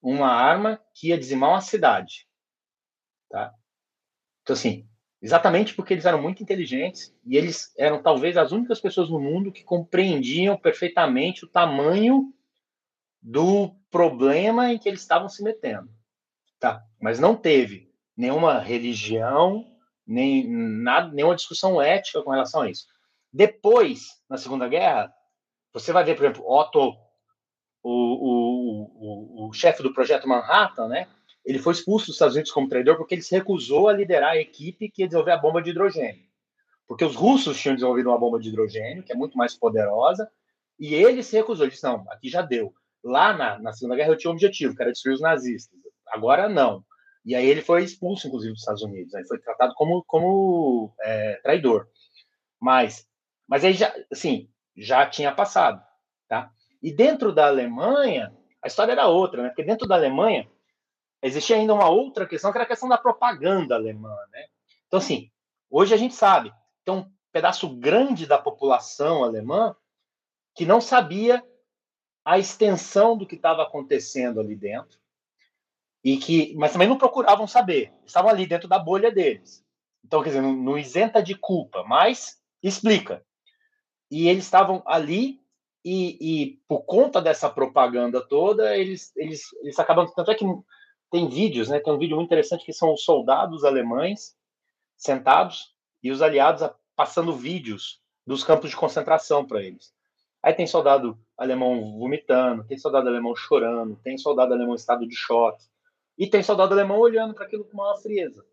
uma 0.00 0.28
arma 0.28 0.80
que 0.94 1.08
ia 1.08 1.18
dizimar 1.18 1.50
uma 1.50 1.60
cidade. 1.60 2.28
Tá? 3.30 3.54
Então, 4.42 4.54
assim, 4.54 4.88
exatamente 5.20 5.74
porque 5.74 5.94
eles 5.94 6.04
eram 6.04 6.20
muito 6.20 6.42
inteligentes 6.42 7.14
e 7.26 7.36
eles 7.36 7.72
eram 7.76 8.02
talvez 8.02 8.36
as 8.36 8.52
únicas 8.52 8.80
pessoas 8.80 9.10
no 9.10 9.20
mundo 9.20 9.52
que 9.52 9.64
compreendiam 9.64 10.56
perfeitamente 10.56 11.44
o 11.44 11.48
tamanho 11.48 12.32
do 13.20 13.74
problema 13.90 14.72
em 14.72 14.78
que 14.78 14.88
eles 14.88 15.00
estavam 15.00 15.28
se 15.28 15.42
metendo, 15.42 15.90
tá? 16.58 16.84
Mas 17.00 17.18
não 17.18 17.34
teve 17.34 17.90
nenhuma 18.16 18.58
religião, 18.58 19.64
nem 20.06 20.48
nada, 20.48 21.12
nenhuma 21.12 21.36
discussão 21.36 21.80
ética 21.82 22.22
com 22.22 22.30
relação 22.30 22.62
a 22.62 22.70
isso. 22.70 22.86
Depois, 23.32 24.06
na 24.28 24.36
Segunda 24.36 24.68
Guerra, 24.68 25.12
você 25.72 25.92
vai 25.92 26.04
ver, 26.04 26.16
por 26.16 26.24
exemplo, 26.24 26.50
Otto, 26.50 26.96
o, 27.82 27.90
o, 27.90 29.44
o, 29.44 29.48
o 29.48 29.52
chefe 29.52 29.82
do 29.82 29.92
projeto 29.92 30.28
Manhattan, 30.28 30.88
né? 30.88 31.08
Ele 31.48 31.58
foi 31.58 31.72
expulso 31.72 32.08
dos 32.08 32.16
Estados 32.16 32.34
Unidos 32.34 32.52
como 32.52 32.68
traidor 32.68 32.98
porque 32.98 33.14
ele 33.14 33.22
se 33.22 33.34
recusou 33.34 33.88
a 33.88 33.92
liderar 33.94 34.32
a 34.32 34.36
equipe 34.36 34.90
que 34.90 35.00
ia 35.00 35.08
desenvolver 35.08 35.30
a 35.30 35.38
bomba 35.38 35.62
de 35.62 35.70
hidrogênio. 35.70 36.22
Porque 36.86 37.02
os 37.02 37.16
russos 37.16 37.58
tinham 37.58 37.74
desenvolvido 37.74 38.10
uma 38.10 38.18
bomba 38.18 38.38
de 38.38 38.50
hidrogênio, 38.50 39.02
que 39.02 39.12
é 39.12 39.16
muito 39.16 39.38
mais 39.38 39.54
poderosa, 39.54 40.30
e 40.78 40.94
ele 40.94 41.22
se 41.22 41.34
recusou. 41.34 41.64
Ele 41.64 41.70
disse: 41.70 41.84
não, 41.84 42.04
aqui 42.10 42.28
já 42.28 42.42
deu. 42.42 42.74
Lá 43.02 43.32
na, 43.32 43.58
na 43.60 43.72
Segunda 43.72 43.96
Guerra 43.96 44.10
eu 44.10 44.18
tinha 44.18 44.30
um 44.30 44.34
objetivo, 44.34 44.76
que 44.76 44.82
era 44.82 44.92
destruir 44.92 45.14
os 45.14 45.22
nazistas. 45.22 45.78
Agora 46.08 46.50
não. 46.50 46.84
E 47.24 47.34
aí 47.34 47.46
ele 47.46 47.62
foi 47.62 47.82
expulso, 47.82 48.26
inclusive, 48.26 48.52
dos 48.52 48.60
Estados 48.60 48.82
Unidos. 48.82 49.14
Aí 49.14 49.26
foi 49.26 49.38
tratado 49.38 49.72
como, 49.74 50.04
como 50.06 50.92
é, 51.00 51.40
traidor. 51.42 51.88
Mas, 52.60 53.08
mas 53.46 53.64
aí 53.64 53.72
já, 53.72 53.94
assim, 54.12 54.50
já 54.76 55.06
tinha 55.06 55.32
passado, 55.32 55.82
tá? 56.28 56.50
E 56.82 56.92
dentro 56.92 57.32
da 57.32 57.46
Alemanha, 57.46 58.34
a 58.62 58.66
história 58.66 58.92
era 58.92 59.08
outra, 59.08 59.42
né? 59.42 59.48
Porque 59.48 59.64
dentro 59.64 59.88
da 59.88 59.94
Alemanha, 59.94 60.46
existia 61.22 61.56
ainda 61.56 61.74
uma 61.74 61.88
outra 61.88 62.26
questão, 62.26 62.50
que 62.50 62.58
era 62.58 62.64
a 62.64 62.68
questão 62.68 62.88
da 62.88 62.98
propaganda 62.98 63.74
alemã, 63.74 64.14
né? 64.32 64.46
Então, 64.86 64.98
assim, 64.98 65.30
hoje 65.70 65.94
a 65.94 65.96
gente 65.96 66.14
sabe, 66.14 66.52
tem 66.84 66.94
um 66.94 67.10
pedaço 67.32 67.68
grande 67.76 68.26
da 68.26 68.38
população 68.38 69.22
alemã 69.22 69.74
que 70.54 70.64
não 70.64 70.80
sabia 70.80 71.44
a 72.24 72.38
extensão 72.38 73.16
do 73.16 73.26
que 73.26 73.36
estava 73.36 73.62
acontecendo 73.62 74.40
ali 74.40 74.54
dentro, 74.54 74.98
e 76.04 76.16
que, 76.16 76.54
mas 76.56 76.72
também 76.72 76.88
não 76.88 76.98
procuravam 76.98 77.46
saber, 77.46 77.92
estavam 78.06 78.30
ali 78.30 78.46
dentro 78.46 78.68
da 78.68 78.78
bolha 78.78 79.10
deles. 79.10 79.64
Então, 80.04 80.22
quer 80.22 80.30
dizer, 80.30 80.40
não, 80.40 80.54
não 80.54 80.78
isenta 80.78 81.22
de 81.22 81.34
culpa, 81.34 81.84
mas 81.84 82.40
explica. 82.62 83.24
E 84.10 84.28
eles 84.28 84.44
estavam 84.44 84.82
ali 84.86 85.40
e, 85.84 86.18
e, 86.20 86.60
por 86.68 86.82
conta 86.82 87.20
dessa 87.20 87.48
propaganda 87.48 88.20
toda, 88.20 88.76
eles, 88.76 89.14
eles, 89.16 89.42
eles 89.62 89.78
acabam. 89.78 90.06
Tanto 90.14 90.30
é 90.30 90.34
que 90.34 90.44
tem 91.10 91.28
vídeos, 91.28 91.68
né? 91.68 91.80
Tem 91.80 91.92
um 91.92 91.98
vídeo 91.98 92.16
muito 92.16 92.28
interessante 92.28 92.64
que 92.64 92.72
são 92.72 92.92
os 92.92 93.02
soldados 93.02 93.64
alemães 93.64 94.36
sentados 94.96 95.74
e 96.02 96.10
os 96.10 96.22
aliados 96.22 96.68
passando 96.94 97.32
vídeos 97.32 98.00
dos 98.26 98.44
campos 98.44 98.70
de 98.70 98.76
concentração 98.76 99.46
para 99.46 99.62
eles. 99.62 99.94
Aí 100.42 100.52
tem 100.52 100.66
soldado 100.66 101.18
alemão 101.36 101.98
vomitando, 101.98 102.64
tem 102.64 102.76
soldado 102.76 103.08
alemão 103.08 103.34
chorando, 103.34 103.96
tem 104.02 104.18
soldado 104.18 104.52
alemão 104.52 104.74
em 104.74 104.76
estado 104.76 105.06
de 105.06 105.14
choque, 105.14 105.64
e 106.16 106.26
tem 106.26 106.42
soldado 106.42 106.74
alemão 106.74 106.98
olhando 106.98 107.34
para 107.34 107.44
aquilo 107.44 107.64
com 107.64 107.74
uma 107.74 107.96
frieza. 107.96 108.44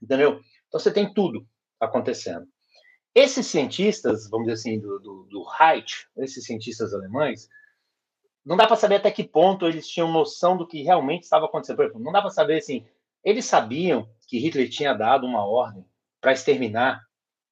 Entendeu? 0.00 0.40
Então 0.68 0.80
você 0.80 0.92
tem 0.92 1.12
tudo 1.12 1.46
acontecendo. 1.78 2.46
Esses 3.14 3.46
cientistas, 3.46 4.28
vamos 4.28 4.46
dizer 4.46 4.58
assim, 4.58 4.80
do, 4.80 4.98
do, 4.98 5.24
do 5.24 5.42
Reich, 5.44 6.06
esses 6.16 6.44
cientistas 6.44 6.92
alemães, 6.92 7.48
não 8.44 8.56
dá 8.56 8.66
para 8.66 8.76
saber 8.76 8.96
até 8.96 9.10
que 9.10 9.22
ponto 9.22 9.66
eles 9.66 9.88
tinham 9.88 10.10
noção 10.10 10.56
do 10.56 10.66
que 10.66 10.82
realmente 10.82 11.22
estava 11.22 11.46
acontecendo. 11.46 11.76
Por 11.76 11.84
exemplo, 11.84 12.02
não 12.02 12.12
dá 12.12 12.20
para 12.20 12.30
saber 12.30 12.58
assim. 12.58 12.86
Eles 13.22 13.44
sabiam 13.44 14.08
que 14.26 14.38
Hitler 14.38 14.68
tinha 14.68 14.92
dado 14.94 15.26
uma 15.26 15.46
ordem 15.46 15.86
para 16.20 16.32
exterminar 16.32 17.06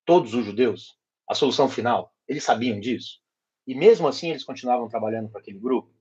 todos 0.04 0.34
os 0.34 0.44
judeus, 0.44 0.98
a 1.28 1.34
solução 1.34 1.68
final. 1.68 2.12
Eles 2.26 2.42
sabiam 2.42 2.80
disso. 2.80 3.20
E 3.66 3.74
mesmo 3.74 4.08
assim 4.08 4.30
eles 4.30 4.44
continuavam 4.44 4.88
trabalhando 4.88 5.28
para 5.28 5.40
aquele 5.40 5.58
grupo. 5.58 5.92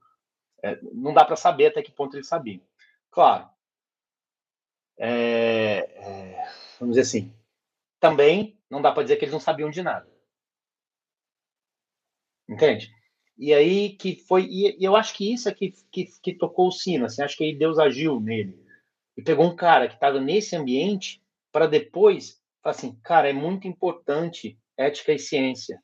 É, 0.64 0.80
não 0.94 1.14
dá 1.14 1.24
para 1.24 1.36
saber 1.36 1.68
até 1.68 1.84
que 1.84 1.92
ponto 1.92 2.16
eles 2.18 2.28
sabiam. 2.28 2.62
Claro. 3.12 3.48
É, 4.98 5.78
é, 5.78 6.54
vamos 6.80 6.96
dizer 6.96 7.02
assim. 7.02 7.34
Também 8.00 8.60
não 8.70 8.82
dá 8.82 8.92
para 8.92 9.04
dizer 9.04 9.18
que 9.18 9.26
eles 9.26 9.34
não 9.34 9.40
sabiam 9.40 9.70
de 9.70 9.84
nada. 9.84 10.10
Entende? 12.48 12.92
E 13.40 13.54
aí 13.54 13.96
que 13.96 14.18
foi. 14.28 14.46
E 14.52 14.76
eu 14.84 14.98
acho 14.98 15.16
que 15.16 15.34
isso 15.34 15.48
é 15.48 15.54
que, 15.54 15.74
que, 15.90 16.06
que 16.22 16.34
tocou 16.34 16.68
o 16.68 16.72
sino, 16.72 17.06
assim, 17.06 17.22
acho 17.24 17.38
que 17.38 17.46
aí 17.46 17.56
Deus 17.56 17.80
agiu 17.80 18.20
nele. 18.20 18.62
E 19.16 19.24
pegou 19.24 19.46
um 19.46 19.56
cara 19.56 19.88
que 19.88 19.94
estava 19.94 20.20
nesse 20.20 20.58
ambiente 20.58 21.24
para 21.50 21.66
depois 21.66 22.42
falar 22.62 22.76
assim, 22.76 23.00
cara, 23.02 23.30
é 23.30 23.34
muito 23.34 23.66
importante 23.66 24.60
ética 24.78 25.14
e 25.14 25.20
ciência. 25.20 25.82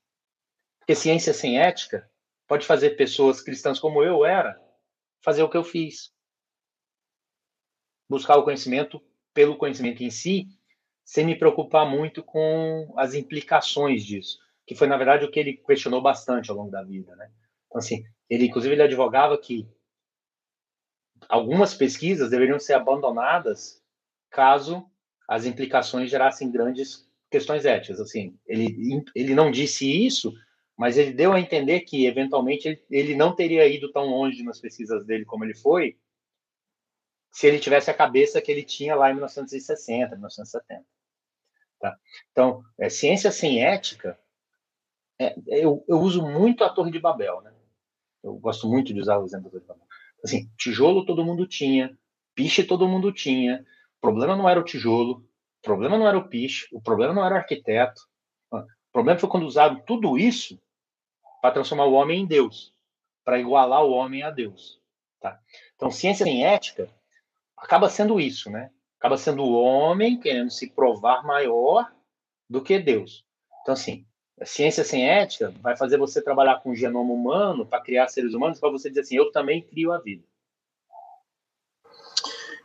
Porque 0.79 0.95
ciência 0.95 1.33
sem 1.33 1.57
ética 1.57 2.09
pode 2.45 2.65
fazer 2.65 2.91
pessoas 2.91 3.41
cristãs 3.41 3.79
como 3.79 4.03
eu 4.03 4.25
era 4.25 4.61
fazer 5.23 5.41
o 5.41 5.49
que 5.49 5.57
eu 5.57 5.63
fiz. 5.63 6.13
buscar 8.09 8.35
o 8.35 8.43
conhecimento 8.43 9.01
pelo 9.33 9.57
conhecimento 9.57 10.03
em 10.03 10.11
si, 10.11 10.47
sem 11.05 11.25
me 11.25 11.37
preocupar 11.37 11.89
muito 11.89 12.21
com 12.21 12.93
as 12.97 13.13
implicações 13.13 14.05
disso, 14.05 14.39
que 14.67 14.75
foi 14.75 14.87
na 14.87 14.97
verdade 14.97 15.25
o 15.25 15.31
que 15.31 15.39
ele 15.39 15.53
questionou 15.53 16.01
bastante 16.01 16.51
ao 16.51 16.57
longo 16.57 16.69
da 16.69 16.83
vida, 16.83 17.15
né? 17.15 17.31
Então 17.75 17.79
assim, 17.79 18.05
ele 18.29 18.45
inclusive 18.45 18.73
ele 18.73 18.83
advogava 18.83 19.37
que 19.37 19.67
algumas 21.27 21.73
pesquisas 21.73 22.29
deveriam 22.29 22.57
ser 22.57 22.71
abandonadas 22.73 23.83
caso 24.29 24.89
as 25.27 25.45
implicações 25.45 26.09
gerassem 26.09 26.49
grandes 26.49 27.05
questões 27.29 27.65
éticas. 27.65 27.99
Assim, 27.99 28.39
ele, 28.47 29.03
ele 29.13 29.35
não 29.35 29.51
disse 29.51 29.85
isso, 30.05 30.33
mas 30.77 30.97
ele 30.97 31.11
deu 31.11 31.33
a 31.33 31.39
entender 31.39 31.81
que, 31.81 32.05
eventualmente, 32.05 32.67
ele, 32.69 32.85
ele 32.89 33.15
não 33.15 33.35
teria 33.35 33.67
ido 33.67 33.91
tão 33.91 34.05
longe 34.05 34.41
nas 34.41 34.59
pesquisas 34.59 35.05
dele 35.05 35.25
como 35.25 35.43
ele 35.43 35.55
foi 35.55 35.97
se 37.29 37.47
ele 37.47 37.59
tivesse 37.59 37.91
a 37.91 37.93
cabeça 37.93 38.41
que 38.41 38.49
ele 38.49 38.63
tinha 38.63 38.95
lá 38.95 39.09
em 39.09 39.15
1960, 39.15 40.11
1970. 40.11 40.85
Tá? 41.81 41.97
Então, 42.31 42.63
é, 42.79 42.87
ciência 42.87 43.29
sem 43.29 43.65
ética, 43.65 44.17
é, 45.19 45.35
eu, 45.47 45.83
eu 45.85 45.99
uso 45.99 46.21
muito 46.21 46.63
a 46.63 46.69
Torre 46.69 46.91
de 46.91 46.99
Babel. 46.99 47.41
Né? 47.41 47.54
Eu 48.25 48.33
gosto 48.37 48.67
muito 48.67 48.91
de 48.91 48.99
usar 48.99 49.19
o 49.19 49.23
exemplo 49.23 49.51
de 49.51 49.59
Babel. 49.59 49.85
Assim, 50.23 50.49
tijolo 50.57 51.05
todo 51.05 51.23
mundo 51.23 51.45
tinha, 51.45 51.95
piche 52.33 52.63
todo 52.63 52.87
mundo 52.87 53.11
tinha. 53.11 53.63
O 53.97 54.01
problema 54.01 54.35
não 54.35 54.49
era 54.49 54.59
o 54.59 54.63
tijolo, 54.63 55.17
o 55.59 55.61
problema 55.61 55.95
não 55.95 56.07
era 56.07 56.17
o 56.17 56.27
piche, 56.27 56.67
o 56.71 56.81
problema 56.81 57.13
não 57.13 57.23
era 57.23 57.35
o 57.35 57.37
arquiteto. 57.37 58.01
O 58.51 58.65
problema 58.91 59.19
foi 59.19 59.29
quando 59.29 59.45
usaram 59.45 59.79
tudo 59.81 60.17
isso 60.17 60.59
para 61.39 61.53
transformar 61.53 61.85
o 61.85 61.93
homem 61.93 62.21
em 62.21 62.25
Deus, 62.25 62.73
para 63.23 63.39
igualar 63.39 63.83
o 63.83 63.91
homem 63.91 64.23
a 64.23 64.31
Deus. 64.31 64.81
Tá? 65.19 65.39
Então, 65.75 65.91
ciência 65.91 66.25
sem 66.25 66.43
ética 66.45 66.89
acaba 67.55 67.89
sendo 67.89 68.19
isso, 68.19 68.49
né? 68.49 68.71
Acaba 68.99 69.17
sendo 69.17 69.43
o 69.43 69.53
homem 69.53 70.19
querendo 70.19 70.49
se 70.49 70.71
provar 70.71 71.23
maior 71.23 71.91
do 72.49 72.61
que 72.63 72.79
Deus. 72.79 73.23
Então, 73.61 73.73
assim, 73.73 74.03
a 74.39 74.45
ciência 74.45 74.83
sem 74.83 75.09
ética 75.09 75.53
vai 75.61 75.77
fazer 75.77 75.97
você 75.97 76.21
trabalhar 76.21 76.59
com 76.61 76.71
o 76.71 76.75
genoma 76.75 77.13
humano 77.13 77.65
para 77.65 77.81
criar 77.81 78.07
seres 78.07 78.33
humanos 78.33 78.59
para 78.59 78.69
você 78.69 78.89
dizer 78.89 79.01
assim, 79.01 79.15
eu 79.15 79.31
também 79.31 79.61
crio 79.61 79.91
a 79.91 79.99
vida. 79.99 80.23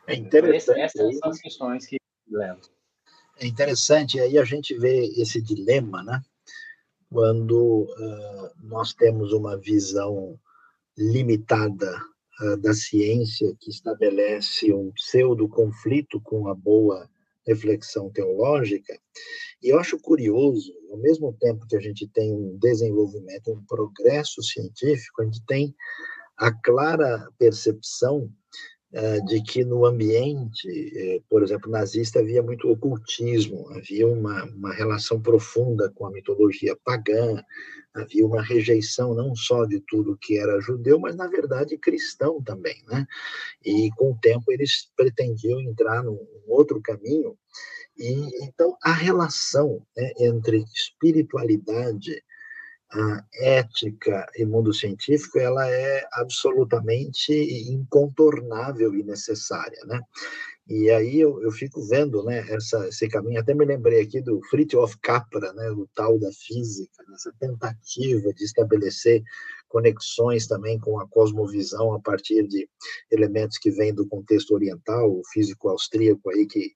É 0.07 0.15
interessante. 0.15 0.81
Essas 0.81 1.19
são 1.19 1.31
as 1.31 1.41
questões 1.41 1.87
que 1.87 1.97
levam. 2.29 2.61
É 3.39 3.47
interessante, 3.47 4.21
aí 4.21 4.37
a 4.37 4.45
gente 4.45 4.77
vê 4.77 5.07
esse 5.17 5.41
dilema, 5.41 6.03
né? 6.03 6.21
Quando 7.11 7.85
uh, 7.85 8.51
nós 8.63 8.93
temos 8.93 9.33
uma 9.33 9.57
visão 9.57 10.39
limitada 10.97 11.97
uh, 12.41 12.57
da 12.59 12.75
ciência 12.75 13.57
que 13.59 13.71
estabelece 13.71 14.73
um 14.75 14.93
pseudo 14.93 15.49
conflito 15.49 16.21
com 16.21 16.49
a 16.49 16.55
boa 16.55 17.09
reflexão 17.47 18.11
teológica. 18.11 18.99
E 19.63 19.69
eu 19.69 19.79
acho 19.79 19.99
curioso, 19.99 20.73
ao 20.91 20.99
mesmo 20.99 21.37
tempo 21.39 21.67
que 21.67 21.77
a 21.77 21.81
gente 21.81 22.09
tem 22.09 22.33
um 22.33 22.57
desenvolvimento, 22.59 23.53
um 23.53 23.65
progresso 23.67 24.43
científico, 24.43 25.23
a 25.23 25.25
gente 25.25 25.45
tem 25.47 25.75
a 26.37 26.51
clara 26.53 27.29
percepção 27.39 28.31
de 29.27 29.41
que 29.43 29.65
no 29.65 29.85
ambiente, 29.85 30.69
eh, 30.97 31.23
por 31.29 31.43
exemplo, 31.43 31.71
nazista, 31.71 32.19
havia 32.19 32.43
muito 32.43 32.69
ocultismo, 32.69 33.69
havia 33.71 34.07
uma, 34.09 34.45
uma 34.45 34.73
relação 34.73 35.21
profunda 35.21 35.91
com 35.95 36.07
a 36.07 36.11
mitologia 36.11 36.77
pagã, 36.85 37.41
havia 37.95 38.27
uma 38.27 38.43
rejeição 38.43 39.15
não 39.15 39.35
só 39.35 39.65
de 39.65 39.81
tudo 39.81 40.19
que 40.21 40.39
era 40.39 40.61
judeu, 40.61 40.99
mas 40.99 41.17
na 41.17 41.29
verdade 41.29 41.79
cristão 41.79 42.43
também, 42.43 42.83
né? 42.89 43.07
E 43.65 43.91
com 43.97 44.13
o 44.13 44.19
tempo 44.21 44.51
eles 44.51 44.91
pretendiam 44.97 45.61
entrar 45.61 46.03
num 46.03 46.19
outro 46.49 46.81
caminho. 46.81 47.37
E 47.97 48.45
então 48.45 48.77
a 48.83 48.93
relação 48.93 49.85
né, 49.97 50.13
entre 50.19 50.65
espiritualidade, 50.75 52.23
a 52.93 53.25
ética 53.35 54.27
e 54.37 54.45
mundo 54.45 54.75
científico, 54.75 55.39
ela 55.39 55.69
é 55.69 56.05
absolutamente 56.13 57.33
incontornável 57.71 58.95
e 58.95 59.05
necessária, 59.05 59.79
né? 59.87 60.01
E 60.69 60.89
aí 60.91 61.19
eu, 61.19 61.43
eu 61.43 61.51
fico 61.51 61.83
vendo 61.83 62.23
né, 62.23 62.47
essa, 62.49 62.87
esse 62.87 63.09
caminho, 63.09 63.41
até 63.41 63.53
me 63.53 63.65
lembrei 63.65 64.03
aqui 64.03 64.21
do 64.21 64.41
Fritjof 64.51 64.97
Capra, 65.03 65.53
né, 65.53 65.69
o 65.71 65.89
tal 65.95 66.17
da 66.17 66.31
física, 66.33 67.03
nessa 67.09 67.33
tentativa 67.41 68.33
de 68.33 68.45
estabelecer 68.45 69.21
conexões 69.69 70.47
também 70.47 70.79
com 70.79 71.01
a 71.01 71.09
cosmovisão 71.09 71.93
a 71.93 72.01
partir 72.01 72.47
de 72.47 72.69
elementos 73.11 73.59
que 73.59 73.71
vêm 73.71 73.93
do 73.93 74.07
contexto 74.07 74.55
oriental, 74.55 75.11
o 75.11 75.23
físico 75.33 75.69
austríaco 75.69 76.31
aí 76.31 76.47
que, 76.47 76.73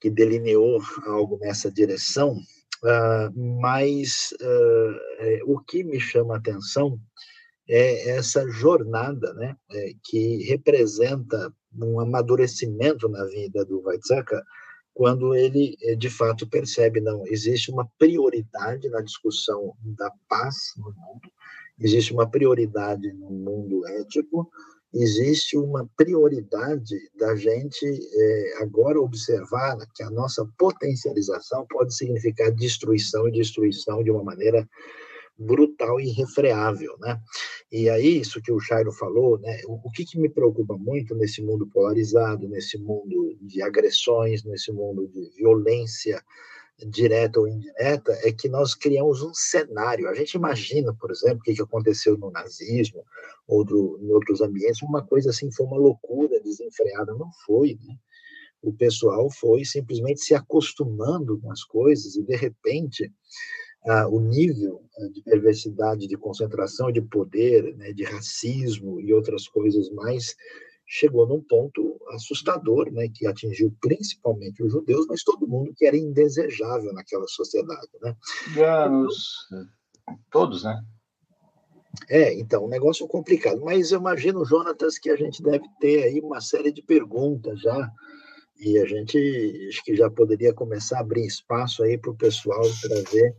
que 0.00 0.08
delineou 0.08 0.80
algo 1.06 1.38
nessa 1.38 1.70
direção, 1.70 2.38
uh, 2.84 3.60
mas 3.60 4.34
uh, 4.40 5.52
o 5.52 5.58
que 5.60 5.82
me 5.82 5.98
chama 5.98 6.34
a 6.34 6.38
atenção 6.38 7.00
é 7.68 8.10
essa 8.10 8.46
jornada 8.50 9.32
né, 9.34 9.56
é, 9.72 9.92
que 10.04 10.44
representa 10.44 11.52
um 11.74 11.98
amadurecimento 11.98 13.08
na 13.08 13.24
vida 13.24 13.64
do 13.64 13.82
Weizsäcker 13.82 14.42
quando 14.92 15.34
ele 15.34 15.76
eh, 15.82 15.96
de 15.96 16.08
fato 16.08 16.46
percebe 16.46 17.00
não 17.00 17.26
existe 17.26 17.70
uma 17.70 17.88
prioridade 17.98 18.88
na 18.90 19.00
discussão 19.00 19.74
da 19.82 20.12
paz 20.28 20.54
no 20.76 20.92
mundo 20.92 21.32
existe 21.80 22.12
uma 22.12 22.30
prioridade 22.30 23.12
no 23.14 23.30
mundo 23.30 23.84
ético 23.88 24.48
existe 24.94 25.56
uma 25.56 25.88
prioridade 25.96 26.96
da 27.18 27.34
gente 27.34 27.84
é, 27.84 28.62
agora 28.62 29.00
observar 29.00 29.76
que 29.94 30.02
a 30.02 30.10
nossa 30.10 30.48
potencialização 30.56 31.66
pode 31.68 31.94
significar 31.94 32.52
destruição 32.52 33.28
e 33.28 33.32
destruição 33.32 34.02
de 34.04 34.10
uma 34.10 34.22
maneira 34.22 34.68
brutal 35.36 36.00
e 36.00 36.08
irrefreável, 36.08 36.96
né? 37.00 37.20
E 37.72 37.88
aí, 37.88 38.20
isso 38.20 38.40
que 38.40 38.52
o 38.52 38.60
Chairo 38.60 38.92
falou, 38.92 39.36
né? 39.40 39.60
O, 39.66 39.88
o 39.88 39.90
que, 39.90 40.04
que 40.04 40.16
me 40.16 40.28
preocupa 40.28 40.76
muito 40.76 41.12
nesse 41.16 41.42
mundo 41.42 41.66
polarizado, 41.66 42.48
nesse 42.48 42.78
mundo 42.78 43.36
de 43.40 43.60
agressões, 43.60 44.44
nesse 44.44 44.70
mundo 44.70 45.08
de 45.08 45.28
violência 45.36 46.22
direta 46.78 47.40
ou 47.40 47.48
indireta, 47.48 48.12
é 48.22 48.32
que 48.32 48.48
nós 48.48 48.74
criamos 48.74 49.22
um 49.22 49.32
cenário. 49.32 50.08
A 50.08 50.14
gente 50.14 50.34
imagina, 50.34 50.94
por 50.94 51.10
exemplo, 51.10 51.38
o 51.38 51.42
que, 51.42 51.60
aconteceu 51.60 52.16
no 52.18 52.30
nazismo 52.30 53.04
ou 53.46 53.64
do, 53.64 53.98
em 54.02 54.10
outros 54.10 54.40
ambientes, 54.40 54.82
uma 54.82 55.04
coisa 55.04 55.30
assim 55.30 55.50
foi 55.52 55.66
uma 55.66 55.76
loucura 55.76 56.40
desenfreada. 56.40 57.14
Não 57.14 57.30
foi, 57.46 57.78
né? 57.82 57.94
O 58.62 58.72
pessoal 58.72 59.30
foi 59.30 59.64
simplesmente 59.64 60.20
se 60.20 60.34
acostumando 60.34 61.38
com 61.38 61.52
as 61.52 61.62
coisas 61.62 62.16
e, 62.16 62.22
de 62.22 62.34
repente, 62.34 63.12
ah, 63.86 64.08
o 64.08 64.18
nível 64.18 64.82
de 65.12 65.22
perversidade, 65.22 66.06
de 66.06 66.16
concentração 66.16 66.90
de 66.90 67.02
poder, 67.02 67.76
né, 67.76 67.92
de 67.92 68.04
racismo 68.04 69.00
e 69.00 69.12
outras 69.12 69.46
coisas 69.46 69.90
mais, 69.90 70.34
chegou 70.86 71.26
num 71.26 71.40
ponto 71.40 72.00
assustador, 72.10 72.90
né, 72.92 73.08
que 73.12 73.26
atingiu 73.26 73.74
principalmente 73.80 74.62
os 74.62 74.72
judeus, 74.72 75.06
mas 75.06 75.22
todo 75.22 75.48
mundo 75.48 75.72
que 75.76 75.86
era 75.86 75.96
indesejável 75.96 76.92
naquela 76.92 77.26
sociedade, 77.26 77.88
né? 78.02 78.16
Ganos, 78.54 79.48
todos, 80.30 80.64
né? 80.64 80.82
É, 82.08 82.34
então, 82.34 82.64
um 82.64 82.68
negócio 82.68 83.06
complicado. 83.06 83.60
Mas 83.64 83.92
eu 83.92 84.00
imagino, 84.00 84.44
Jonatas, 84.44 84.98
que 84.98 85.10
a 85.10 85.16
gente 85.16 85.42
deve 85.42 85.64
ter 85.80 86.02
aí 86.02 86.20
uma 86.20 86.40
série 86.40 86.72
de 86.72 86.82
perguntas 86.82 87.60
já, 87.60 87.90
e 88.58 88.78
a 88.78 88.86
gente 88.86 89.68
acho 89.68 89.84
que 89.84 89.96
já 89.96 90.10
poderia 90.10 90.52
começar 90.52 90.98
a 90.98 91.00
abrir 91.00 91.26
espaço 91.26 91.82
aí 91.82 91.98
para 91.98 92.10
o 92.10 92.16
pessoal 92.16 92.62
trazer 92.82 93.36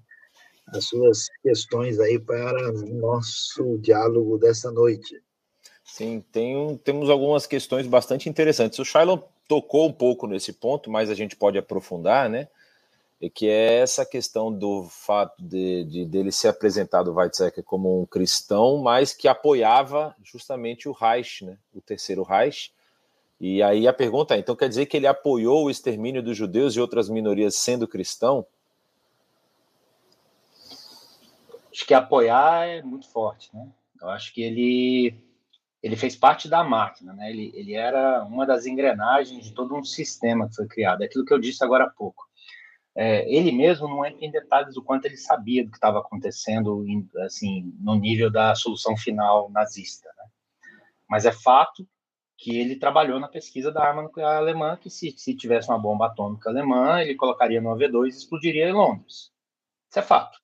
as 0.67 0.85
suas 0.85 1.27
questões 1.41 1.99
aí 1.99 2.19
para 2.19 2.73
o 2.73 2.95
nosso 2.95 3.77
diálogo 3.79 4.37
dessa 4.37 4.71
noite. 4.71 5.21
Sim, 5.85 6.19
tem, 6.31 6.75
temos 6.77 7.11
algumas 7.11 7.45
questões 7.45 7.85
bastante 7.85 8.27
interessantes. 8.27 8.79
O 8.79 8.83
Shailon 8.83 9.19
tocou 9.47 9.87
um 9.87 9.93
pouco 9.93 10.25
nesse 10.25 10.51
ponto, 10.51 10.89
mas 10.89 11.11
a 11.11 11.13
gente 11.13 11.35
pode 11.35 11.59
aprofundar, 11.59 12.27
né? 12.27 12.47
E 13.21 13.29
que 13.29 13.47
é 13.47 13.75
essa 13.75 14.03
questão 14.03 14.51
do 14.51 14.85
fato 14.89 15.35
de, 15.41 15.85
de 15.85 16.05
dele 16.05 16.31
ser 16.31 16.47
apresentado, 16.47 17.13
Weizsäcker, 17.13 17.63
como 17.63 18.01
um 18.01 18.05
cristão, 18.05 18.79
mas 18.79 19.13
que 19.13 19.27
apoiava 19.27 20.15
justamente 20.23 20.89
o 20.89 20.91
Reich, 20.91 21.45
né? 21.45 21.55
O 21.73 21.79
terceiro 21.79 22.23
Reich. 22.23 22.73
E 23.39 23.61
aí 23.61 23.87
a 23.87 23.93
pergunta 23.93 24.35
é, 24.35 24.39
então 24.39 24.55
quer 24.55 24.67
dizer 24.67 24.87
que 24.87 24.97
ele 24.97 25.07
apoiou 25.07 25.65
o 25.65 25.69
extermínio 25.69 26.23
dos 26.23 26.35
judeus 26.35 26.75
e 26.75 26.81
outras 26.81 27.09
minorias 27.09 27.55
sendo 27.55 27.87
cristão? 27.87 28.45
acho 31.71 31.85
que 31.85 31.93
apoiar 31.93 32.67
é 32.67 32.81
muito 32.81 33.07
forte, 33.07 33.49
né? 33.53 33.67
Eu 34.01 34.09
acho 34.09 34.33
que 34.33 34.41
ele 34.41 35.24
ele 35.85 35.95
fez 35.95 36.15
parte 36.15 36.49
da 36.49 36.63
máquina, 36.63 37.13
né? 37.13 37.29
Ele, 37.29 37.51
ele 37.53 37.75
era 37.75 38.23
uma 38.23 38.43
das 38.43 38.65
engrenagens 38.65 39.45
de 39.45 39.53
todo 39.53 39.75
um 39.75 39.83
sistema 39.83 40.49
que 40.49 40.55
foi 40.55 40.67
criado. 40.67 41.03
É 41.03 41.05
aquilo 41.05 41.23
que 41.23 41.31
eu 41.31 41.37
disse 41.37 41.63
agora 41.63 41.83
há 41.83 41.89
pouco. 41.91 42.25
É, 42.95 43.31
ele 43.31 43.51
mesmo 43.51 43.87
não 43.87 44.03
entra 44.03 44.25
em 44.25 44.31
detalhes 44.31 44.73
do 44.73 44.81
quanto 44.81 45.05
ele 45.05 45.15
sabia 45.15 45.63
do 45.63 45.69
que 45.69 45.77
estava 45.77 45.99
acontecendo, 45.99 46.83
assim, 47.23 47.71
no 47.79 47.93
nível 47.93 48.31
da 48.31 48.55
solução 48.55 48.97
final 48.97 49.51
nazista. 49.51 50.09
Né? 50.17 50.25
Mas 51.07 51.23
é 51.23 51.31
fato 51.31 51.87
que 52.35 52.57
ele 52.57 52.77
trabalhou 52.77 53.19
na 53.19 53.27
pesquisa 53.27 53.71
da 53.71 53.83
arma 53.83 54.01
nuclear 54.01 54.37
alemã, 54.37 54.75
que 54.77 54.89
se, 54.89 55.13
se 55.15 55.35
tivesse 55.35 55.69
uma 55.69 55.77
bomba 55.77 56.07
atômica 56.07 56.49
alemã, 56.49 56.99
ele 56.99 57.13
colocaria 57.13 57.61
no 57.61 57.69
AV2 57.69 58.05
e 58.05 58.09
explodiria 58.09 58.69
em 58.69 58.73
Londres. 58.73 59.31
Isso 59.91 59.99
é 59.99 60.01
fato. 60.01 60.39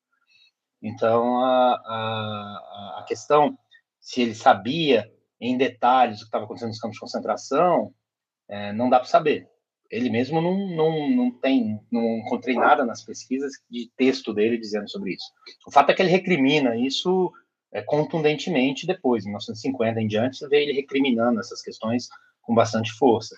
Então, 0.80 1.44
a, 1.44 1.74
a, 1.74 3.00
a 3.00 3.06
questão, 3.08 3.58
se 4.00 4.22
ele 4.22 4.36
sabia 4.36 5.12
em 5.42 5.58
detalhes 5.58 6.18
o 6.18 6.20
que 6.20 6.26
estava 6.26 6.46
acontecendo 6.46 6.70
nos 6.70 6.80
campos 6.80 6.96
de 6.96 7.02
concentração, 7.02 7.92
é, 8.48 8.72
não 8.72 8.90
dá 8.90 9.00
para 9.00 9.10
saber. 9.10 9.50
Ele 9.90 10.10
mesmo 10.10 10.40
não, 10.40 10.68
não, 10.70 11.10
não 11.10 11.32
tem, 11.32 11.82
não 11.92 12.20
encontrei 12.20 12.56
nada 12.56 12.86
nas 12.86 13.04
pesquisas 13.04 13.54
de 13.70 13.92
texto 13.98 14.34
dele 14.34 14.58
dizendo 14.58 14.90
sobre 14.90 15.14
isso. 15.14 15.26
O 15.68 15.72
fato 15.72 15.90
é 15.90 15.94
que 15.94 16.02
ele 16.02 16.12
recrimina 16.12 16.78
isso 16.78 17.34
é, 17.74 17.82
contundentemente 17.82 18.86
depois, 18.86 19.24
em 19.24 19.30
1950 19.30 20.00
em 20.00 20.08
diante, 20.08 20.38
você 20.38 20.48
vê 20.48 20.62
ele 20.62 20.74
recriminando 20.74 21.40
essas 21.40 21.62
questões 21.62 22.08
com 22.42 22.54
bastante 22.54 22.92
força. 22.94 23.36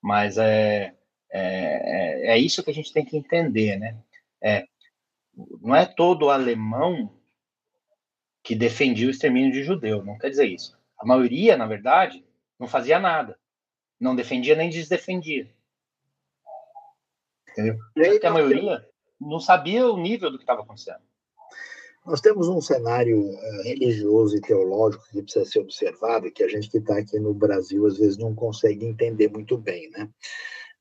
Mas 0.00 0.38
é, 0.38 0.94
é, 1.30 1.40
é, 1.40 2.26
é 2.34 2.38
isso 2.38 2.62
que 2.62 2.70
a 2.70 2.74
gente 2.74 2.92
tem 2.92 3.04
que 3.04 3.16
entender, 3.16 3.78
né? 3.78 3.98
É, 4.40 4.64
não 5.60 5.74
é 5.74 5.86
todo 5.86 6.30
alemão 6.30 7.10
que 8.42 8.54
defendia 8.54 9.06
o 9.06 9.10
extermínio 9.10 9.52
de 9.52 9.62
judeu, 9.62 10.04
não 10.04 10.18
quer 10.18 10.30
dizer 10.30 10.46
isso. 10.46 10.76
A 11.02 11.04
maioria, 11.04 11.56
na 11.56 11.66
verdade, 11.66 12.24
não 12.56 12.68
fazia 12.68 13.00
nada. 13.00 13.36
Não 13.98 14.14
defendia 14.14 14.54
nem 14.54 14.70
desdefendia. 14.70 15.52
Entendeu? 17.50 17.76
Porque 17.92 18.24
a 18.24 18.30
maioria 18.30 18.88
não 19.20 19.40
sabia 19.40 19.84
o 19.88 19.96
nível 19.96 20.30
do 20.30 20.38
que 20.38 20.44
estava 20.44 20.62
acontecendo. 20.62 21.02
Nós 22.06 22.20
temos 22.20 22.46
um 22.46 22.60
cenário 22.60 23.20
uh, 23.20 23.62
religioso 23.64 24.36
e 24.36 24.40
teológico 24.40 25.04
que 25.10 25.22
precisa 25.22 25.44
ser 25.44 25.58
observado, 25.58 26.30
que 26.30 26.44
a 26.44 26.48
gente 26.48 26.70
que 26.70 26.78
está 26.78 26.96
aqui 26.98 27.18
no 27.18 27.34
Brasil 27.34 27.84
às 27.84 27.98
vezes 27.98 28.16
não 28.16 28.32
consegue 28.32 28.86
entender 28.86 29.28
muito 29.28 29.58
bem, 29.58 29.90
né? 29.90 30.08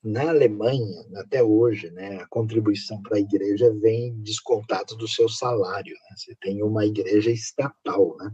Na 0.03 0.30
Alemanha, 0.30 1.03
até 1.15 1.43
hoje, 1.43 1.89
né, 1.91 2.17
a 2.17 2.28
contribuição 2.28 3.01
para 3.01 3.17
a 3.17 3.19
igreja 3.19 3.72
vem 3.74 4.15
descontado 4.22 4.95
do 4.95 5.07
seu 5.07 5.28
salário. 5.30 5.93
Né? 5.93 6.15
Você 6.15 6.36
tem 6.41 6.63
uma 6.63 6.86
igreja 6.86 7.32
estatal, 7.32 8.15
né? 8.17 8.32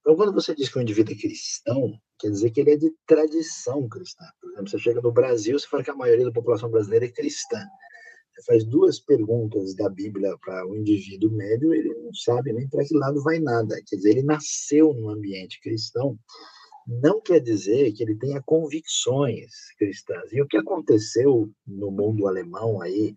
Então, 0.00 0.16
quando 0.16 0.32
você 0.32 0.54
diz 0.54 0.68
que 0.68 0.78
o 0.78 0.82
indivíduo 0.82 1.14
é 1.14 1.18
cristão, 1.18 1.92
quer 2.18 2.30
dizer 2.30 2.50
que 2.50 2.60
ele 2.60 2.72
é 2.72 2.76
de 2.76 2.90
tradição 3.06 3.88
cristã. 3.88 4.24
Por 4.40 4.50
exemplo, 4.50 4.70
você 4.70 4.78
chega 4.78 5.00
no 5.00 5.12
Brasil, 5.12 5.58
você 5.58 5.66
fala 5.66 5.84
que 5.84 5.90
a 5.90 5.94
maioria 5.96 6.24
da 6.24 6.32
população 6.32 6.70
brasileira 6.70 7.06
é 7.06 7.10
cristã 7.10 7.58
faz 8.46 8.64
duas 8.64 8.98
perguntas 8.98 9.74
da 9.74 9.88
Bíblia 9.88 10.36
para 10.44 10.66
o 10.66 10.72
um 10.72 10.76
indivíduo 10.76 11.30
médio, 11.32 11.74
ele 11.74 11.92
não 11.94 12.12
sabe 12.14 12.52
nem 12.52 12.68
para 12.68 12.84
que 12.84 12.96
lado 12.96 13.22
vai 13.22 13.38
nada. 13.38 13.76
Quer 13.86 13.96
dizer, 13.96 14.10
ele 14.10 14.22
nasceu 14.22 14.92
num 14.94 15.10
ambiente 15.10 15.60
cristão, 15.60 16.18
não 16.86 17.20
quer 17.20 17.40
dizer 17.40 17.92
que 17.92 18.02
ele 18.02 18.16
tenha 18.16 18.42
convicções 18.44 19.50
cristãs. 19.78 20.32
E 20.32 20.40
o 20.40 20.46
que 20.46 20.56
aconteceu 20.56 21.50
no 21.66 21.90
mundo 21.90 22.26
alemão 22.26 22.80
aí, 22.80 23.14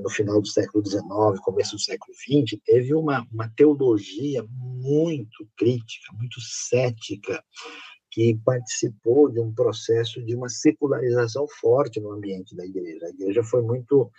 no 0.00 0.10
final 0.10 0.40
do 0.40 0.48
século 0.48 0.84
XIX, 0.84 1.04
começo 1.42 1.76
do 1.76 1.80
século 1.80 2.12
XX, 2.14 2.60
teve 2.64 2.94
uma, 2.94 3.26
uma 3.32 3.48
teologia 3.56 4.44
muito 4.48 5.48
crítica, 5.56 6.12
muito 6.14 6.40
cética, 6.40 7.42
que 8.10 8.38
participou 8.44 9.30
de 9.30 9.40
um 9.40 9.52
processo 9.52 10.22
de 10.22 10.34
uma 10.34 10.48
secularização 10.48 11.46
forte 11.60 11.98
no 11.98 12.12
ambiente 12.12 12.54
da 12.54 12.64
igreja. 12.64 13.06
A 13.06 13.10
igreja 13.10 13.42
foi 13.42 13.62
muito 13.62 14.10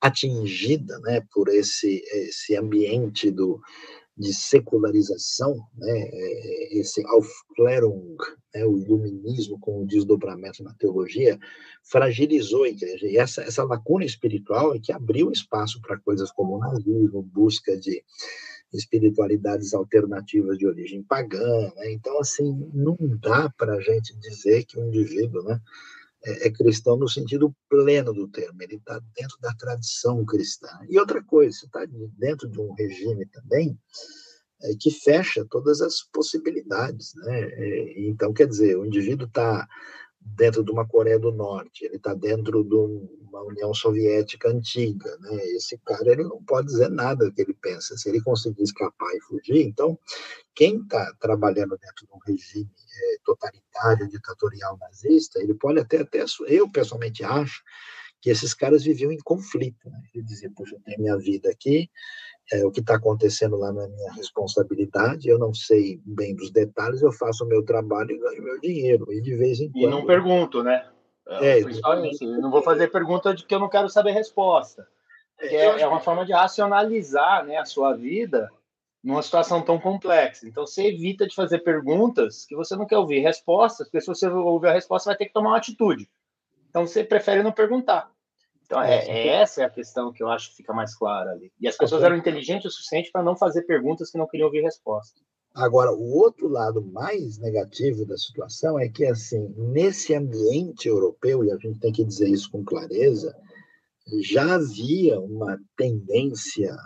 atingida 0.00 0.98
né, 1.00 1.22
por 1.32 1.48
esse, 1.48 2.02
esse 2.12 2.56
ambiente 2.56 3.30
do, 3.30 3.60
de 4.16 4.32
secularização, 4.32 5.56
né, 5.76 6.10
esse 6.70 7.04
Aufklärung, 7.06 8.16
né, 8.54 8.64
o 8.64 8.78
iluminismo 8.78 9.58
com 9.58 9.82
o 9.82 9.86
desdobramento 9.86 10.62
na 10.62 10.72
teologia, 10.74 11.38
fragilizou 11.82 12.62
a 12.64 12.68
igreja. 12.68 13.06
E 13.06 13.16
essa, 13.16 13.42
essa 13.42 13.64
lacuna 13.64 14.04
espiritual 14.04 14.74
é 14.74 14.78
que 14.78 14.92
abriu 14.92 15.32
espaço 15.32 15.80
para 15.80 15.98
coisas 15.98 16.30
como 16.30 16.56
o 16.56 16.58
nazismo, 16.58 17.22
busca 17.22 17.76
de 17.76 18.04
espiritualidades 18.72 19.74
alternativas 19.74 20.58
de 20.58 20.66
origem 20.66 21.02
pagã. 21.02 21.72
Né? 21.76 21.92
Então, 21.92 22.18
assim, 22.20 22.70
não 22.72 22.96
dá 23.20 23.50
para 23.56 23.74
a 23.74 23.80
gente 23.80 24.16
dizer 24.18 24.64
que 24.64 24.78
o 24.78 24.86
indivíduo 24.86 25.42
né, 25.42 25.60
é, 26.24 26.48
é 26.48 26.50
cristão 26.50 26.96
no 26.96 27.08
sentido 27.08 27.54
pleno 27.68 28.12
do 28.12 28.28
termo, 28.28 28.62
ele 28.62 28.76
está 28.76 29.00
dentro 29.14 29.38
da 29.40 29.52
tradição 29.54 30.24
cristã. 30.24 30.68
E 30.88 30.98
outra 30.98 31.22
coisa, 31.22 31.56
você 31.56 31.66
está 31.66 31.84
dentro 32.18 32.48
de 32.48 32.60
um 32.60 32.72
regime 32.72 33.26
também 33.26 33.78
é, 34.62 34.74
que 34.80 34.90
fecha 34.90 35.46
todas 35.50 35.80
as 35.80 36.02
possibilidades. 36.12 37.14
Né? 37.16 37.40
É, 37.42 38.00
então, 38.08 38.32
quer 38.32 38.46
dizer, 38.46 38.76
o 38.76 38.86
indivíduo 38.86 39.26
está 39.26 39.68
dentro 40.24 40.64
de 40.64 40.70
uma 40.70 40.86
Coreia 40.86 41.18
do 41.18 41.30
Norte, 41.30 41.84
ele 41.84 41.96
está 41.96 42.14
dentro 42.14 42.64
de 42.64 42.74
uma 42.74 43.42
União 43.42 43.74
Soviética 43.74 44.48
antiga, 44.48 45.16
né? 45.20 45.36
Esse 45.56 45.78
cara 45.78 46.12
ele 46.12 46.24
não 46.24 46.42
pode 46.42 46.68
dizer 46.68 46.88
nada 46.88 47.30
que 47.30 47.42
ele 47.42 47.54
pensa. 47.54 47.96
Se 47.96 48.08
ele 48.08 48.22
conseguir 48.22 48.62
escapar 48.62 49.12
e 49.14 49.20
fugir, 49.20 49.62
então 49.62 49.98
quem 50.54 50.80
está 50.80 51.12
trabalhando 51.20 51.76
dentro 51.78 52.06
de 52.06 52.12
um 52.12 52.18
regime 52.26 52.70
é, 52.70 53.16
totalitário, 53.24 54.08
ditatorial 54.08 54.78
nazista, 54.78 55.40
ele 55.40 55.54
pode 55.54 55.78
até 55.80 56.00
até 56.00 56.24
eu 56.46 56.70
pessoalmente 56.70 57.22
acho 57.22 57.62
que 58.24 58.30
esses 58.30 58.54
caras 58.54 58.82
viviam 58.82 59.12
em 59.12 59.18
conflito. 59.18 59.90
Né? 59.90 60.00
Ele 60.14 60.24
dizia, 60.24 60.50
puxa, 60.56 60.76
eu 60.76 60.80
tenho 60.80 61.00
minha 61.00 61.18
vida 61.18 61.50
aqui, 61.50 61.90
é, 62.52 62.64
o 62.64 62.70
que 62.70 62.80
está 62.80 62.96
acontecendo 62.96 63.56
lá 63.56 63.72
na 63.72 63.88
minha 63.88 64.12
responsabilidade, 64.12 65.28
eu 65.28 65.38
não 65.38 65.54
sei 65.54 66.00
bem 66.04 66.34
dos 66.34 66.50
detalhes, 66.50 67.02
eu 67.02 67.12
faço 67.12 67.44
o 67.44 67.48
meu 67.48 67.64
trabalho 67.64 68.12
e 68.12 68.18
ganho 68.18 68.42
meu 68.42 68.60
dinheiro, 68.60 69.12
e 69.12 69.20
de 69.20 69.34
vez 69.34 69.60
em 69.60 69.70
quando... 69.70 69.84
E 69.84 69.86
não 69.86 70.04
pergunto, 70.04 70.62
né? 70.62 70.86
É, 71.26 71.62
Principalmente, 71.62 72.22
eu 72.22 72.40
não 72.40 72.50
vou 72.50 72.62
fazer 72.62 72.88
pergunta 72.88 73.34
de 73.34 73.44
que 73.44 73.54
eu 73.54 73.58
não 73.58 73.68
quero 73.68 73.88
saber 73.88 74.12
resposta. 74.12 74.86
É, 75.40 75.56
é, 75.56 75.80
é 75.80 75.86
uma 75.86 76.00
forma 76.00 76.24
de 76.26 76.32
racionalizar 76.32 77.46
né, 77.46 77.56
a 77.56 77.64
sua 77.64 77.94
vida 77.94 78.50
numa 79.02 79.22
situação 79.22 79.62
tão 79.62 79.78
complexa. 79.78 80.46
Então, 80.46 80.66
você 80.66 80.86
evita 80.86 81.26
de 81.26 81.34
fazer 81.34 81.58
perguntas 81.60 82.44
que 82.46 82.54
você 82.54 82.76
não 82.76 82.86
quer 82.86 82.98
ouvir 82.98 83.20
respostas, 83.20 83.86
porque 83.86 84.00
se 84.00 84.06
você 84.06 84.28
ouvir 84.28 84.68
a 84.68 84.72
resposta, 84.72 85.10
vai 85.10 85.16
ter 85.16 85.26
que 85.26 85.32
tomar 85.32 85.50
uma 85.50 85.58
atitude. 85.58 86.08
Então, 86.68 86.86
você 86.86 87.04
prefere 87.04 87.42
não 87.42 87.52
perguntar. 87.52 88.10
Então, 88.64 88.82
é, 88.82 89.06
é, 89.06 89.28
essa 89.28 89.62
é 89.62 89.64
a 89.64 89.70
questão 89.70 90.12
que 90.12 90.22
eu 90.22 90.28
acho 90.28 90.50
que 90.50 90.56
fica 90.56 90.72
mais 90.72 90.96
clara 90.96 91.30
ali. 91.32 91.52
E 91.60 91.68
as 91.68 91.76
pessoas 91.76 92.02
eram 92.02 92.16
inteligentes 92.16 92.66
o 92.66 92.74
suficiente 92.74 93.10
para 93.12 93.22
não 93.22 93.36
fazer 93.36 93.62
perguntas 93.62 94.10
que 94.10 94.18
não 94.18 94.26
queriam 94.26 94.46
ouvir 94.46 94.62
resposta. 94.62 95.20
Agora, 95.54 95.92
o 95.92 96.16
outro 96.16 96.48
lado 96.48 96.82
mais 96.82 97.38
negativo 97.38 98.04
da 98.04 98.16
situação 98.16 98.78
é 98.78 98.88
que, 98.88 99.04
assim, 99.04 99.54
nesse 99.56 100.12
ambiente 100.14 100.88
europeu, 100.88 101.44
e 101.44 101.52
a 101.52 101.56
gente 101.56 101.78
tem 101.78 101.92
que 101.92 102.04
dizer 102.04 102.28
isso 102.28 102.50
com 102.50 102.64
clareza, 102.64 103.32
já 104.20 104.54
havia 104.54 105.20
uma 105.20 105.58
tendência 105.76 106.76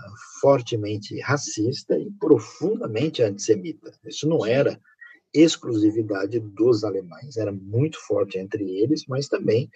fortemente 0.41 1.18
racista 1.20 1.99
e 1.99 2.11
profundamente 2.20 3.22
antissemita. 3.22 3.91
Isso 4.05 4.29
não 4.29 4.45
era 4.45 4.79
exclusividade 5.33 6.39
dos 6.41 6.85
alemães, 6.85 7.37
era 7.37 7.53
muito 7.53 7.99
forte 8.07 8.39
entre 8.39 8.64
eles, 8.79 9.05
mas 9.07 9.29
também 9.29 9.70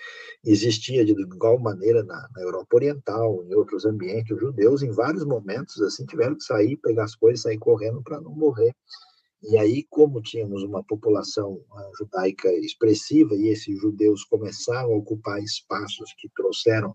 existia 0.44 1.05
de 1.05 1.12
igual 1.12 1.59
maneira 1.59 2.03
na, 2.03 2.28
na, 2.34 2.42
Europa 2.42 2.76
Oriental, 2.76 3.44
em 3.44 3.55
outros 3.55 3.84
ambientes, 3.84 4.30
os 4.30 4.40
judeus 4.40 4.82
em 4.82 4.90
vários 4.90 5.24
momentos 5.24 5.80
assim 5.82 6.07
tiveram 6.07 6.36
que 6.36 6.44
sair, 6.44 6.76
pegar 6.78 7.05
as 7.05 7.14
coisas, 7.14 7.42
sair 7.42 7.59
correndo 7.59 8.03
para 8.03 8.20
não 8.20 8.34
morrer. 8.34 8.74
E 9.42 9.59
aí, 9.59 9.84
como 9.90 10.22
tínhamos 10.22 10.62
uma 10.62 10.84
população 10.84 11.55
uh, 11.55 11.96
judaica 11.98 12.48
expressiva 12.53 13.34
e 13.34 13.48
esses 13.48 13.76
judeus 13.80 14.22
começaram 14.24 14.92
a 14.92 14.96
ocupar 14.96 15.42
espaços 15.42 16.14
que 16.16 16.28
trouxeram 16.34 16.94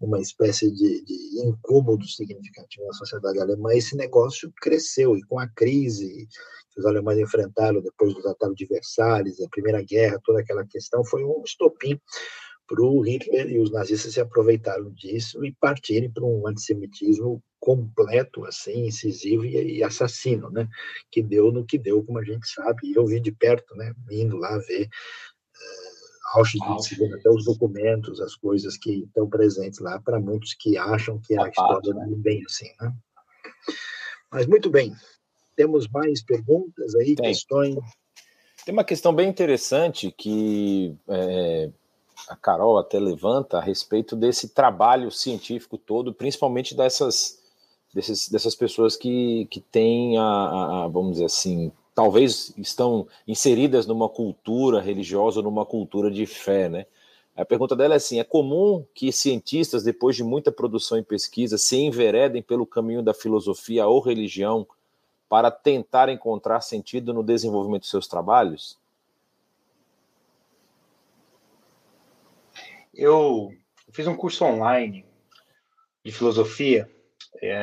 uma 0.00 0.20
espécie 0.20 0.70
de, 0.70 1.04
de 1.04 1.46
incômodo 1.46 2.06
significativo 2.06 2.86
na 2.86 2.92
sociedade 2.92 3.40
alemã, 3.40 3.72
esse 3.74 3.96
negócio 3.96 4.52
cresceu, 4.60 5.16
e 5.16 5.22
com 5.22 5.38
a 5.38 5.48
crise 5.48 6.28
que 6.72 6.80
os 6.80 6.86
alemães 6.86 7.18
enfrentaram 7.18 7.80
depois 7.80 8.14
do 8.14 8.22
Tratado 8.22 8.54
de 8.54 8.66
Versalhes, 8.66 9.40
a 9.40 9.48
Primeira 9.48 9.82
Guerra, 9.82 10.20
toda 10.24 10.40
aquela 10.40 10.66
questão, 10.66 11.04
foi 11.04 11.24
um 11.24 11.42
estopim 11.44 11.98
para 12.66 12.82
o 12.82 13.00
Hitler 13.00 13.50
e 13.50 13.58
os 13.58 13.70
nazistas 13.70 14.14
se 14.14 14.20
aproveitaram 14.20 14.90
disso 14.90 15.44
e 15.44 15.52
partirem 15.52 16.10
para 16.10 16.24
um 16.24 16.46
antissemitismo 16.48 17.42
completo, 17.60 18.44
assim, 18.44 18.86
incisivo 18.86 19.44
e, 19.44 19.82
assassino, 19.82 20.50
né? 20.50 20.68
Que 21.10 21.22
deu 21.22 21.52
no 21.52 21.64
que 21.64 21.78
deu, 21.78 22.02
como 22.02 22.18
a 22.18 22.24
gente 22.24 22.46
sabe. 22.48 22.92
Eu 22.94 23.06
vi 23.06 23.20
de 23.20 23.32
perto, 23.32 23.74
né? 23.74 23.92
Indo 24.10 24.36
lá 24.36 24.58
ver 24.58 24.88
Auschwitz, 26.34 26.88
vendo 26.98 27.14
até 27.14 27.30
os 27.30 27.44
documentos, 27.44 28.20
as 28.20 28.34
coisas 28.34 28.76
que 28.76 29.04
estão 29.04 29.28
presentes 29.28 29.78
lá, 29.80 30.00
para 30.00 30.20
muitos 30.20 30.54
que 30.54 30.76
acham 30.76 31.18
que 31.20 31.38
a, 31.38 31.44
a 31.44 31.48
história 31.48 31.94
não 31.94 32.02
é 32.02 32.16
bem 32.16 32.42
assim, 32.44 32.70
né? 32.80 32.92
Mas 34.30 34.46
muito 34.46 34.68
bem, 34.68 34.92
temos 35.54 35.88
mais 35.88 36.22
perguntas 36.22 36.94
aí, 36.96 37.14
Tem. 37.14 37.26
questões? 37.26 37.76
Tem 38.64 38.72
uma 38.72 38.84
questão 38.84 39.14
bem 39.14 39.28
interessante 39.28 40.10
que 40.10 40.96
é, 41.08 41.70
a 42.28 42.36
Carol 42.36 42.78
até 42.78 42.98
levanta 42.98 43.58
a 43.58 43.62
respeito 43.62 44.16
desse 44.16 44.48
trabalho 44.48 45.10
científico 45.10 45.78
todo, 45.78 46.12
principalmente 46.12 46.74
dessas, 46.74 47.38
desses, 47.94 48.28
dessas 48.28 48.54
pessoas 48.54 48.96
que, 48.96 49.46
que 49.50 49.60
têm 49.60 50.18
a, 50.18 50.22
a, 50.84 50.88
vamos 50.88 51.12
dizer 51.12 51.26
assim, 51.26 51.70
talvez 51.94 52.52
estão 52.58 53.06
inseridas 53.26 53.86
numa 53.86 54.08
cultura 54.08 54.80
religiosa, 54.80 55.40
numa 55.40 55.64
cultura 55.64 56.10
de 56.10 56.26
fé, 56.26 56.68
né? 56.68 56.86
A 57.36 57.44
pergunta 57.44 57.74
dela 57.74 57.94
é 57.94 57.96
assim: 57.96 58.18
é 58.18 58.24
comum 58.24 58.84
que 58.94 59.12
cientistas, 59.12 59.82
depois 59.82 60.16
de 60.16 60.24
muita 60.24 60.52
produção 60.52 60.98
e 60.98 61.02
pesquisa, 61.02 61.58
se 61.58 61.76
enveredem 61.76 62.42
pelo 62.42 62.66
caminho 62.66 63.02
da 63.02 63.14
filosofia 63.14 63.86
ou 63.86 64.00
religião 64.00 64.66
para 65.28 65.50
tentar 65.50 66.08
encontrar 66.08 66.60
sentido 66.60 67.12
no 67.12 67.22
desenvolvimento 67.22 67.82
de 67.82 67.88
seus 67.88 68.06
trabalhos? 68.06 68.78
Eu 72.94 73.52
fiz 73.90 74.06
um 74.06 74.16
curso 74.16 74.44
online 74.44 75.04
de 76.04 76.12
filosofia 76.12 76.88
é, 77.42 77.56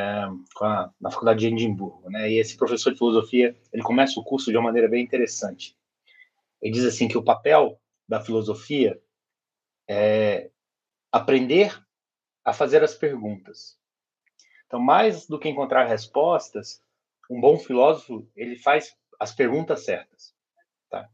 a, 0.62 0.90
na 1.00 1.12
faculdade 1.12 1.40
de 1.40 1.48
Edimburgo, 1.48 2.10
né? 2.10 2.30
E 2.30 2.38
esse 2.38 2.58
professor 2.58 2.92
de 2.92 2.98
filosofia 2.98 3.56
ele 3.72 3.84
começa 3.84 4.20
o 4.20 4.24
curso 4.24 4.52
de 4.52 4.58
uma 4.58 4.66
maneira 4.66 4.88
bem 4.88 5.04
interessante. 5.04 5.78
Ele 6.62 6.74
diz 6.74 6.86
assim 6.86 7.08
que 7.08 7.18
o 7.18 7.24
papel 7.24 7.80
da 8.08 8.22
filosofia 8.22 9.02
é 9.88 10.50
aprender 11.12 11.82
a 12.44 12.54
fazer 12.54 12.84
as 12.84 12.94
perguntas. 12.94 13.78
Então, 14.68 14.80
mais 14.80 15.28
do 15.28 15.40
que 15.40 15.50
encontrar 15.50 15.86
respostas, 15.86 16.82
um 17.30 17.40
bom 17.40 17.58
filósofo 17.58 18.28
ele 18.36 18.56
faz 18.56 18.96
as 19.20 19.34
perguntas 19.34 19.84
certas. 19.84 20.34
Tá? 20.90 21.10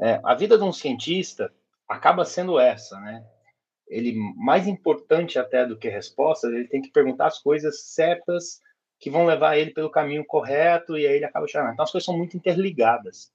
É, 0.00 0.20
a 0.24 0.34
vida 0.34 0.58
de 0.58 0.64
um 0.64 0.72
cientista 0.72 1.52
acaba 1.88 2.24
sendo 2.24 2.58
essa, 2.58 2.98
né? 3.00 3.24
Ele 3.92 4.14
mais 4.36 4.66
importante 4.66 5.38
até 5.38 5.66
do 5.66 5.78
que 5.78 5.88
respostas, 5.88 6.52
ele 6.52 6.66
tem 6.66 6.80
que 6.80 6.90
perguntar 6.90 7.26
as 7.26 7.38
coisas 7.38 7.82
certas 7.82 8.60
que 8.98 9.10
vão 9.10 9.26
levar 9.26 9.56
ele 9.56 9.72
pelo 9.72 9.90
caminho 9.90 10.24
correto 10.24 10.96
e 10.96 11.06
aí 11.06 11.16
ele 11.16 11.24
acaba 11.24 11.46
chegando. 11.46 11.72
Então 11.72 11.84
as 11.84 11.90
coisas 11.90 12.06
são 12.06 12.16
muito 12.16 12.36
interligadas. 12.36 13.32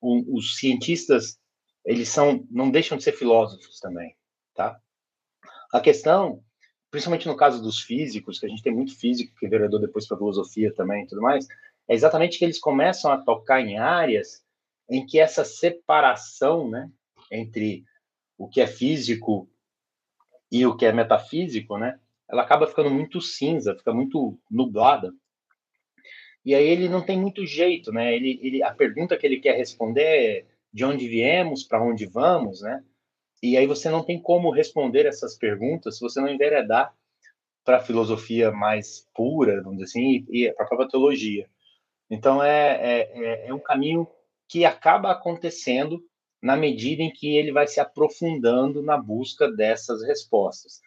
O, 0.00 0.36
os 0.36 0.56
cientistas 0.56 1.38
eles 1.84 2.08
são 2.08 2.46
não 2.50 2.70
deixam 2.70 2.96
de 2.96 3.04
ser 3.04 3.12
filósofos 3.12 3.80
também, 3.80 4.14
tá? 4.54 4.80
A 5.72 5.80
questão, 5.80 6.42
principalmente 6.90 7.26
no 7.26 7.36
caso 7.36 7.62
dos 7.62 7.80
físicos, 7.80 8.38
que 8.38 8.46
a 8.46 8.48
gente 8.48 8.62
tem 8.62 8.74
muito 8.74 8.96
físico 8.98 9.34
que 9.38 9.48
vereador 9.48 9.80
depois 9.80 10.06
para 10.06 10.16
filosofia 10.16 10.72
também 10.74 11.04
e 11.04 11.06
tudo 11.06 11.22
mais, 11.22 11.46
é 11.88 11.94
exatamente 11.94 12.38
que 12.38 12.44
eles 12.44 12.58
começam 12.58 13.10
a 13.10 13.18
tocar 13.18 13.60
em 13.60 13.78
áreas 13.78 14.42
em 14.88 15.04
que 15.04 15.18
essa 15.18 15.44
separação, 15.44 16.68
né, 16.68 16.90
entre 17.30 17.84
o 18.36 18.48
que 18.48 18.60
é 18.60 18.66
físico 18.66 19.48
e 20.50 20.66
o 20.66 20.76
que 20.76 20.86
é 20.86 20.92
metafísico, 20.92 21.76
né, 21.78 21.98
ela 22.28 22.42
acaba 22.42 22.66
ficando 22.66 22.90
muito 22.90 23.20
cinza, 23.20 23.76
fica 23.76 23.92
muito 23.92 24.38
nublada. 24.50 25.12
E 26.44 26.54
aí 26.54 26.66
ele 26.66 26.88
não 26.88 27.02
tem 27.02 27.18
muito 27.18 27.44
jeito, 27.44 27.92
né? 27.92 28.14
Ele, 28.14 28.38
ele, 28.42 28.62
a 28.62 28.72
pergunta 28.72 29.16
que 29.16 29.26
ele 29.26 29.40
quer 29.40 29.56
responder 29.56 30.02
é 30.02 30.46
de 30.72 30.84
onde 30.84 31.08
viemos, 31.08 31.64
para 31.64 31.82
onde 31.82 32.06
vamos, 32.06 32.62
né? 32.62 32.82
E 33.42 33.56
aí 33.56 33.66
você 33.66 33.88
não 33.88 34.02
tem 34.02 34.20
como 34.20 34.50
responder 34.50 35.06
essas 35.06 35.36
perguntas 35.36 35.96
se 35.96 36.00
você 36.00 36.20
não 36.20 36.28
enveredar 36.28 36.94
para 37.64 37.78
a 37.78 37.82
filosofia 37.82 38.50
mais 38.50 39.06
pura, 39.14 39.62
vamos 39.62 39.78
dizer 39.78 39.84
assim, 39.84 40.26
e, 40.30 40.50
para 40.52 40.64
a 40.64 40.68
própria 40.68 40.88
teologia. 40.88 41.48
Então 42.10 42.42
é, 42.42 42.70
é, 42.80 43.10
é, 43.14 43.48
é 43.48 43.54
um 43.54 43.58
caminho 43.58 44.08
que 44.48 44.64
acaba 44.64 45.10
acontecendo 45.10 46.02
na 46.42 46.56
medida 46.56 47.02
em 47.02 47.10
que 47.12 47.36
ele 47.36 47.52
vai 47.52 47.66
se 47.66 47.80
aprofundando 47.80 48.82
na 48.82 48.96
busca 48.96 49.50
dessas 49.50 50.02
respostas. 50.02 50.80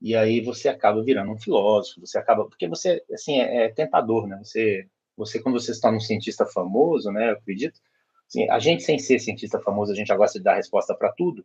E 0.00 0.14
aí 0.14 0.40
você 0.40 0.68
acaba 0.68 1.02
virando 1.02 1.32
um 1.32 1.38
filósofo, 1.38 2.00
você 2.00 2.18
acaba 2.18 2.44
porque 2.44 2.68
você 2.68 3.02
assim 3.12 3.40
é, 3.40 3.64
é 3.64 3.68
tentador, 3.68 4.26
né? 4.26 4.38
Você 4.42 4.88
você 5.16 5.40
quando 5.40 5.58
você 5.58 5.72
está 5.72 5.90
um 5.90 6.00
cientista 6.00 6.44
famoso, 6.44 7.10
né? 7.10 7.30
Eu 7.30 7.34
acredito 7.34 7.80
Assim, 8.28 8.48
a 8.50 8.58
gente, 8.58 8.82
sem 8.82 8.98
ser 8.98 9.18
cientista 9.18 9.60
famoso, 9.60 9.92
a 9.92 9.94
gente 9.94 10.08
já 10.08 10.16
gosta 10.16 10.38
de 10.38 10.44
dar 10.44 10.56
resposta 10.56 10.94
para 10.94 11.12
tudo. 11.12 11.44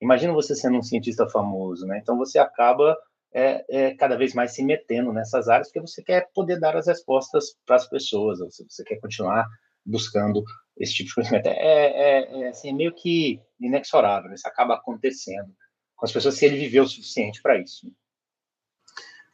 Imagina 0.00 0.32
você 0.32 0.54
sendo 0.54 0.78
um 0.78 0.82
cientista 0.82 1.28
famoso, 1.28 1.86
né? 1.86 1.98
Então 2.02 2.16
você 2.16 2.38
acaba 2.38 2.96
é, 3.32 3.64
é, 3.68 3.94
cada 3.94 4.16
vez 4.16 4.34
mais 4.34 4.52
se 4.52 4.64
metendo 4.64 5.12
nessas 5.12 5.48
áreas 5.48 5.68
porque 5.68 5.80
você 5.80 6.02
quer 6.02 6.30
poder 6.34 6.58
dar 6.58 6.76
as 6.76 6.86
respostas 6.86 7.56
para 7.66 7.76
as 7.76 7.88
pessoas, 7.88 8.38
você, 8.38 8.64
você 8.68 8.84
quer 8.84 8.96
continuar 8.96 9.46
buscando 9.84 10.42
esse 10.78 10.94
tipo 10.94 11.08
de 11.08 11.14
conhecimento. 11.14 11.46
É, 11.46 11.52
é, 11.52 12.42
é, 12.42 12.48
assim, 12.48 12.70
é 12.70 12.72
meio 12.72 12.94
que 12.94 13.40
inexorável, 13.60 14.28
né? 14.28 14.34
isso 14.34 14.48
acaba 14.48 14.74
acontecendo 14.74 15.52
com 15.96 16.06
as 16.06 16.12
pessoas 16.12 16.34
se 16.34 16.44
ele 16.44 16.58
viveu 16.58 16.84
o 16.84 16.88
suficiente 16.88 17.40
para 17.40 17.58
isso. 17.58 17.92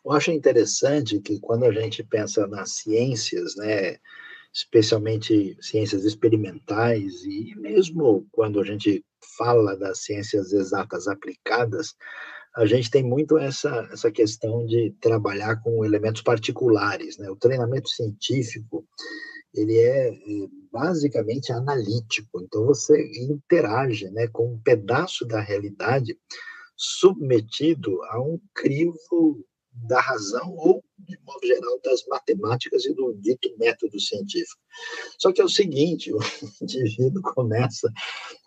Eu 0.04 0.12
acho 0.12 0.30
interessante 0.30 1.20
que 1.20 1.38
quando 1.40 1.64
a 1.64 1.72
gente 1.72 2.02
pensa 2.02 2.46
nas 2.46 2.76
ciências, 2.76 3.54
né, 3.56 3.98
especialmente 4.52 5.56
ciências 5.60 6.04
experimentais, 6.04 7.22
e 7.24 7.54
mesmo 7.56 8.26
quando 8.32 8.60
a 8.60 8.64
gente 8.64 9.04
fala 9.36 9.76
das 9.76 10.02
ciências 10.02 10.52
exatas 10.52 11.06
aplicadas, 11.06 11.94
a 12.56 12.66
gente 12.66 12.90
tem 12.90 13.02
muito 13.02 13.38
essa, 13.38 13.88
essa 13.92 14.10
questão 14.10 14.66
de 14.66 14.90
trabalhar 15.00 15.62
com 15.62 15.84
elementos 15.84 16.22
particulares. 16.22 17.16
Né? 17.16 17.30
O 17.30 17.36
treinamento 17.36 17.88
científico 17.88 18.86
ele 19.54 19.76
é, 19.78 20.08
é 20.08 20.48
basicamente 20.72 21.52
analítico, 21.52 22.40
então 22.40 22.66
você 22.66 22.96
interage 23.28 24.08
né, 24.10 24.28
com 24.28 24.54
um 24.54 24.60
pedaço 24.60 25.26
da 25.26 25.40
realidade 25.40 26.16
submetido 26.76 28.02
a 28.04 28.20
um 28.20 28.40
crivo 28.54 29.44
da 29.72 30.00
razão 30.00 30.54
ou, 30.56 30.82
de 30.98 31.18
modo 31.24 31.46
geral, 31.46 31.80
das 31.84 32.04
matemáticas 32.06 32.84
e 32.84 32.94
do 32.94 33.14
dito 33.14 33.54
método 33.58 33.98
científico. 34.00 34.60
Só 35.18 35.32
que 35.32 35.40
é 35.40 35.44
o 35.44 35.48
seguinte, 35.48 36.12
o 36.14 36.18
indivíduo 36.60 37.22
começa 37.22 37.90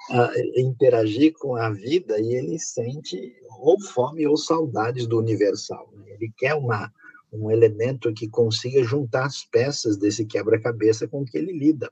a 0.09 0.31
interagir 0.57 1.33
com 1.39 1.55
a 1.55 1.69
vida 1.69 2.19
e 2.19 2.35
ele 2.35 2.59
sente 2.59 3.33
ou 3.59 3.79
fome 3.79 4.27
ou 4.27 4.37
saudades 4.37 5.07
do 5.07 5.17
universal. 5.17 5.89
Né? 5.95 6.13
Ele 6.13 6.31
quer 6.37 6.55
uma, 6.55 6.91
um 7.33 7.51
elemento 7.51 8.13
que 8.13 8.29
consiga 8.29 8.83
juntar 8.83 9.25
as 9.25 9.43
peças 9.43 9.97
desse 9.97 10.25
quebra-cabeça 10.25 11.07
com 11.07 11.25
que 11.25 11.37
ele 11.37 11.51
lida. 11.51 11.91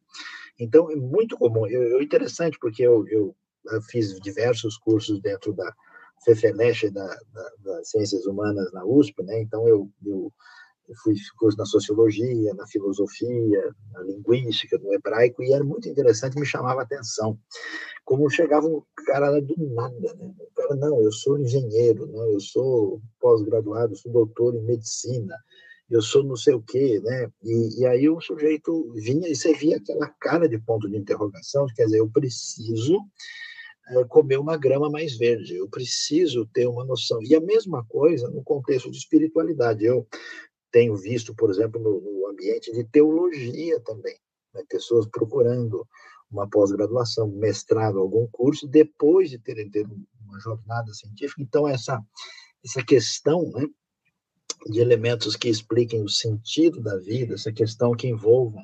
Então, 0.60 0.92
é 0.92 0.96
muito 0.96 1.38
comum. 1.38 1.66
É 1.66 2.04
interessante 2.04 2.58
porque 2.60 2.84
eu, 2.84 3.08
eu 3.08 3.36
fiz 3.90 4.20
diversos 4.20 4.78
cursos 4.78 5.20
dentro 5.22 5.54
da, 5.54 5.74
FEFELESH 6.24 6.92
da, 6.92 7.08
da, 7.34 7.52
das 7.60 7.90
Ciências 7.90 8.26
Humanas 8.26 8.72
na 8.74 8.86
USP, 8.86 9.24
né? 9.24 9.42
Então 9.42 9.68
eu, 9.68 9.90
eu, 10.06 10.32
fui 10.96 11.16
curso 11.38 11.58
na 11.58 11.66
sociologia, 11.66 12.54
na 12.54 12.68
filosofia, 12.68 13.76
na 13.92 14.02
linguística, 14.04 14.78
no 14.78 14.94
hebraico, 14.94 15.44
e 15.44 15.54
era 15.54 15.64
muito 15.64 15.88
interessante, 15.88 16.40
me 16.40 16.46
chamava 16.46 16.82
a 16.82 16.84
atenção. 16.84 17.38
Como 18.06 18.30
chegava 18.30 18.68
um 18.68 18.82
cara 19.06 19.40
do 19.42 19.56
nada, 19.58 20.14
né? 20.16 20.34
O 20.40 20.54
cara, 20.56 20.76
não, 20.76 21.02
eu 21.02 21.12
sou 21.12 21.40
engenheiro, 21.40 22.08
não, 22.08 22.32
eu 22.32 22.40
sou 22.40 23.02
pós-graduado, 23.20 23.96
sou 23.96 24.12
doutor 24.12 24.56
em 24.56 24.64
medicina, 24.64 25.36
eu 25.90 26.02
sou 26.02 26.24
não 26.24 26.36
sei 26.36 26.54
o 26.54 26.62
quê, 26.62 27.00
né? 27.04 27.30
E, 27.44 27.82
e, 27.82 27.86
aí 27.86 28.10
o 28.10 28.22
sujeito 28.22 28.92
vinha 28.96 29.28
e 29.28 29.36
você 29.36 29.54
via 29.54 29.78
aquela 29.78 30.08
cara 30.20 30.48
de 30.48 30.58
ponto 30.58 30.90
de 30.90 30.98
interrogação, 30.98 31.66
quer 31.76 31.86
dizer, 31.86 32.00
eu 32.00 32.10
preciso 32.10 32.98
é, 33.92 34.04
comer 34.06 34.38
uma 34.38 34.58
grama 34.58 34.90
mais 34.90 35.18
verde. 35.18 35.56
Eu 35.56 35.68
preciso 35.68 36.46
ter 36.54 36.68
uma 36.68 36.86
noção. 36.86 37.20
E 37.24 37.36
a 37.36 37.42
mesma 37.42 37.86
coisa 37.86 38.30
no 38.30 38.44
contexto 38.44 38.90
de 38.90 38.98
espiritualidade. 38.98 39.84
Eu 39.84 40.08
tenho 40.72 40.96
visto, 40.96 41.36
por 41.36 41.50
exemplo, 41.50 41.82
no, 41.82 42.02
no 42.02 42.28
ambiente 42.28 42.72
de 42.72 42.84
teologia 42.84 43.80
também, 43.82 44.18
né, 44.54 44.64
pessoas 44.70 45.06
procurando 45.08 45.86
uma 46.30 46.50
pós-graduação, 46.50 47.28
mestrado, 47.28 48.00
algum 48.00 48.26
curso, 48.32 48.68
depois 48.68 49.30
de 49.30 49.38
terem 49.38 49.70
tido 49.70 49.94
uma 50.26 50.40
jornada 50.40 50.94
científica. 50.94 51.42
Então, 51.42 51.68
essa, 51.68 52.02
essa 52.64 52.84
questão 52.84 53.52
né, 53.52 53.68
de 54.68 54.80
elementos 54.80 55.36
que 55.36 55.50
expliquem 55.50 56.02
o 56.02 56.10
sentido 56.10 56.82
da 56.82 56.98
vida, 56.98 57.34
essa 57.34 57.52
questão 57.52 57.94
que 57.94 58.08
envolvam 58.08 58.64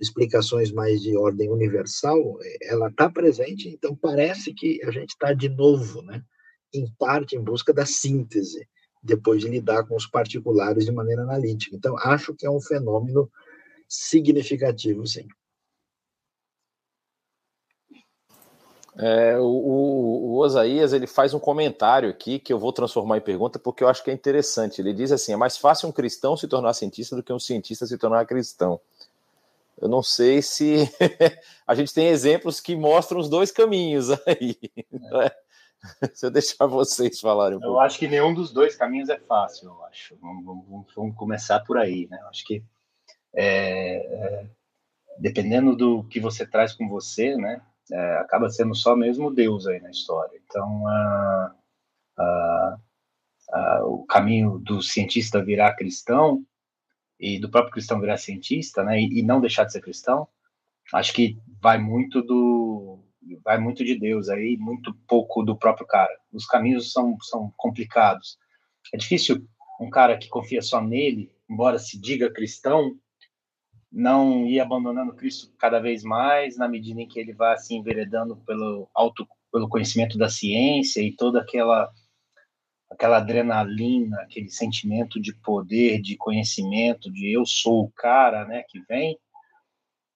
explicações 0.00 0.72
mais 0.72 1.00
de 1.00 1.16
ordem 1.16 1.50
universal, 1.50 2.38
ela 2.62 2.88
está 2.88 3.10
presente, 3.10 3.68
então 3.68 3.96
parece 3.96 4.52
que 4.52 4.82
a 4.84 4.90
gente 4.90 5.10
está 5.10 5.32
de 5.32 5.48
novo, 5.48 6.02
né, 6.02 6.22
em 6.74 6.90
parte 6.98 7.36
em 7.36 7.42
busca 7.42 7.72
da 7.72 7.84
síntese, 7.84 8.66
depois 9.02 9.40
de 9.40 9.48
lidar 9.48 9.84
com 9.84 9.96
os 9.96 10.06
particulares 10.06 10.84
de 10.84 10.92
maneira 10.92 11.22
analítica. 11.22 11.74
Então, 11.74 11.96
acho 11.98 12.34
que 12.34 12.46
é 12.46 12.50
um 12.50 12.60
fenômeno 12.60 13.30
significativo, 13.88 15.06
sim. 15.06 15.26
É, 18.94 19.38
o, 19.38 19.44
o, 19.44 20.38
Osaías 20.38 20.92
ele 20.92 21.06
faz 21.06 21.32
um 21.32 21.38
comentário 21.38 22.10
aqui 22.10 22.38
que 22.38 22.52
eu 22.52 22.58
vou 22.58 22.74
transformar 22.74 23.16
em 23.16 23.22
pergunta 23.22 23.58
porque 23.58 23.82
eu 23.82 23.88
acho 23.88 24.04
que 24.04 24.10
é 24.10 24.14
interessante. 24.14 24.80
Ele 24.80 24.92
diz 24.92 25.10
assim: 25.10 25.32
é 25.32 25.36
mais 25.36 25.56
fácil 25.56 25.88
um 25.88 25.92
cristão 25.92 26.36
se 26.36 26.46
tornar 26.46 26.74
cientista 26.74 27.16
do 27.16 27.22
que 27.22 27.32
um 27.32 27.38
cientista 27.38 27.86
se 27.86 27.96
tornar 27.96 28.26
cristão 28.26 28.78
eu 29.82 29.88
não 29.88 30.00
sei 30.00 30.40
se 30.40 30.88
a 31.66 31.74
gente 31.74 31.92
tem 31.92 32.06
exemplos 32.06 32.60
que 32.60 32.76
mostram 32.76 33.18
os 33.18 33.28
dois 33.28 33.50
caminhos 33.50 34.10
aí. 34.26 34.56
É. 35.22 35.36
Se 36.14 36.26
eu 36.26 36.30
deixar 36.30 36.66
vocês 36.66 37.20
falarem 37.20 37.58
um 37.58 37.60
eu 37.60 37.68
pouco. 37.68 37.80
acho 37.80 37.98
que 37.98 38.08
nenhum 38.08 38.32
dos 38.32 38.52
dois 38.52 38.76
caminhos 38.76 39.08
é 39.08 39.18
fácil, 39.18 39.68
eu 39.68 39.84
acho. 39.84 40.16
Vamos, 40.20 40.44
vamos, 40.44 40.94
vamos 40.94 41.16
começar 41.16 41.60
por 41.60 41.76
aí, 41.76 42.06
né? 42.08 42.18
Eu 42.20 42.28
acho 42.28 42.44
que 42.44 42.62
é, 43.34 43.96
é, 43.96 44.46
dependendo 45.18 45.74
do 45.74 46.04
que 46.04 46.20
você 46.20 46.46
traz 46.46 46.72
com 46.72 46.88
você, 46.88 47.36
né, 47.36 47.62
é, 47.90 48.16
acaba 48.16 48.48
sendo 48.50 48.74
só 48.74 48.94
mesmo 48.94 49.32
Deus 49.32 49.66
aí 49.66 49.80
na 49.80 49.90
história. 49.90 50.40
Então, 50.44 50.86
a, 50.86 51.54
a, 52.18 52.78
a, 53.52 53.84
o 53.84 54.04
caminho 54.06 54.58
do 54.58 54.82
cientista 54.82 55.42
virar 55.42 55.74
cristão 55.74 56.44
e 57.18 57.38
do 57.38 57.50
próprio 57.50 57.72
cristão 57.72 58.00
virar 58.00 58.16
cientista, 58.18 58.82
né, 58.82 59.00
e, 59.00 59.20
e 59.20 59.22
não 59.22 59.40
deixar 59.40 59.64
de 59.64 59.72
ser 59.72 59.80
cristão, 59.80 60.28
acho 60.92 61.12
que 61.12 61.38
vai 61.60 61.78
muito 61.78 62.22
do 62.22 62.98
vai 63.44 63.58
muito 63.58 63.84
de 63.84 63.98
Deus 63.98 64.28
aí, 64.28 64.56
muito 64.58 64.94
pouco 65.06 65.42
do 65.42 65.56
próprio 65.56 65.86
cara. 65.86 66.12
Os 66.32 66.46
caminhos 66.46 66.92
são, 66.92 67.16
são 67.22 67.52
complicados. 67.56 68.38
É 68.92 68.96
difícil 68.96 69.46
um 69.80 69.90
cara 69.90 70.16
que 70.16 70.28
confia 70.28 70.62
só 70.62 70.80
nele, 70.80 71.30
embora 71.48 71.78
se 71.78 72.00
diga 72.00 72.32
cristão, 72.32 72.96
não 73.90 74.46
ir 74.46 74.58
abandonando 74.58 75.14
Cristo 75.14 75.52
cada 75.58 75.78
vez 75.78 76.02
mais 76.02 76.56
na 76.56 76.66
medida 76.66 77.00
em 77.00 77.06
que 77.06 77.20
ele 77.20 77.32
vai 77.32 77.58
se 77.58 77.74
enveredando 77.74 78.36
pelo 78.46 78.88
alto 78.94 79.26
pelo 79.52 79.68
conhecimento 79.68 80.16
da 80.16 80.30
ciência 80.30 81.02
e 81.02 81.14
toda 81.14 81.40
aquela 81.40 81.92
aquela 82.90 83.18
adrenalina, 83.18 84.20
aquele 84.20 84.50
sentimento 84.50 85.20
de 85.20 85.34
poder, 85.34 86.00
de 86.00 86.16
conhecimento, 86.16 87.10
de 87.10 87.32
eu 87.32 87.44
sou 87.46 87.84
o 87.84 87.92
cara, 87.92 88.44
né, 88.44 88.64
que 88.68 88.80
vem. 88.80 89.18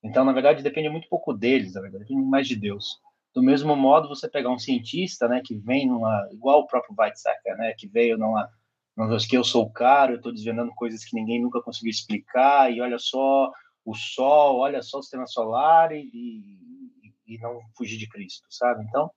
Então, 0.07 0.25
na 0.25 0.33
verdade, 0.33 0.63
depende 0.63 0.89
muito 0.89 1.09
pouco 1.09 1.33
deles, 1.33 1.75
na 1.75 1.81
verdade, 1.81 2.05
depende 2.05 2.23
mais 2.27 2.47
de 2.47 2.57
Deus. 2.57 3.01
Do 3.35 3.43
mesmo 3.43 3.77
modo, 3.77 4.09
você 4.09 4.29
pegar 4.29 4.51
um 4.51 4.59
cientista, 4.59 5.29
né, 5.29 5.43
que 5.45 5.57
vem 5.57 5.87
numa 5.87 6.29
igual 6.33 6.61
o 6.61 6.67
próprio 6.67 6.95
Weizsäcker, 6.99 7.57
né, 7.57 7.75
que 7.77 7.87
veio 7.87 8.17
numa 8.17 8.49
numa 8.97 9.19
que 9.19 9.37
eu 9.37 9.45
sou 9.45 9.65
o 9.65 9.71
cara, 9.71 10.13
eu 10.13 10.17
estou 10.17 10.33
desvendando 10.33 10.73
coisas 10.75 11.05
que 11.05 11.15
ninguém 11.15 11.43
nunca 11.43 11.61
conseguiu 11.61 11.91
explicar 11.91 12.73
e 12.73 12.81
olha 12.81 12.99
só, 12.99 13.53
o 13.85 13.95
Sol, 13.95 14.59
olha 14.59 14.83
só 14.83 14.99
o 14.99 15.03
sistema 15.03 15.27
solar 15.27 15.93
e, 15.93 16.11
e, 16.13 17.35
e 17.35 17.39
não 17.39 17.61
fugir 17.77 17.99
de 17.99 18.09
Cristo, 18.09 18.47
sabe? 18.49 18.85
Então, 18.85 19.11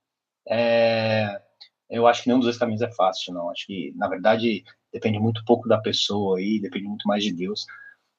é, 0.46 1.40
eu 1.88 2.06
acho 2.06 2.22
que 2.22 2.28
nenhum 2.28 2.40
dos 2.40 2.46
dois 2.46 2.58
caminhos 2.58 2.82
é 2.82 2.90
fácil, 2.92 3.32
não. 3.32 3.50
Acho 3.50 3.66
que, 3.66 3.92
na 3.96 4.06
verdade, 4.06 4.62
depende 4.92 5.18
muito 5.18 5.42
pouco 5.44 5.68
da 5.68 5.78
pessoa 5.78 6.38
aí, 6.38 6.60
depende 6.60 6.86
muito 6.86 7.06
mais 7.08 7.24
de 7.24 7.32
Deus, 7.32 7.64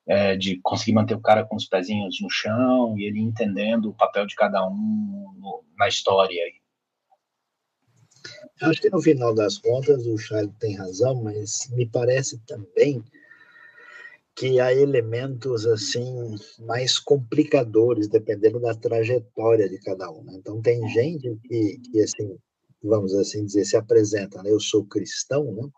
é, 0.07 0.35
de 0.35 0.59
conseguir 0.61 0.93
manter 0.93 1.15
o 1.15 1.21
cara 1.21 1.45
com 1.45 1.55
os 1.55 1.65
pezinhos 1.65 2.19
no 2.21 2.29
chão 2.29 2.97
e 2.97 3.05
ele 3.05 3.19
entendendo 3.19 3.89
o 3.89 3.93
papel 3.93 4.25
de 4.25 4.35
cada 4.35 4.65
um 4.67 5.33
no, 5.37 5.63
na 5.77 5.87
história. 5.87 6.41
Acho 8.61 8.81
que 8.81 8.89
no 8.89 9.01
final 9.01 9.33
das 9.33 9.57
contas 9.57 10.05
o 10.05 10.17
Charles 10.17 10.53
tem 10.59 10.75
razão, 10.75 11.23
mas 11.23 11.67
me 11.71 11.87
parece 11.87 12.39
também 12.45 13.03
que 14.35 14.59
há 14.59 14.73
elementos 14.73 15.65
assim 15.65 16.35
mais 16.59 16.97
complicadores 16.97 18.07
dependendo 18.07 18.59
da 18.59 18.73
trajetória 18.73 19.67
de 19.67 19.79
cada 19.79 20.09
um. 20.11 20.23
Né? 20.23 20.33
Então 20.35 20.61
tem 20.61 20.87
gente 20.89 21.37
que, 21.43 21.79
que 21.79 22.01
assim 22.01 22.37
vamos 22.83 23.13
assim 23.13 23.45
dizer 23.45 23.65
se 23.65 23.77
apresenta, 23.77 24.41
né? 24.41 24.51
eu 24.51 24.59
sou 24.59 24.85
cristão, 24.85 25.51
né? 25.53 25.69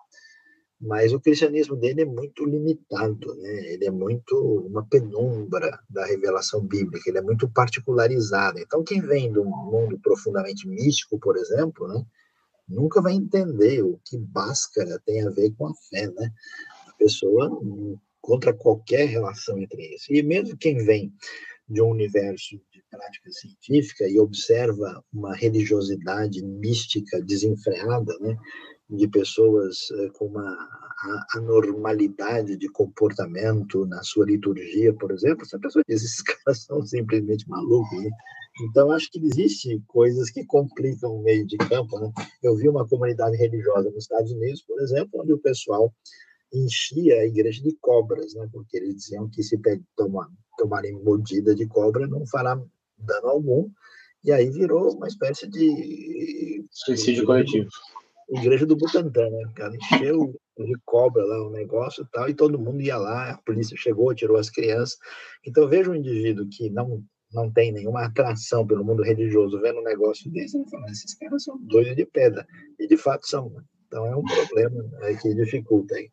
Mas 0.85 1.13
o 1.13 1.19
cristianismo 1.19 1.77
dele 1.77 2.01
é 2.01 2.05
muito 2.05 2.43
limitado, 2.43 3.33
né? 3.35 3.73
Ele 3.73 3.85
é 3.85 3.91
muito 3.91 4.35
uma 4.67 4.85
penumbra 4.85 5.79
da 5.89 6.05
revelação 6.05 6.61
bíblica, 6.61 7.09
ele 7.09 7.19
é 7.19 7.21
muito 7.21 7.49
particularizado. 7.49 8.59
Então 8.59 8.83
quem 8.83 8.99
vem 8.99 9.31
do 9.31 9.45
mundo 9.45 9.97
profundamente 10.03 10.67
místico, 10.67 11.17
por 11.19 11.37
exemplo, 11.37 11.87
né? 11.87 12.03
Nunca 12.67 13.01
vai 13.01 13.13
entender 13.13 13.81
o 13.81 13.97
que 14.03 14.17
Bhaskara 14.17 14.99
tem 15.05 15.25
a 15.25 15.29
ver 15.29 15.51
com 15.51 15.67
a 15.67 15.73
fé, 15.89 16.07
né? 16.07 16.29
A 16.87 16.93
pessoa 16.97 17.49
contra 18.19 18.53
qualquer 18.53 19.07
relação 19.07 19.57
entre 19.59 19.95
isso. 19.95 20.13
E 20.13 20.21
mesmo 20.21 20.57
quem 20.57 20.83
vem 20.83 21.13
de 21.69 21.81
um 21.81 21.89
universo 21.89 22.57
de 22.71 22.83
prática 22.89 23.31
científica 23.31 24.07
e 24.07 24.19
observa 24.19 25.03
uma 25.13 25.33
religiosidade 25.33 26.43
mística 26.43 27.21
desenfreada, 27.21 28.17
né, 28.19 28.37
de 28.89 29.07
pessoas 29.07 29.77
eh, 29.91 30.09
com 30.13 30.27
uma 30.27 30.69
anormalidade 31.35 32.57
de 32.57 32.69
comportamento 32.69 33.85
na 33.85 34.01
sua 34.03 34.25
liturgia, 34.25 34.93
por 34.93 35.11
exemplo, 35.11 35.43
essa 35.43 35.59
pessoa 35.59 35.83
diz, 35.87 36.03
esses 36.03 36.21
caras 36.23 36.63
são 36.63 36.81
simplesmente 36.85 37.47
malucos, 37.49 38.03
né? 38.03 38.09
Então, 38.61 38.91
acho 38.91 39.09
que 39.09 39.19
existem 39.19 39.81
coisas 39.87 40.29
que 40.29 40.45
complicam 40.45 41.15
o 41.15 41.23
meio 41.23 41.45
de 41.47 41.57
campo, 41.57 41.99
né? 41.99 42.11
Eu 42.43 42.55
vi 42.55 42.69
uma 42.69 42.87
comunidade 42.87 43.35
religiosa 43.35 43.89
nos 43.89 44.03
Estados 44.03 44.31
Unidos, 44.31 44.61
por 44.61 44.79
exemplo, 44.79 45.21
onde 45.21 45.33
o 45.33 45.39
pessoal 45.39 45.91
enchia 46.53 47.15
a 47.21 47.25
igreja 47.25 47.63
de 47.63 47.75
cobras, 47.81 48.35
né? 48.35 48.47
Porque 48.51 48.77
eles 48.77 48.95
diziam 48.95 49.27
que 49.27 49.41
se 49.41 49.59
tomar, 49.95 50.27
tomarem 50.55 50.93
mordida 51.03 51.55
de 51.55 51.65
cobra 51.65 52.05
não 52.05 52.27
fará 52.27 52.55
dano 52.97 53.27
algum. 53.27 53.71
E 54.23 54.31
aí 54.31 54.49
virou 54.51 54.95
uma 54.95 55.07
espécie 55.07 55.47
de 55.47 56.63
suicídio 56.71 57.25
coletivo. 57.25 57.69
Igreja 58.29 58.65
do 58.65 58.75
Butantã, 58.75 59.29
né? 59.29 59.51
Cara 59.55 59.75
encheu 59.75 60.33
de 60.57 60.73
cobra 60.85 61.23
lá 61.23 61.47
o 61.47 61.51
negócio 61.51 62.03
e 62.03 62.07
tal, 62.11 62.29
e 62.29 62.33
todo 62.33 62.59
mundo 62.59 62.81
ia 62.81 62.97
lá, 62.97 63.31
a 63.31 63.37
polícia 63.39 63.75
chegou, 63.77 64.13
tirou 64.13 64.37
as 64.37 64.49
crianças. 64.49 64.97
Então 65.45 65.67
veja 65.67 65.89
um 65.89 65.95
indivíduo 65.95 66.47
que 66.49 66.69
não 66.69 67.03
não 67.33 67.51
tem 67.51 67.71
nenhuma 67.71 68.05
atração 68.05 68.65
pelo 68.65 68.85
mundo 68.85 69.01
religioso 69.01 69.59
vendo 69.59 69.79
um 69.79 69.83
negócio 69.83 70.29
desse, 70.31 70.55
ele 70.55 70.69
fala, 70.69 70.85
esses 70.91 71.15
caras 71.15 71.43
são 71.43 71.57
doidos 71.61 71.95
de 71.95 72.05
pedra. 72.05 72.45
E 72.79 72.87
de 72.87 72.95
fato 72.95 73.27
são. 73.27 73.49
Né? 73.49 73.63
Então 73.87 74.05
é 74.05 74.15
um 74.15 74.23
problema 74.23 74.83
né, 74.99 75.15
que 75.15 75.33
dificulta 75.33 75.95
aí. 75.95 76.11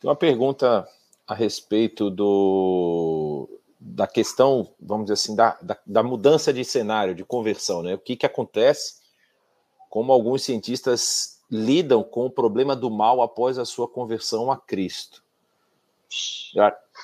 Tem 0.00 0.08
uma 0.08 0.16
pergunta 0.16 0.86
a 1.26 1.34
respeito 1.34 2.10
do, 2.10 3.48
da 3.80 4.06
questão, 4.06 4.72
vamos 4.80 5.06
dizer 5.06 5.14
assim, 5.14 5.34
da, 5.34 5.58
da, 5.60 5.78
da, 5.84 6.02
mudança 6.02 6.52
de 6.52 6.64
cenário, 6.64 7.14
de 7.14 7.24
conversão, 7.24 7.82
né? 7.82 7.94
O 7.94 7.98
que, 7.98 8.14
que 8.14 8.26
acontece, 8.26 9.00
como 9.96 10.12
alguns 10.12 10.42
cientistas 10.42 11.40
lidam 11.50 12.04
com 12.04 12.26
o 12.26 12.30
problema 12.30 12.76
do 12.76 12.90
mal 12.90 13.22
após 13.22 13.58
a 13.58 13.64
sua 13.64 13.88
conversão 13.88 14.52
a 14.52 14.56
Cristo. 14.58 15.24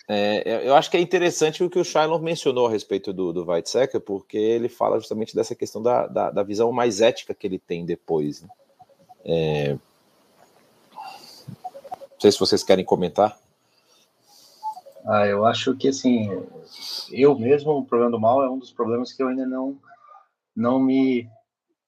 É, 0.07 0.69
eu 0.69 0.75
acho 0.75 0.91
que 0.91 0.99
é 0.99 1.01
interessante 1.01 1.65
o 1.65 1.71
que 1.71 1.79
o 1.79 1.85
Shiloh 1.87 2.19
mencionou 2.19 2.67
a 2.67 2.71
respeito 2.71 3.11
do, 3.11 3.33
do 3.33 3.47
Weizsäcker, 3.47 3.99
porque 3.99 4.37
ele 4.37 4.69
fala 4.69 5.01
justamente 5.01 5.35
dessa 5.35 5.55
questão 5.55 5.83
da, 5.83 6.07
da, 6.07 6.31
da 6.31 6.43
visão 6.43 6.71
mais 6.71 7.01
ética 7.01 7.33
que 7.33 7.47
ele 7.47 7.59
tem 7.59 7.87
depois. 7.87 8.43
Né? 8.43 8.49
É, 9.25 9.79
sei 12.19 12.31
se 12.31 12.39
vocês 12.39 12.63
querem 12.63 12.85
comentar. 12.85 13.39
Ah, 15.07 15.27
eu 15.27 15.47
acho 15.47 15.75
que 15.79 15.89
assim, 15.89 16.29
eu 17.11 17.39
mesmo, 17.39 17.73
o 17.73 17.87
problema 17.87 18.13
do 18.13 18.21
mal 18.21 18.43
é 18.45 18.51
um 18.51 18.59
dos 18.59 18.71
problemas 18.71 19.15
que 19.15 19.23
eu 19.23 19.29
ainda 19.29 19.47
não 19.47 19.79
não 20.55 20.79
me 20.79 21.27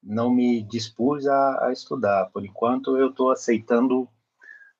não 0.04 0.30
me 0.30 0.62
dispus 0.62 1.26
a, 1.26 1.66
a 1.66 1.72
estudar. 1.72 2.26
Por 2.26 2.44
enquanto, 2.44 2.96
eu 2.96 3.10
estou 3.10 3.30
aceitando 3.30 4.02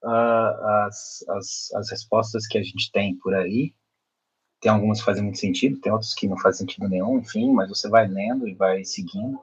uh, 0.02 0.66
as, 0.86 1.24
as, 1.28 1.72
as 1.74 1.90
respostas 1.90 2.46
que 2.46 2.58
a 2.58 2.62
gente 2.62 2.92
tem 2.92 3.16
por 3.16 3.34
aí. 3.34 3.74
Tem 4.60 4.70
algumas 4.70 4.98
que 4.98 5.04
fazem 5.04 5.22
muito 5.22 5.38
sentido, 5.38 5.80
tem 5.80 5.92
outras 5.92 6.14
que 6.14 6.28
não 6.28 6.38
fazem 6.38 6.60
sentido 6.60 6.88
nenhum, 6.88 7.18
enfim, 7.18 7.52
mas 7.52 7.68
você 7.68 7.88
vai 7.88 8.06
lendo 8.06 8.48
e 8.48 8.54
vai 8.54 8.84
seguindo. 8.84 9.38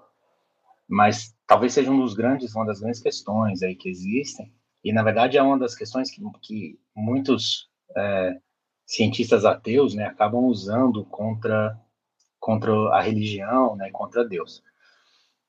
Mas 0.88 1.36
talvez 1.48 1.74
seja 1.74 1.92
um 1.92 2.00
dos 2.00 2.14
grandes, 2.14 2.56
uma 2.56 2.66
das 2.66 2.80
grandes 2.80 3.00
questões 3.00 3.62
aí 3.62 3.76
que 3.76 3.90
existem, 3.90 4.52
e, 4.84 4.92
na 4.92 5.04
verdade, 5.04 5.38
é 5.38 5.44
uma 5.44 5.60
das 5.60 5.76
questões 5.76 6.10
que, 6.10 6.22
que 6.42 6.80
muitos 6.96 7.70
é, 7.96 8.40
cientistas 8.86 9.46
ateus 9.46 9.94
né, 9.94 10.06
acabam 10.06 10.46
usando 10.46 11.06
contra, 11.06 11.80
contra 12.40 12.72
a 12.90 13.02
religião, 13.02 13.76
né, 13.76 13.92
contra 13.92 14.28
Deus. 14.28 14.64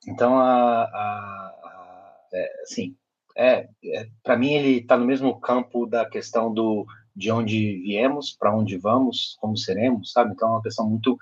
Então, 0.07 0.39
a, 0.39 0.85
a, 0.85 1.47
a 1.65 2.15
é, 2.33 2.63
assim, 2.63 2.97
é, 3.37 3.69
é 3.85 4.09
para 4.23 4.37
mim, 4.37 4.53
ele 4.55 4.79
está 4.79 4.97
no 4.97 5.05
mesmo 5.05 5.41
campo 5.41 5.87
da 5.87 6.05
questão 6.05 6.53
do 6.53 6.87
de 7.15 7.31
onde 7.31 7.83
viemos, 7.83 8.33
para 8.33 8.55
onde 8.55 8.79
vamos, 8.79 9.37
como 9.41 9.57
seremos, 9.57 10.13
sabe? 10.13 10.33
Então, 10.33 10.49
é 10.49 10.53
uma 10.53 10.63
questão 10.63 10.89
muito, 10.89 11.19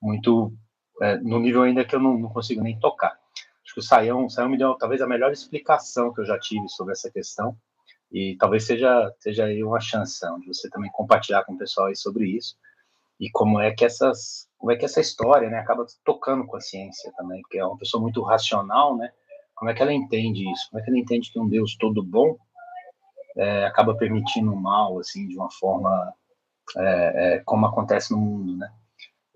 muito 0.00 0.52
é, 1.00 1.16
no 1.18 1.40
nível 1.40 1.62
ainda 1.62 1.84
que 1.84 1.94
eu 1.94 2.00
não, 2.00 2.18
não 2.18 2.28
consigo 2.28 2.62
nem 2.62 2.78
tocar. 2.78 3.18
Acho 3.64 3.74
que 3.74 3.80
o 3.80 3.82
Saião, 3.82 4.26
o 4.26 4.48
me 4.48 4.58
deu 4.58 4.74
talvez 4.74 5.00
a 5.00 5.06
melhor 5.06 5.32
explicação 5.32 6.12
que 6.12 6.20
eu 6.20 6.26
já 6.26 6.38
tive 6.38 6.68
sobre 6.68 6.92
essa 6.92 7.10
questão, 7.10 7.56
e 8.12 8.36
talvez 8.38 8.64
seja, 8.64 9.12
seja 9.18 9.46
aí 9.46 9.64
uma 9.64 9.80
chance 9.80 10.20
de 10.40 10.46
você 10.46 10.68
também 10.68 10.90
compartilhar 10.92 11.44
com 11.44 11.54
o 11.54 11.58
pessoal 11.58 11.88
aí 11.88 11.96
sobre 11.96 12.28
isso, 12.28 12.54
e 13.18 13.30
como 13.30 13.58
é 13.60 13.72
que 13.72 13.84
essas 13.84 14.48
como 14.64 14.72
é 14.72 14.76
que 14.76 14.86
essa 14.86 14.98
história 14.98 15.50
né, 15.50 15.58
acaba 15.58 15.84
tocando 16.02 16.46
com 16.46 16.56
a 16.56 16.60
ciência 16.60 17.12
também, 17.18 17.42
porque 17.42 17.58
é 17.58 17.66
uma 17.66 17.76
pessoa 17.76 18.00
muito 18.00 18.22
racional, 18.22 18.96
né? 18.96 19.12
Como 19.54 19.70
é 19.70 19.74
que 19.74 19.82
ela 19.82 19.92
entende 19.92 20.50
isso? 20.50 20.70
Como 20.70 20.80
é 20.80 20.82
que 20.82 20.90
ela 20.90 20.98
entende 20.98 21.30
que 21.30 21.38
um 21.38 21.46
Deus 21.46 21.76
todo 21.76 22.02
bom 22.02 22.34
é, 23.36 23.66
acaba 23.66 23.94
permitindo 23.94 24.54
o 24.54 24.58
mal, 24.58 24.98
assim, 24.98 25.28
de 25.28 25.36
uma 25.36 25.50
forma 25.50 26.14
é, 26.78 27.34
é, 27.34 27.38
como 27.40 27.66
acontece 27.66 28.10
no 28.12 28.16
mundo, 28.16 28.56
né? 28.56 28.72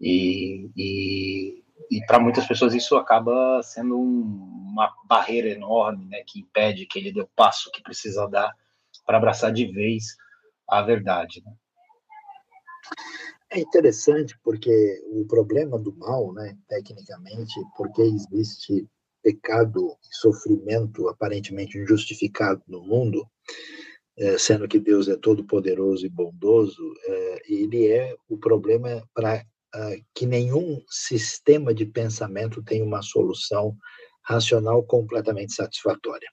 E, 0.00 0.70
e, 0.74 1.62
e 1.90 2.06
para 2.06 2.18
muitas 2.18 2.46
pessoas 2.46 2.72
isso 2.72 2.96
acaba 2.96 3.62
sendo 3.62 4.00
um, 4.00 4.70
uma 4.72 4.90
barreira 5.04 5.50
enorme, 5.50 6.06
né, 6.06 6.22
que 6.26 6.40
impede 6.40 6.86
que 6.86 6.98
ele 6.98 7.12
dê 7.12 7.20
o 7.20 7.28
passo 7.36 7.70
que 7.70 7.82
precisa 7.82 8.26
dar 8.26 8.56
para 9.04 9.18
abraçar 9.18 9.52
de 9.52 9.66
vez 9.66 10.16
a 10.66 10.80
verdade. 10.80 11.42
Né? 11.44 11.52
É 13.50 13.60
interessante 13.60 14.38
porque 14.44 15.02
o 15.06 15.24
problema 15.26 15.78
do 15.78 15.94
mal, 15.96 16.32
né, 16.34 16.56
tecnicamente, 16.68 17.54
porque 17.76 18.02
existe 18.02 18.86
pecado 19.22 19.96
e 20.02 20.16
sofrimento 20.16 21.08
aparentemente 21.08 21.78
injustificado 21.78 22.62
no 22.68 22.82
mundo, 22.82 23.26
é, 24.18 24.36
sendo 24.36 24.68
que 24.68 24.78
Deus 24.78 25.08
é 25.08 25.16
todo 25.16 25.46
poderoso 25.46 26.04
e 26.04 26.08
bondoso, 26.08 26.82
é, 27.06 27.42
ele 27.48 27.86
é 27.86 28.14
o 28.28 28.36
problema 28.36 29.02
para 29.14 29.44
uh, 29.74 30.04
que 30.14 30.26
nenhum 30.26 30.82
sistema 30.88 31.72
de 31.72 31.86
pensamento 31.86 32.62
tem 32.62 32.82
uma 32.82 33.00
solução 33.00 33.76
racional 34.24 34.82
completamente 34.82 35.54
satisfatória. 35.54 36.28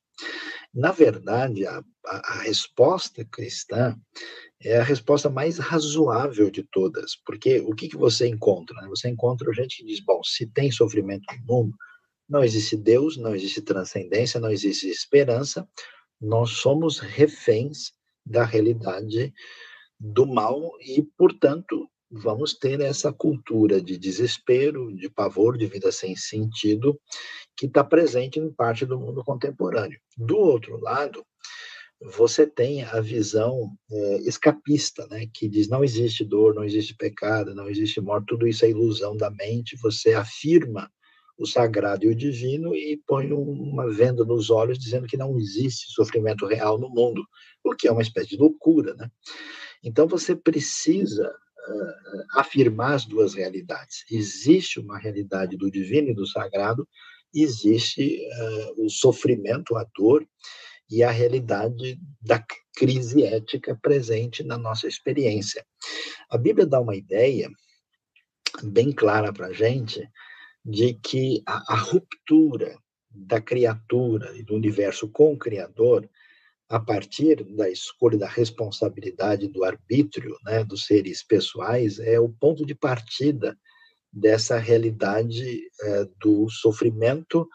Na 0.73 0.91
verdade, 0.91 1.65
a, 1.65 1.81
a, 2.05 2.33
a 2.33 2.41
resposta 2.41 3.23
cristã 3.25 3.97
é 4.61 4.77
a 4.77 4.83
resposta 4.83 5.29
mais 5.29 5.57
razoável 5.57 6.49
de 6.51 6.63
todas, 6.63 7.15
porque 7.25 7.59
o 7.59 7.73
que, 7.73 7.87
que 7.87 7.97
você 7.97 8.27
encontra? 8.27 8.75
Né? 8.81 8.87
Você 8.89 9.09
encontra 9.09 9.53
gente 9.53 9.77
que 9.77 9.85
diz: 9.85 9.99
bom, 10.01 10.21
se 10.23 10.47
tem 10.47 10.71
sofrimento 10.71 11.23
no 11.39 11.45
mundo, 11.45 11.75
não 12.27 12.43
existe 12.43 12.75
Deus, 12.75 13.17
não 13.17 13.35
existe 13.35 13.61
transcendência, 13.61 14.39
não 14.39 14.49
existe 14.49 14.89
esperança, 14.89 15.67
nós 16.19 16.51
somos 16.51 16.99
reféns 16.99 17.91
da 18.25 18.43
realidade 18.43 19.33
do 19.99 20.25
mal 20.25 20.71
e, 20.81 21.03
portanto, 21.17 21.89
vamos 22.15 22.53
ter 22.53 22.79
essa 22.79 23.11
cultura 23.11 23.81
de 23.81 23.97
desespero, 23.97 24.95
de 24.95 25.09
pavor, 25.09 25.57
de 25.57 25.65
vida 25.67 25.91
sem 25.91 26.15
sentido, 26.15 26.99
que 27.57 27.65
está 27.65 27.83
presente 27.83 28.39
em 28.39 28.51
parte 28.51 28.85
do 28.85 28.99
mundo 28.99 29.23
contemporâneo. 29.23 29.99
Do 30.17 30.37
outro 30.37 30.79
lado, 30.79 31.25
você 32.01 32.47
tem 32.47 32.83
a 32.83 33.01
visão 33.01 33.69
é, 33.91 34.17
escapista, 34.19 35.05
né, 35.07 35.27
que 35.33 35.47
diz 35.47 35.67
não 35.67 35.83
existe 35.83 36.23
dor, 36.23 36.53
não 36.53 36.63
existe 36.63 36.95
pecado, 36.95 37.53
não 37.53 37.69
existe 37.69 37.99
morte, 37.99 38.27
tudo 38.27 38.47
isso 38.47 38.63
é 38.63 38.69
ilusão 38.69 39.15
da 39.17 39.29
mente. 39.29 39.77
Você 39.81 40.13
afirma 40.13 40.89
o 41.37 41.45
sagrado 41.45 42.05
e 42.05 42.07
o 42.07 42.15
divino 42.15 42.73
e 42.73 43.01
põe 43.05 43.33
uma 43.33 43.91
venda 43.91 44.23
nos 44.23 44.49
olhos 44.49 44.79
dizendo 44.79 45.07
que 45.07 45.17
não 45.17 45.37
existe 45.37 45.91
sofrimento 45.91 46.45
real 46.45 46.77
no 46.77 46.89
mundo, 46.89 47.25
o 47.63 47.75
que 47.75 47.89
é 47.89 47.91
uma 47.91 48.01
espécie 48.01 48.29
de 48.29 48.37
loucura, 48.37 48.93
né? 48.93 49.09
Então 49.83 50.07
você 50.07 50.33
precisa 50.33 51.31
afirmar 52.33 52.93
as 52.93 53.05
duas 53.05 53.33
realidades. 53.33 54.03
Existe 54.09 54.79
uma 54.79 54.97
realidade 54.97 55.57
do 55.57 55.69
divino 55.69 56.09
e 56.09 56.15
do 56.15 56.25
sagrado, 56.25 56.87
existe 57.33 58.19
uh, 58.19 58.85
o 58.85 58.89
sofrimento, 58.89 59.75
a 59.75 59.85
dor 59.95 60.27
e 60.89 61.03
a 61.03 61.11
realidade 61.11 61.99
da 62.21 62.43
crise 62.75 63.23
ética 63.23 63.77
presente 63.81 64.43
na 64.43 64.57
nossa 64.57 64.87
experiência. 64.87 65.65
A 66.29 66.37
Bíblia 66.37 66.65
dá 66.65 66.79
uma 66.79 66.95
ideia 66.95 67.49
bem 68.63 68.91
clara 68.91 69.33
para 69.33 69.47
a 69.47 69.53
gente 69.53 70.07
de 70.63 70.93
que 70.93 71.43
a, 71.45 71.73
a 71.73 71.77
ruptura 71.77 72.77
da 73.09 73.41
criatura 73.41 74.35
e 74.37 74.43
do 74.43 74.55
universo 74.55 75.07
com 75.09 75.33
o 75.33 75.37
Criador 75.37 76.09
a 76.69 76.79
partir 76.79 77.43
da 77.55 77.69
escolha 77.69 78.17
da 78.17 78.27
responsabilidade 78.27 79.47
do 79.47 79.63
arbítrio, 79.63 80.35
né, 80.43 80.63
dos 80.63 80.85
seres 80.85 81.23
pessoais, 81.23 81.99
é 81.99 82.19
o 82.19 82.29
ponto 82.29 82.65
de 82.65 82.73
partida 82.73 83.57
dessa 84.11 84.57
realidade 84.57 85.61
é, 85.81 86.05
do 86.19 86.49
sofrimento 86.49 87.47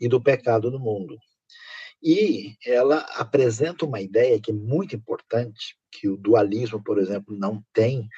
e 0.00 0.08
do 0.08 0.22
pecado 0.22 0.70
no 0.70 0.78
mundo. 0.78 1.16
E 2.02 2.54
ela 2.64 2.98
apresenta 3.16 3.84
uma 3.84 4.00
ideia 4.00 4.40
que 4.40 4.50
é 4.50 4.54
muito 4.54 4.94
importante, 4.94 5.76
que 5.90 6.08
o 6.08 6.16
dualismo, 6.16 6.82
por 6.82 6.98
exemplo, 6.98 7.36
não 7.36 7.62
tem, 7.72 8.08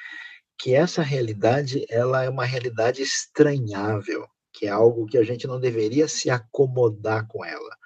que 0.59 0.73
essa 0.73 1.01
realidade 1.01 1.85
ela 1.89 2.23
é 2.23 2.29
uma 2.29 2.45
realidade 2.45 3.01
estranhável, 3.01 4.25
que 4.53 4.65
é 4.65 4.69
algo 4.69 5.05
que 5.05 5.17
a 5.17 5.23
gente 5.23 5.45
não 5.45 5.59
deveria 5.59 6.07
se 6.07 6.29
acomodar 6.29 7.27
com 7.27 7.45
ela 7.45 7.76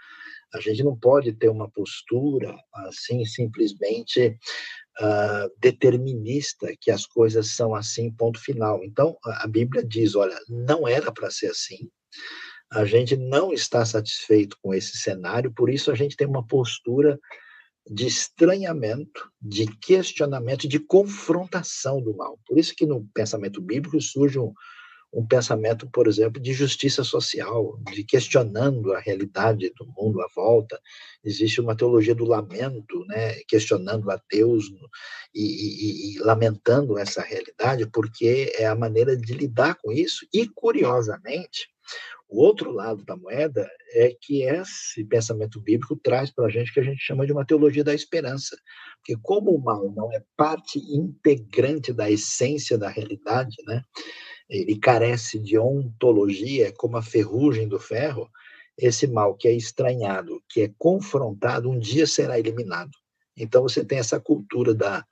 a 0.53 0.59
gente 0.59 0.83
não 0.83 0.95
pode 0.95 1.33
ter 1.33 1.49
uma 1.49 1.69
postura 1.69 2.55
assim 2.73 3.25
simplesmente 3.25 4.37
uh, 4.99 5.51
determinista 5.59 6.67
que 6.79 6.91
as 6.91 7.05
coisas 7.05 7.55
são 7.55 7.73
assim 7.73 8.11
ponto 8.11 8.39
final. 8.39 8.83
Então 8.83 9.17
a 9.23 9.47
Bíblia 9.47 9.83
diz, 9.83 10.15
olha, 10.15 10.37
não 10.49 10.87
era 10.87 11.11
para 11.11 11.31
ser 11.31 11.47
assim. 11.47 11.89
A 12.71 12.85
gente 12.85 13.17
não 13.17 13.51
está 13.51 13.85
satisfeito 13.85 14.57
com 14.61 14.73
esse 14.73 14.97
cenário, 14.97 15.51
por 15.53 15.69
isso 15.69 15.91
a 15.91 15.95
gente 15.95 16.15
tem 16.15 16.27
uma 16.27 16.45
postura 16.45 17.19
de 17.89 18.07
estranhamento, 18.07 19.29
de 19.41 19.65
questionamento, 19.77 20.67
de 20.67 20.79
confrontação 20.79 22.01
do 22.01 22.15
mal. 22.15 22.39
Por 22.45 22.57
isso 22.57 22.73
que 22.75 22.85
no 22.85 23.05
pensamento 23.13 23.59
bíblico 23.59 23.99
surge 23.99 24.39
um, 24.39 24.53
um 25.13 25.25
pensamento, 25.25 25.89
por 25.91 26.07
exemplo, 26.07 26.41
de 26.41 26.53
justiça 26.53 27.03
social, 27.03 27.77
de 27.91 28.03
questionando 28.03 28.93
a 28.93 28.99
realidade 28.99 29.71
do 29.77 29.85
mundo 29.85 30.21
à 30.21 30.27
volta. 30.33 30.79
Existe 31.23 31.59
uma 31.59 31.75
teologia 31.75 32.15
do 32.15 32.25
lamento, 32.25 33.05
né, 33.07 33.35
questionando 33.47 34.09
a 34.09 34.19
Deus 34.29 34.65
e, 35.35 35.41
e, 35.43 36.15
e, 36.15 36.19
lamentando 36.19 36.97
essa 36.97 37.21
realidade, 37.21 37.85
porque 37.87 38.53
é 38.57 38.65
a 38.65 38.75
maneira 38.75 39.17
de 39.17 39.33
lidar 39.33 39.75
com 39.81 39.91
isso. 39.91 40.25
E, 40.33 40.47
curiosamente, 40.47 41.67
o 42.29 42.41
outro 42.41 42.71
lado 42.71 43.03
da 43.03 43.17
moeda 43.17 43.69
é 43.93 44.15
que 44.21 44.43
esse 44.43 45.03
pensamento 45.03 45.59
bíblico 45.59 45.99
traz 46.01 46.31
para 46.31 46.45
a 46.45 46.49
gente 46.49 46.71
o 46.71 46.73
que 46.73 46.79
a 46.79 46.83
gente 46.83 47.01
chama 47.01 47.25
de 47.25 47.33
uma 47.33 47.45
teologia 47.45 47.83
da 47.83 47.93
esperança. 47.93 48.55
Porque, 48.97 49.19
como 49.21 49.51
o 49.51 49.61
mal 49.61 49.91
não 49.93 50.09
é 50.13 50.23
parte 50.37 50.79
integrante 50.79 51.91
da 51.91 52.09
essência 52.09 52.77
da 52.77 52.87
realidade, 52.87 53.57
né? 53.65 53.83
Ele 54.51 54.77
carece 54.77 55.39
de 55.39 55.57
ontologia, 55.57 56.73
como 56.73 56.97
a 56.97 57.01
ferrugem 57.01 57.69
do 57.69 57.79
ferro, 57.79 58.29
esse 58.77 59.07
mal 59.07 59.33
que 59.35 59.47
é 59.47 59.53
estranhado, 59.53 60.43
que 60.49 60.61
é 60.61 60.71
confrontado, 60.77 61.69
um 61.69 61.79
dia 61.79 62.05
será 62.05 62.37
eliminado. 62.37 62.91
Então 63.37 63.63
você 63.63 63.83
tem 63.83 63.97
essa 63.97 64.19
cultura 64.19 64.73
da, 64.73 65.05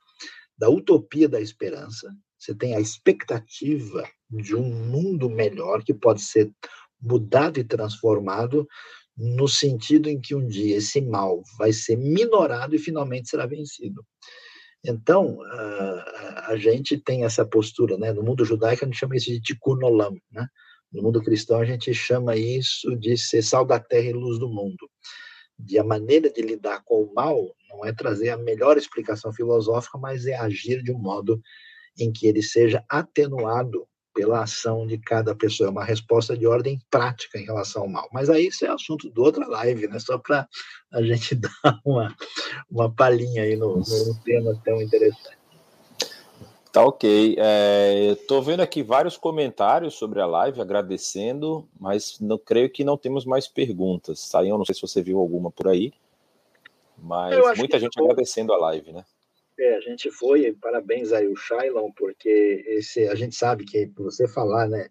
da 0.58 0.68
utopia 0.68 1.26
da 1.26 1.40
esperança, 1.40 2.14
você 2.38 2.54
tem 2.54 2.74
a 2.76 2.80
expectativa 2.80 4.06
de 4.30 4.54
um 4.54 4.62
mundo 4.62 5.30
melhor 5.30 5.82
que 5.82 5.94
pode 5.94 6.20
ser 6.20 6.52
mudado 7.00 7.58
e 7.58 7.64
transformado 7.64 8.68
no 9.16 9.48
sentido 9.48 10.08
em 10.08 10.20
que 10.20 10.34
um 10.34 10.46
dia 10.46 10.76
esse 10.76 11.00
mal 11.00 11.42
vai 11.58 11.72
ser 11.72 11.96
minorado 11.96 12.74
e 12.74 12.78
finalmente 12.78 13.30
será 13.30 13.46
vencido. 13.46 14.04
Então, 14.84 15.40
a, 15.42 16.46
a 16.48 16.56
gente 16.56 16.96
tem 16.98 17.24
essa 17.24 17.44
postura, 17.44 17.98
né? 17.98 18.12
No 18.12 18.22
mundo 18.22 18.44
judaico, 18.44 18.84
a 18.84 18.88
gente 18.88 18.98
chama 18.98 19.16
isso 19.16 19.30
de 19.30 19.40
tikkun 19.40 19.84
olam, 19.84 20.16
né? 20.30 20.46
No 20.92 21.02
mundo 21.02 21.22
cristão, 21.22 21.60
a 21.60 21.64
gente 21.64 21.92
chama 21.94 22.36
isso 22.36 22.96
de 22.96 23.16
ser 23.16 23.42
sal 23.42 23.64
da 23.64 23.78
terra 23.78 24.08
e 24.08 24.12
luz 24.12 24.38
do 24.38 24.48
mundo. 24.48 24.90
De 25.58 25.78
a 25.78 25.84
maneira 25.84 26.30
de 26.30 26.40
lidar 26.40 26.82
com 26.84 27.02
o 27.02 27.14
mal 27.14 27.54
não 27.68 27.84
é 27.84 27.92
trazer 27.92 28.30
a 28.30 28.38
melhor 28.38 28.76
explicação 28.76 29.32
filosófica, 29.32 29.98
mas 29.98 30.26
é 30.26 30.34
agir 30.34 30.82
de 30.82 30.90
um 30.90 30.98
modo 30.98 31.40
em 31.98 32.10
que 32.10 32.26
ele 32.26 32.42
seja 32.42 32.82
atenuado 32.88 33.86
pela 34.14 34.42
ação 34.42 34.86
de 34.86 34.98
cada 34.98 35.34
pessoa. 35.34 35.68
É 35.68 35.70
uma 35.70 35.84
resposta 35.84 36.36
de 36.36 36.46
ordem 36.46 36.80
prática 36.90 37.38
em 37.38 37.44
relação 37.44 37.82
ao 37.82 37.88
mal. 37.88 38.08
Mas 38.12 38.28
aí 38.30 38.46
isso 38.46 38.64
é 38.64 38.68
assunto 38.68 39.10
de 39.10 39.20
outra 39.20 39.46
live, 39.46 39.88
né? 39.88 39.98
Só 39.98 40.18
para 40.18 40.48
a 40.92 41.02
gente 41.02 41.34
dar 41.36 41.80
uma, 41.84 42.14
uma 42.70 42.92
palhinha 42.92 43.42
aí 43.42 43.56
no, 43.56 43.76
no 43.76 44.20
tema 44.24 44.60
tão 44.64 44.80
interessante. 44.80 45.40
Tá 46.72 46.84
ok. 46.84 47.36
É, 47.38 48.12
Estou 48.12 48.42
vendo 48.42 48.60
aqui 48.60 48.82
vários 48.82 49.16
comentários 49.16 49.94
sobre 49.94 50.20
a 50.20 50.26
live, 50.26 50.60
agradecendo, 50.60 51.68
mas 51.78 52.18
não 52.20 52.38
creio 52.38 52.70
que 52.70 52.84
não 52.84 52.96
temos 52.96 53.24
mais 53.24 53.48
perguntas. 53.48 54.20
Saiu, 54.20 54.56
não 54.56 54.64
sei 54.64 54.74
se 54.74 54.82
você 54.82 55.02
viu 55.02 55.18
alguma 55.18 55.50
por 55.50 55.66
aí, 55.66 55.92
mas 56.96 57.58
muita 57.58 57.78
gente 57.78 57.98
agradecendo 57.98 58.52
a 58.52 58.56
live, 58.58 58.92
né? 58.92 59.04
É, 59.60 59.76
a 59.76 59.80
gente 59.80 60.10
foi, 60.10 60.56
parabéns 60.58 61.12
aí 61.12 61.28
o 61.28 61.36
Shailon, 61.36 61.90
porque 61.92 62.64
esse, 62.66 63.06
a 63.08 63.14
gente 63.14 63.36
sabe 63.36 63.66
que 63.66 63.92
você 63.94 64.26
falar 64.26 64.66
né, 64.66 64.88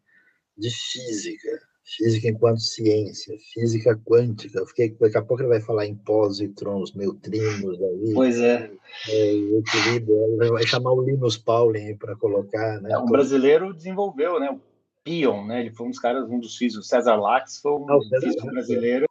de 0.55 0.69
física, 0.69 1.59
física 1.83 2.27
enquanto 2.27 2.59
ciência, 2.59 3.35
física 3.51 3.99
quântica, 4.05 4.59
eu 4.59 4.67
fiquei, 4.67 4.95
daqui 4.99 5.17
a 5.17 5.23
pouco 5.23 5.41
ele 5.41 5.49
vai 5.49 5.59
falar 5.59 5.87
em 5.87 5.95
pósitrons, 5.95 6.93
neutrinos 6.93 7.81
aí. 7.81 8.13
Pois 8.13 8.39
é. 8.39 8.69
é 9.09 9.33
equilíbrio, 9.33 10.39
ele 10.39 10.51
vai 10.51 10.67
chamar 10.67 10.91
o 10.91 11.01
Linus 11.01 11.35
Pauling 11.35 11.97
para 11.97 12.15
colocar. 12.15 12.79
Né, 12.79 12.91
é, 12.91 12.97
um 12.99 13.07
brasileiro 13.07 13.73
desenvolveu, 13.73 14.39
né? 14.39 14.51
O 14.51 14.61
Pion, 15.03 15.47
né? 15.47 15.61
Ele 15.61 15.71
foi 15.71 15.87
um 15.87 15.89
dos 15.89 15.99
caras, 15.99 16.29
um 16.29 16.39
dos 16.39 16.55
físicos, 16.55 16.87
César 16.87 17.15
Lax 17.15 17.57
foi 17.57 17.71
um 17.71 17.87
ah, 17.89 17.99
físico 18.21 18.45
brasileiro 18.45 19.08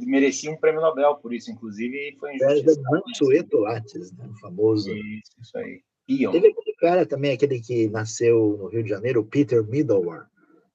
merecia 0.00 0.50
um 0.50 0.56
prêmio 0.56 0.80
Nobel 0.80 1.16
por 1.16 1.32
isso, 1.32 1.50
inclusive, 1.50 1.96
e 1.96 2.16
foi 2.18 2.34
injustiçado. 2.34 2.82
Mansueto 2.90 3.58
Lattes, 3.58 4.12
né, 4.12 4.28
o 4.30 4.34
famoso. 4.40 4.90
Isso, 4.94 5.32
isso 5.40 5.58
aí. 5.58 5.80
Pion. 6.06 6.32
Teve 6.32 6.48
aquele 6.48 6.76
cara 6.76 7.06
também, 7.06 7.32
aquele 7.32 7.60
que 7.60 7.88
nasceu 7.88 8.56
no 8.58 8.68
Rio 8.68 8.82
de 8.82 8.90
Janeiro, 8.90 9.24
Peter 9.24 9.62
Middlewar, 9.64 10.28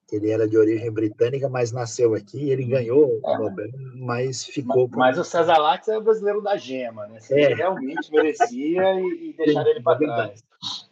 que 0.07 0.15
ele 0.15 0.29
era 0.29 0.47
de 0.47 0.57
origem 0.57 0.89
britânica, 0.89 1.49
mas 1.49 1.71
nasceu 1.71 2.13
aqui, 2.13 2.49
ele 2.49 2.63
ganhou 2.63 3.19
é. 3.23 3.29
o 3.29 3.39
Nobel, 3.39 3.69
mas 3.95 4.45
ficou... 4.45 4.87
Mas, 4.89 4.97
mas 4.97 5.19
o 5.19 5.23
César 5.23 5.57
Lattes 5.57 5.89
é 5.89 5.97
o 5.97 6.01
brasileiro 6.01 6.41
da 6.41 6.55
gema, 6.55 7.07
né? 7.07 7.19
É. 7.29 7.43
Ele 7.43 7.55
realmente 7.55 8.11
merecia 8.11 8.93
e, 8.93 9.29
e 9.29 9.33
deixaram 9.37 9.69
ele 9.69 9.81
para 9.81 9.97
trás. 9.97 10.43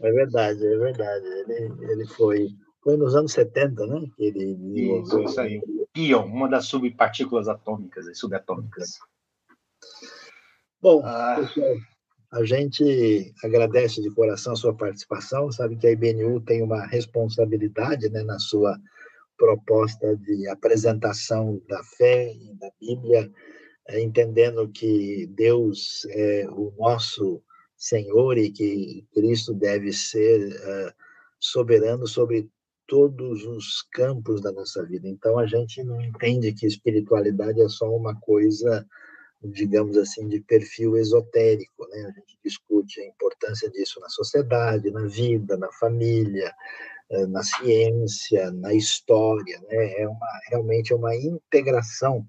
É 0.01 0.11
verdade, 0.11 0.65
é 0.65 0.77
verdade. 0.77 1.25
Ele, 1.25 1.91
ele 1.91 2.07
foi, 2.07 2.49
foi 2.83 2.97
nos 2.97 3.15
anos 3.15 3.31
70, 3.31 3.87
né? 3.87 4.05
Que 4.17 4.25
ele 4.25 4.99
Isso, 4.99 5.23
isso 5.23 5.39
aí. 5.39 5.61
Pion, 5.95 6.25
uma 6.25 6.49
das 6.49 6.65
subpartículas 6.65 7.47
atômicas 7.47 8.05
e 8.05 8.13
subatômicas. 8.13 8.99
Bom, 10.81 11.01
ah. 11.05 11.37
pessoal, 11.39 11.77
a 12.33 12.43
gente 12.43 13.33
agradece 13.41 14.01
de 14.01 14.13
coração 14.13 14.51
a 14.51 14.57
sua 14.57 14.75
participação. 14.75 15.49
Sabe 15.53 15.77
que 15.77 15.87
a 15.87 15.91
IBNU 15.91 16.41
tem 16.41 16.61
uma 16.61 16.85
responsabilidade 16.85 18.09
né, 18.09 18.23
na 18.23 18.37
sua 18.37 18.77
proposta 19.37 20.17
de 20.17 20.49
apresentação 20.49 21.61
da 21.69 21.81
fé 21.81 22.33
e 22.33 22.53
da 22.55 22.69
Bíblia, 22.77 23.31
é, 23.87 24.01
entendendo 24.01 24.67
que 24.67 25.27
Deus 25.27 26.05
é 26.09 26.45
o 26.49 26.73
nosso 26.77 27.41
Senhor 27.77 28.37
e 28.37 28.51
que 28.51 29.07
Cristo 29.13 29.53
deve 29.53 29.93
ser 29.93 30.55
uh, 30.55 30.93
soberano 31.39 32.05
sobre 32.05 32.49
todos 32.87 33.45
os 33.45 33.81
campos 33.91 34.41
da 34.41 34.51
nossa 34.51 34.83
vida. 34.85 35.07
Então 35.07 35.37
a 35.39 35.45
gente 35.45 35.83
não 35.83 36.01
entende 36.01 36.53
que 36.53 36.65
espiritualidade 36.65 37.61
é 37.61 37.69
só 37.69 37.89
uma 37.89 38.15
coisa, 38.19 38.85
digamos 39.43 39.97
assim, 39.97 40.27
de 40.27 40.39
perfil 40.41 40.97
esotérico, 40.97 41.87
né? 41.89 42.05
A 42.05 42.11
gente 42.19 42.37
discute 42.43 43.01
a 43.01 43.07
importância 43.07 43.69
disso 43.69 43.99
na 43.99 44.09
sociedade, 44.09 44.91
na 44.91 45.05
vida, 45.05 45.57
na 45.57 45.71
família, 45.73 46.53
eh, 47.09 47.25
na 47.27 47.43
ciência, 47.43 48.51
na 48.51 48.73
história, 48.73 49.59
né? 49.69 50.01
É 50.01 50.07
uma 50.07 50.39
realmente 50.49 50.93
é 50.93 50.95
uma 50.95 51.15
integração 51.15 52.25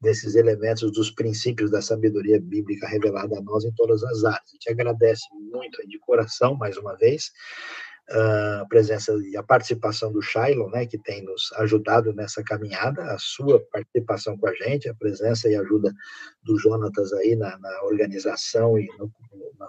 desses 0.00 0.34
elementos 0.34 0.92
dos 0.92 1.10
princípios 1.10 1.70
da 1.70 1.80
sabedoria 1.80 2.38
bíblica 2.38 2.86
revelada 2.86 3.38
a 3.38 3.40
nós 3.40 3.64
em 3.64 3.72
todas 3.72 4.04
as 4.04 4.22
áreas. 4.24 4.48
A 4.48 4.52
gente 4.52 4.70
agradece 4.70 5.24
muito 5.32 5.86
de 5.88 5.98
coração 5.98 6.54
mais 6.54 6.76
uma 6.76 6.94
vez 6.96 7.32
a 8.10 8.66
presença 8.68 9.12
e 9.30 9.36
a 9.36 9.42
participação 9.42 10.12
do 10.12 10.20
Shailon, 10.20 10.68
né, 10.70 10.86
que 10.86 10.98
tem 10.98 11.24
nos 11.24 11.52
ajudado 11.54 12.12
nessa 12.12 12.42
caminhada, 12.42 13.02
a 13.04 13.18
sua 13.18 13.60
participação 13.72 14.36
com 14.36 14.46
a 14.46 14.54
gente, 14.54 14.88
a 14.88 14.94
presença 14.94 15.48
e 15.48 15.56
ajuda 15.56 15.92
do 16.42 16.58
Jonatas 16.58 17.12
aí 17.14 17.34
na, 17.34 17.58
na 17.58 17.82
organização 17.84 18.78
e 18.78 18.86
no, 18.98 19.10
na, 19.58 19.66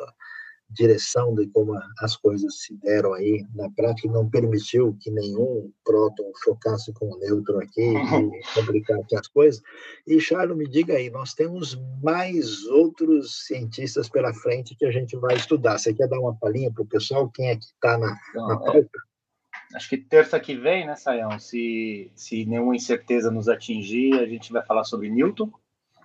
direção 0.70 1.34
de 1.36 1.48
como 1.48 1.80
as 2.00 2.16
coisas 2.18 2.62
se 2.62 2.76
deram 2.78 3.14
aí 3.14 3.46
na 3.54 3.70
prática 3.70 4.08
não 4.10 4.30
permitiu 4.30 4.98
que 5.00 5.12
nenhum 5.12 5.72
próton 5.84 6.32
chocasse 6.44 6.92
com 6.94 7.14
o 7.14 7.18
nêutron 7.20 7.60
aqui 7.60 7.82
e 7.94 8.54
complicasse 8.54 9.16
as 9.16 9.28
coisas. 9.28 9.62
E, 10.08 10.20
Charles, 10.20 10.58
me 10.58 10.68
diga 10.68 10.96
aí, 10.96 11.10
nós 11.10 11.34
temos 11.34 11.80
mais 12.02 12.66
outros 12.66 13.46
cientistas 13.46 14.10
pela 14.10 14.34
frente 14.34 14.76
que 14.76 14.86
a 14.86 14.92
gente 14.92 15.16
vai 15.16 15.36
estudar. 15.36 15.78
Você 15.78 15.94
quer 15.94 16.08
dar 16.08 16.20
uma 16.20 16.36
palhinha 16.36 16.72
para 16.72 16.84
o 16.84 16.88
pessoal? 16.88 17.30
Quem 17.30 17.50
é 17.50 17.56
que 17.56 17.66
está 17.66 17.98
na, 17.98 18.18
na 18.34 18.58
pauta? 18.58 18.80
É, 18.80 19.78
acho 19.78 19.90
que 19.90 19.98
terça 19.98 20.40
que 20.40 20.56
vem, 20.56 20.86
né, 20.86 20.96
Sayão? 20.96 21.40
Se, 21.40 22.12
se 22.16 22.46
nenhuma 22.46 22.76
incerteza 22.76 23.32
nos 23.32 23.48
atingir, 23.48 24.14
a 24.20 24.26
gente 24.26 24.52
vai 24.52 24.66
falar 24.66 24.84
sobre 24.84 25.10
Newton. 25.10 25.52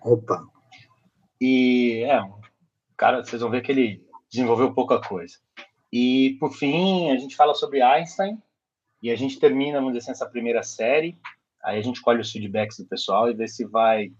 Opa! 0.02 0.46
E, 1.40 2.04
é, 2.04 2.20
cara, 2.96 3.24
vocês 3.24 3.40
vão 3.40 3.50
ver 3.50 3.62
que 3.62 3.72
ele 3.72 4.09
desenvolveu 4.30 4.72
pouca 4.72 5.00
coisa. 5.00 5.36
E, 5.92 6.36
por 6.38 6.52
fim, 6.52 7.10
a 7.10 7.16
gente 7.16 7.36
fala 7.36 7.54
sobre 7.54 7.82
Einstein 7.82 8.40
e 9.02 9.10
a 9.10 9.16
gente 9.16 9.38
termina, 9.38 9.78
vamos 9.78 9.92
dizer 9.92 10.04
assim, 10.04 10.12
essa 10.12 10.30
primeira 10.30 10.62
série. 10.62 11.18
Aí 11.62 11.78
a 11.78 11.82
gente 11.82 12.00
colhe 12.00 12.20
os 12.20 12.30
feedbacks 12.30 12.78
do 12.78 12.86
pessoal 12.86 13.30
e 13.30 13.34
vê 13.34 13.48
se 13.48 13.64
vai 13.64 14.12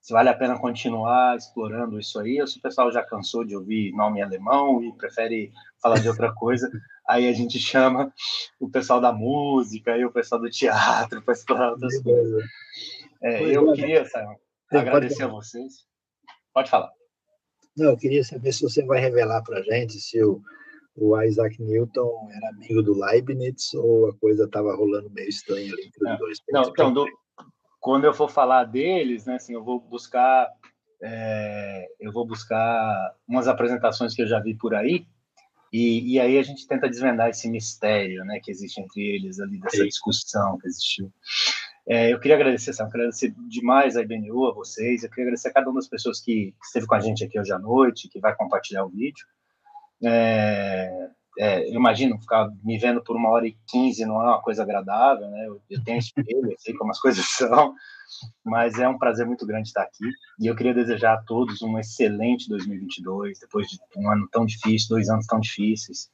se 0.00 0.12
vale 0.14 0.30
a 0.30 0.34
pena 0.34 0.58
continuar 0.58 1.36
explorando 1.36 2.00
isso 2.00 2.18
aí, 2.18 2.40
ou 2.40 2.46
se 2.46 2.58
o 2.58 2.62
pessoal 2.62 2.90
já 2.90 3.02
cansou 3.02 3.44
de 3.44 3.54
ouvir 3.54 3.92
nome 3.92 4.22
alemão 4.22 4.82
e 4.82 4.90
prefere 4.92 5.52
falar 5.82 5.98
de 5.98 6.08
outra 6.08 6.32
coisa, 6.32 6.70
aí 7.06 7.28
a 7.28 7.32
gente 7.34 7.58
chama 7.58 8.10
o 8.58 8.70
pessoal 8.70 9.02
da 9.02 9.12
música 9.12 9.98
e 9.98 10.06
o 10.06 10.12
pessoal 10.12 10.40
do 10.40 10.48
teatro 10.48 11.20
para 11.20 11.34
explorar 11.34 11.72
outras 11.72 12.00
coisas. 12.00 12.42
É, 13.22 13.54
eu 13.54 13.70
queria, 13.74 14.04
Simon, 14.06 14.36
agradecer 14.72 15.24
a 15.24 15.28
vocês. 15.28 15.86
Pode 16.54 16.70
falar. 16.70 16.97
Não, 17.78 17.90
eu 17.90 17.96
queria 17.96 18.24
saber 18.24 18.52
se 18.52 18.62
você 18.62 18.84
vai 18.84 19.00
revelar 19.00 19.42
para 19.42 19.58
a 19.58 19.62
gente 19.62 20.00
se 20.00 20.22
o, 20.22 20.42
o 20.96 21.20
Isaac 21.22 21.62
Newton 21.62 22.28
era 22.32 22.50
amigo 22.50 22.82
do 22.82 22.98
Leibniz 22.98 23.72
ou 23.74 24.08
a 24.10 24.14
coisa 24.16 24.44
estava 24.44 24.74
rolando 24.74 25.10
meio 25.10 25.28
estranha 25.28 25.72
ali 25.72 25.86
entre 25.86 26.12
os 26.12 26.18
dois. 26.18 26.38
Não, 26.50 26.62
então, 26.62 26.92
do, 26.92 27.06
quando 27.80 28.04
eu 28.04 28.12
for 28.12 28.30
falar 28.30 28.64
deles, 28.64 29.24
né, 29.24 29.36
assim, 29.36 29.54
eu 29.54 29.64
vou 29.64 29.80
buscar 29.80 30.48
é, 31.00 31.86
eu 32.00 32.12
vou 32.12 32.26
buscar 32.26 33.14
umas 33.26 33.46
apresentações 33.46 34.14
que 34.14 34.22
eu 34.22 34.26
já 34.26 34.40
vi 34.40 34.54
por 34.56 34.74
aí 34.74 35.06
e, 35.72 36.14
e 36.14 36.20
aí 36.20 36.38
a 36.38 36.42
gente 36.42 36.66
tenta 36.66 36.88
desvendar 36.88 37.28
esse 37.28 37.48
mistério, 37.48 38.24
né, 38.24 38.40
que 38.42 38.50
existe 38.50 38.80
entre 38.80 39.00
eles 39.00 39.38
ali 39.38 39.60
dessa 39.60 39.84
discussão 39.84 40.58
que 40.58 40.66
existiu. 40.66 41.12
É, 41.90 42.12
eu 42.12 42.20
queria 42.20 42.36
agradecer, 42.36 42.74
Sam, 42.74 42.84
agradecer 42.84 43.34
demais 43.48 43.96
a 43.96 44.02
IBNU, 44.02 44.46
a 44.46 44.52
vocês, 44.52 45.02
eu 45.02 45.08
queria 45.08 45.24
agradecer 45.24 45.48
a 45.48 45.52
cada 45.54 45.70
uma 45.70 45.80
das 45.80 45.88
pessoas 45.88 46.20
que 46.20 46.54
esteve 46.62 46.86
com 46.86 46.94
a 46.94 47.00
gente 47.00 47.24
aqui 47.24 47.40
hoje 47.40 47.50
à 47.50 47.58
noite, 47.58 48.10
que 48.10 48.20
vai 48.20 48.36
compartilhar 48.36 48.84
o 48.84 48.90
vídeo. 48.90 49.24
É, 50.04 51.08
é, 51.38 51.66
eu 51.66 51.74
imagino 51.76 52.20
ficar 52.20 52.46
me 52.62 52.76
vendo 52.76 53.02
por 53.02 53.16
uma 53.16 53.30
hora 53.30 53.46
e 53.46 53.56
quinze 53.66 54.04
não 54.04 54.20
é 54.20 54.26
uma 54.26 54.42
coisa 54.42 54.64
agradável, 54.64 55.30
né? 55.30 55.46
Eu, 55.46 55.62
eu 55.70 55.82
tenho 55.82 55.98
espelho, 55.98 56.52
eu 56.52 56.56
sei 56.58 56.74
como 56.74 56.90
as 56.90 57.00
coisas 57.00 57.24
são, 57.24 57.74
mas 58.44 58.78
é 58.78 58.86
um 58.86 58.98
prazer 58.98 59.24
muito 59.24 59.46
grande 59.46 59.68
estar 59.68 59.82
aqui. 59.82 60.04
E 60.38 60.46
eu 60.46 60.54
queria 60.54 60.74
desejar 60.74 61.14
a 61.14 61.22
todos 61.22 61.62
um 61.62 61.78
excelente 61.78 62.50
2022, 62.50 63.38
depois 63.38 63.66
de 63.66 63.78
um 63.96 64.10
ano 64.10 64.28
tão 64.30 64.44
difícil, 64.44 64.90
dois 64.90 65.08
anos 65.08 65.26
tão 65.26 65.40
difíceis. 65.40 66.10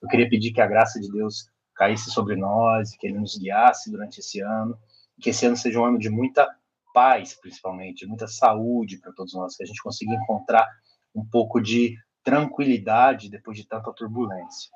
Eu 0.00 0.08
queria 0.08 0.28
pedir 0.28 0.52
que 0.52 0.60
a 0.62 0.66
graça 0.66 0.98
de 0.98 1.12
Deus 1.12 1.50
caísse 1.74 2.10
sobre 2.10 2.34
nós, 2.34 2.96
que 2.96 3.06
Ele 3.06 3.18
nos 3.18 3.36
guiasse 3.36 3.90
durante 3.90 4.20
esse 4.20 4.40
ano 4.40 4.78
que 5.20 5.30
esse 5.30 5.46
ano 5.46 5.56
seja 5.56 5.80
um 5.80 5.84
ano 5.84 5.98
de 5.98 6.10
muita 6.10 6.48
paz, 6.92 7.34
principalmente, 7.34 8.06
muita 8.06 8.26
saúde 8.26 8.98
para 8.98 9.12
todos 9.12 9.34
nós, 9.34 9.56
que 9.56 9.62
a 9.62 9.66
gente 9.66 9.82
consiga 9.82 10.14
encontrar 10.14 10.66
um 11.14 11.24
pouco 11.24 11.60
de 11.60 11.96
tranquilidade 12.22 13.30
depois 13.30 13.56
de 13.56 13.66
tanta 13.66 13.92
turbulência, 13.92 14.70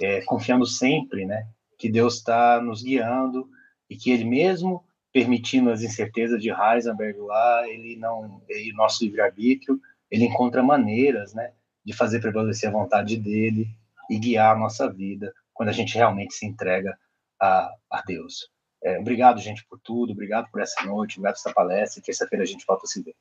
é, 0.00 0.22
confiando 0.22 0.66
sempre, 0.66 1.26
né, 1.26 1.48
que 1.78 1.90
Deus 1.90 2.16
está 2.16 2.60
nos 2.60 2.82
guiando 2.82 3.48
e 3.88 3.96
que 3.96 4.10
Ele 4.10 4.24
mesmo 4.24 4.84
permitindo 5.12 5.70
as 5.70 5.82
incertezas 5.82 6.42
de 6.42 6.50
Heisenberg 6.50 7.18
lá, 7.20 7.66
ele 7.66 7.96
não, 7.96 8.42
e 8.50 8.70
nosso 8.74 9.02
livre 9.02 9.22
arbítrio, 9.22 9.80
ele 10.10 10.26
encontra 10.26 10.62
maneiras, 10.62 11.32
né, 11.32 11.52
de 11.82 11.94
fazer 11.94 12.20
prevalecer 12.20 12.68
a 12.68 12.72
vontade 12.72 13.16
dele 13.16 13.66
e 14.10 14.18
guiar 14.18 14.54
a 14.54 14.58
nossa 14.58 14.92
vida 14.92 15.32
quando 15.54 15.70
a 15.70 15.72
gente 15.72 15.94
realmente 15.94 16.34
se 16.34 16.44
entrega 16.44 16.98
a, 17.40 17.72
a 17.90 18.02
Deus. 18.02 18.50
É, 18.86 19.00
obrigado, 19.00 19.40
gente, 19.40 19.66
por 19.66 19.80
tudo. 19.80 20.12
Obrigado 20.12 20.48
por 20.48 20.60
essa 20.60 20.80
noite. 20.84 21.18
Obrigado 21.18 21.34
por 21.34 21.40
essa 21.40 21.52
palestra. 21.52 22.00
Terça-feira 22.00 22.44
a 22.44 22.46
gente 22.46 22.64
volta 22.64 22.84
a 22.84 22.86
se 22.86 23.02
ver. 23.02 23.16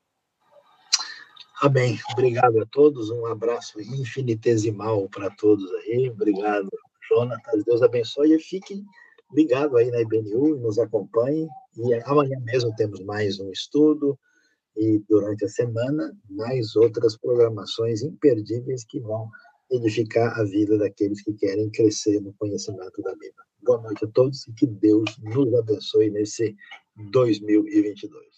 Amém. 1.60 2.00
Obrigado 2.12 2.62
a 2.62 2.66
todos. 2.68 3.10
Um 3.10 3.26
abraço 3.26 3.82
infinitesimal 3.82 5.10
para 5.10 5.32
todos 5.32 5.68
aí. 5.74 6.08
Obrigado, 6.12 6.70
Jonatas. 7.10 7.64
Deus 7.64 7.82
abençoe 7.82 8.36
e 8.36 8.40
fiquem 8.40 8.86
ligados 9.34 9.76
aí 9.76 9.90
na 9.90 10.02
IBNU, 10.02 10.56
nos 10.58 10.78
acompanhem. 10.78 11.48
E 11.76 11.96
amanhã 12.06 12.40
mesmo 12.44 12.72
temos 12.76 13.00
mais 13.00 13.40
um 13.40 13.50
estudo 13.50 14.20
e 14.78 15.04
durante 15.10 15.46
a 15.46 15.50
semana 15.50 16.16
mais 16.30 16.76
outras 16.76 17.18
programações 17.18 18.04
imperdíveis 18.04 18.86
que 18.86 19.00
vão 19.00 19.32
edificar 19.72 20.40
a 20.40 20.44
vida 20.44 20.78
daqueles 20.78 21.22
que 21.22 21.34
querem 21.34 21.70
crescer 21.72 22.22
no 22.22 22.34
conhecimento 22.34 23.02
da 23.02 23.12
Bíblia. 23.14 23.34
Boa 23.64 23.82
noite 23.82 24.06
a 24.06 24.08
todos 24.10 24.48
e 24.48 24.54
que 24.54 24.68
Deus 24.68 25.18
nos 25.20 25.54
abençoe 25.56 26.10
nesse 26.12 26.56
2022. 27.12 28.35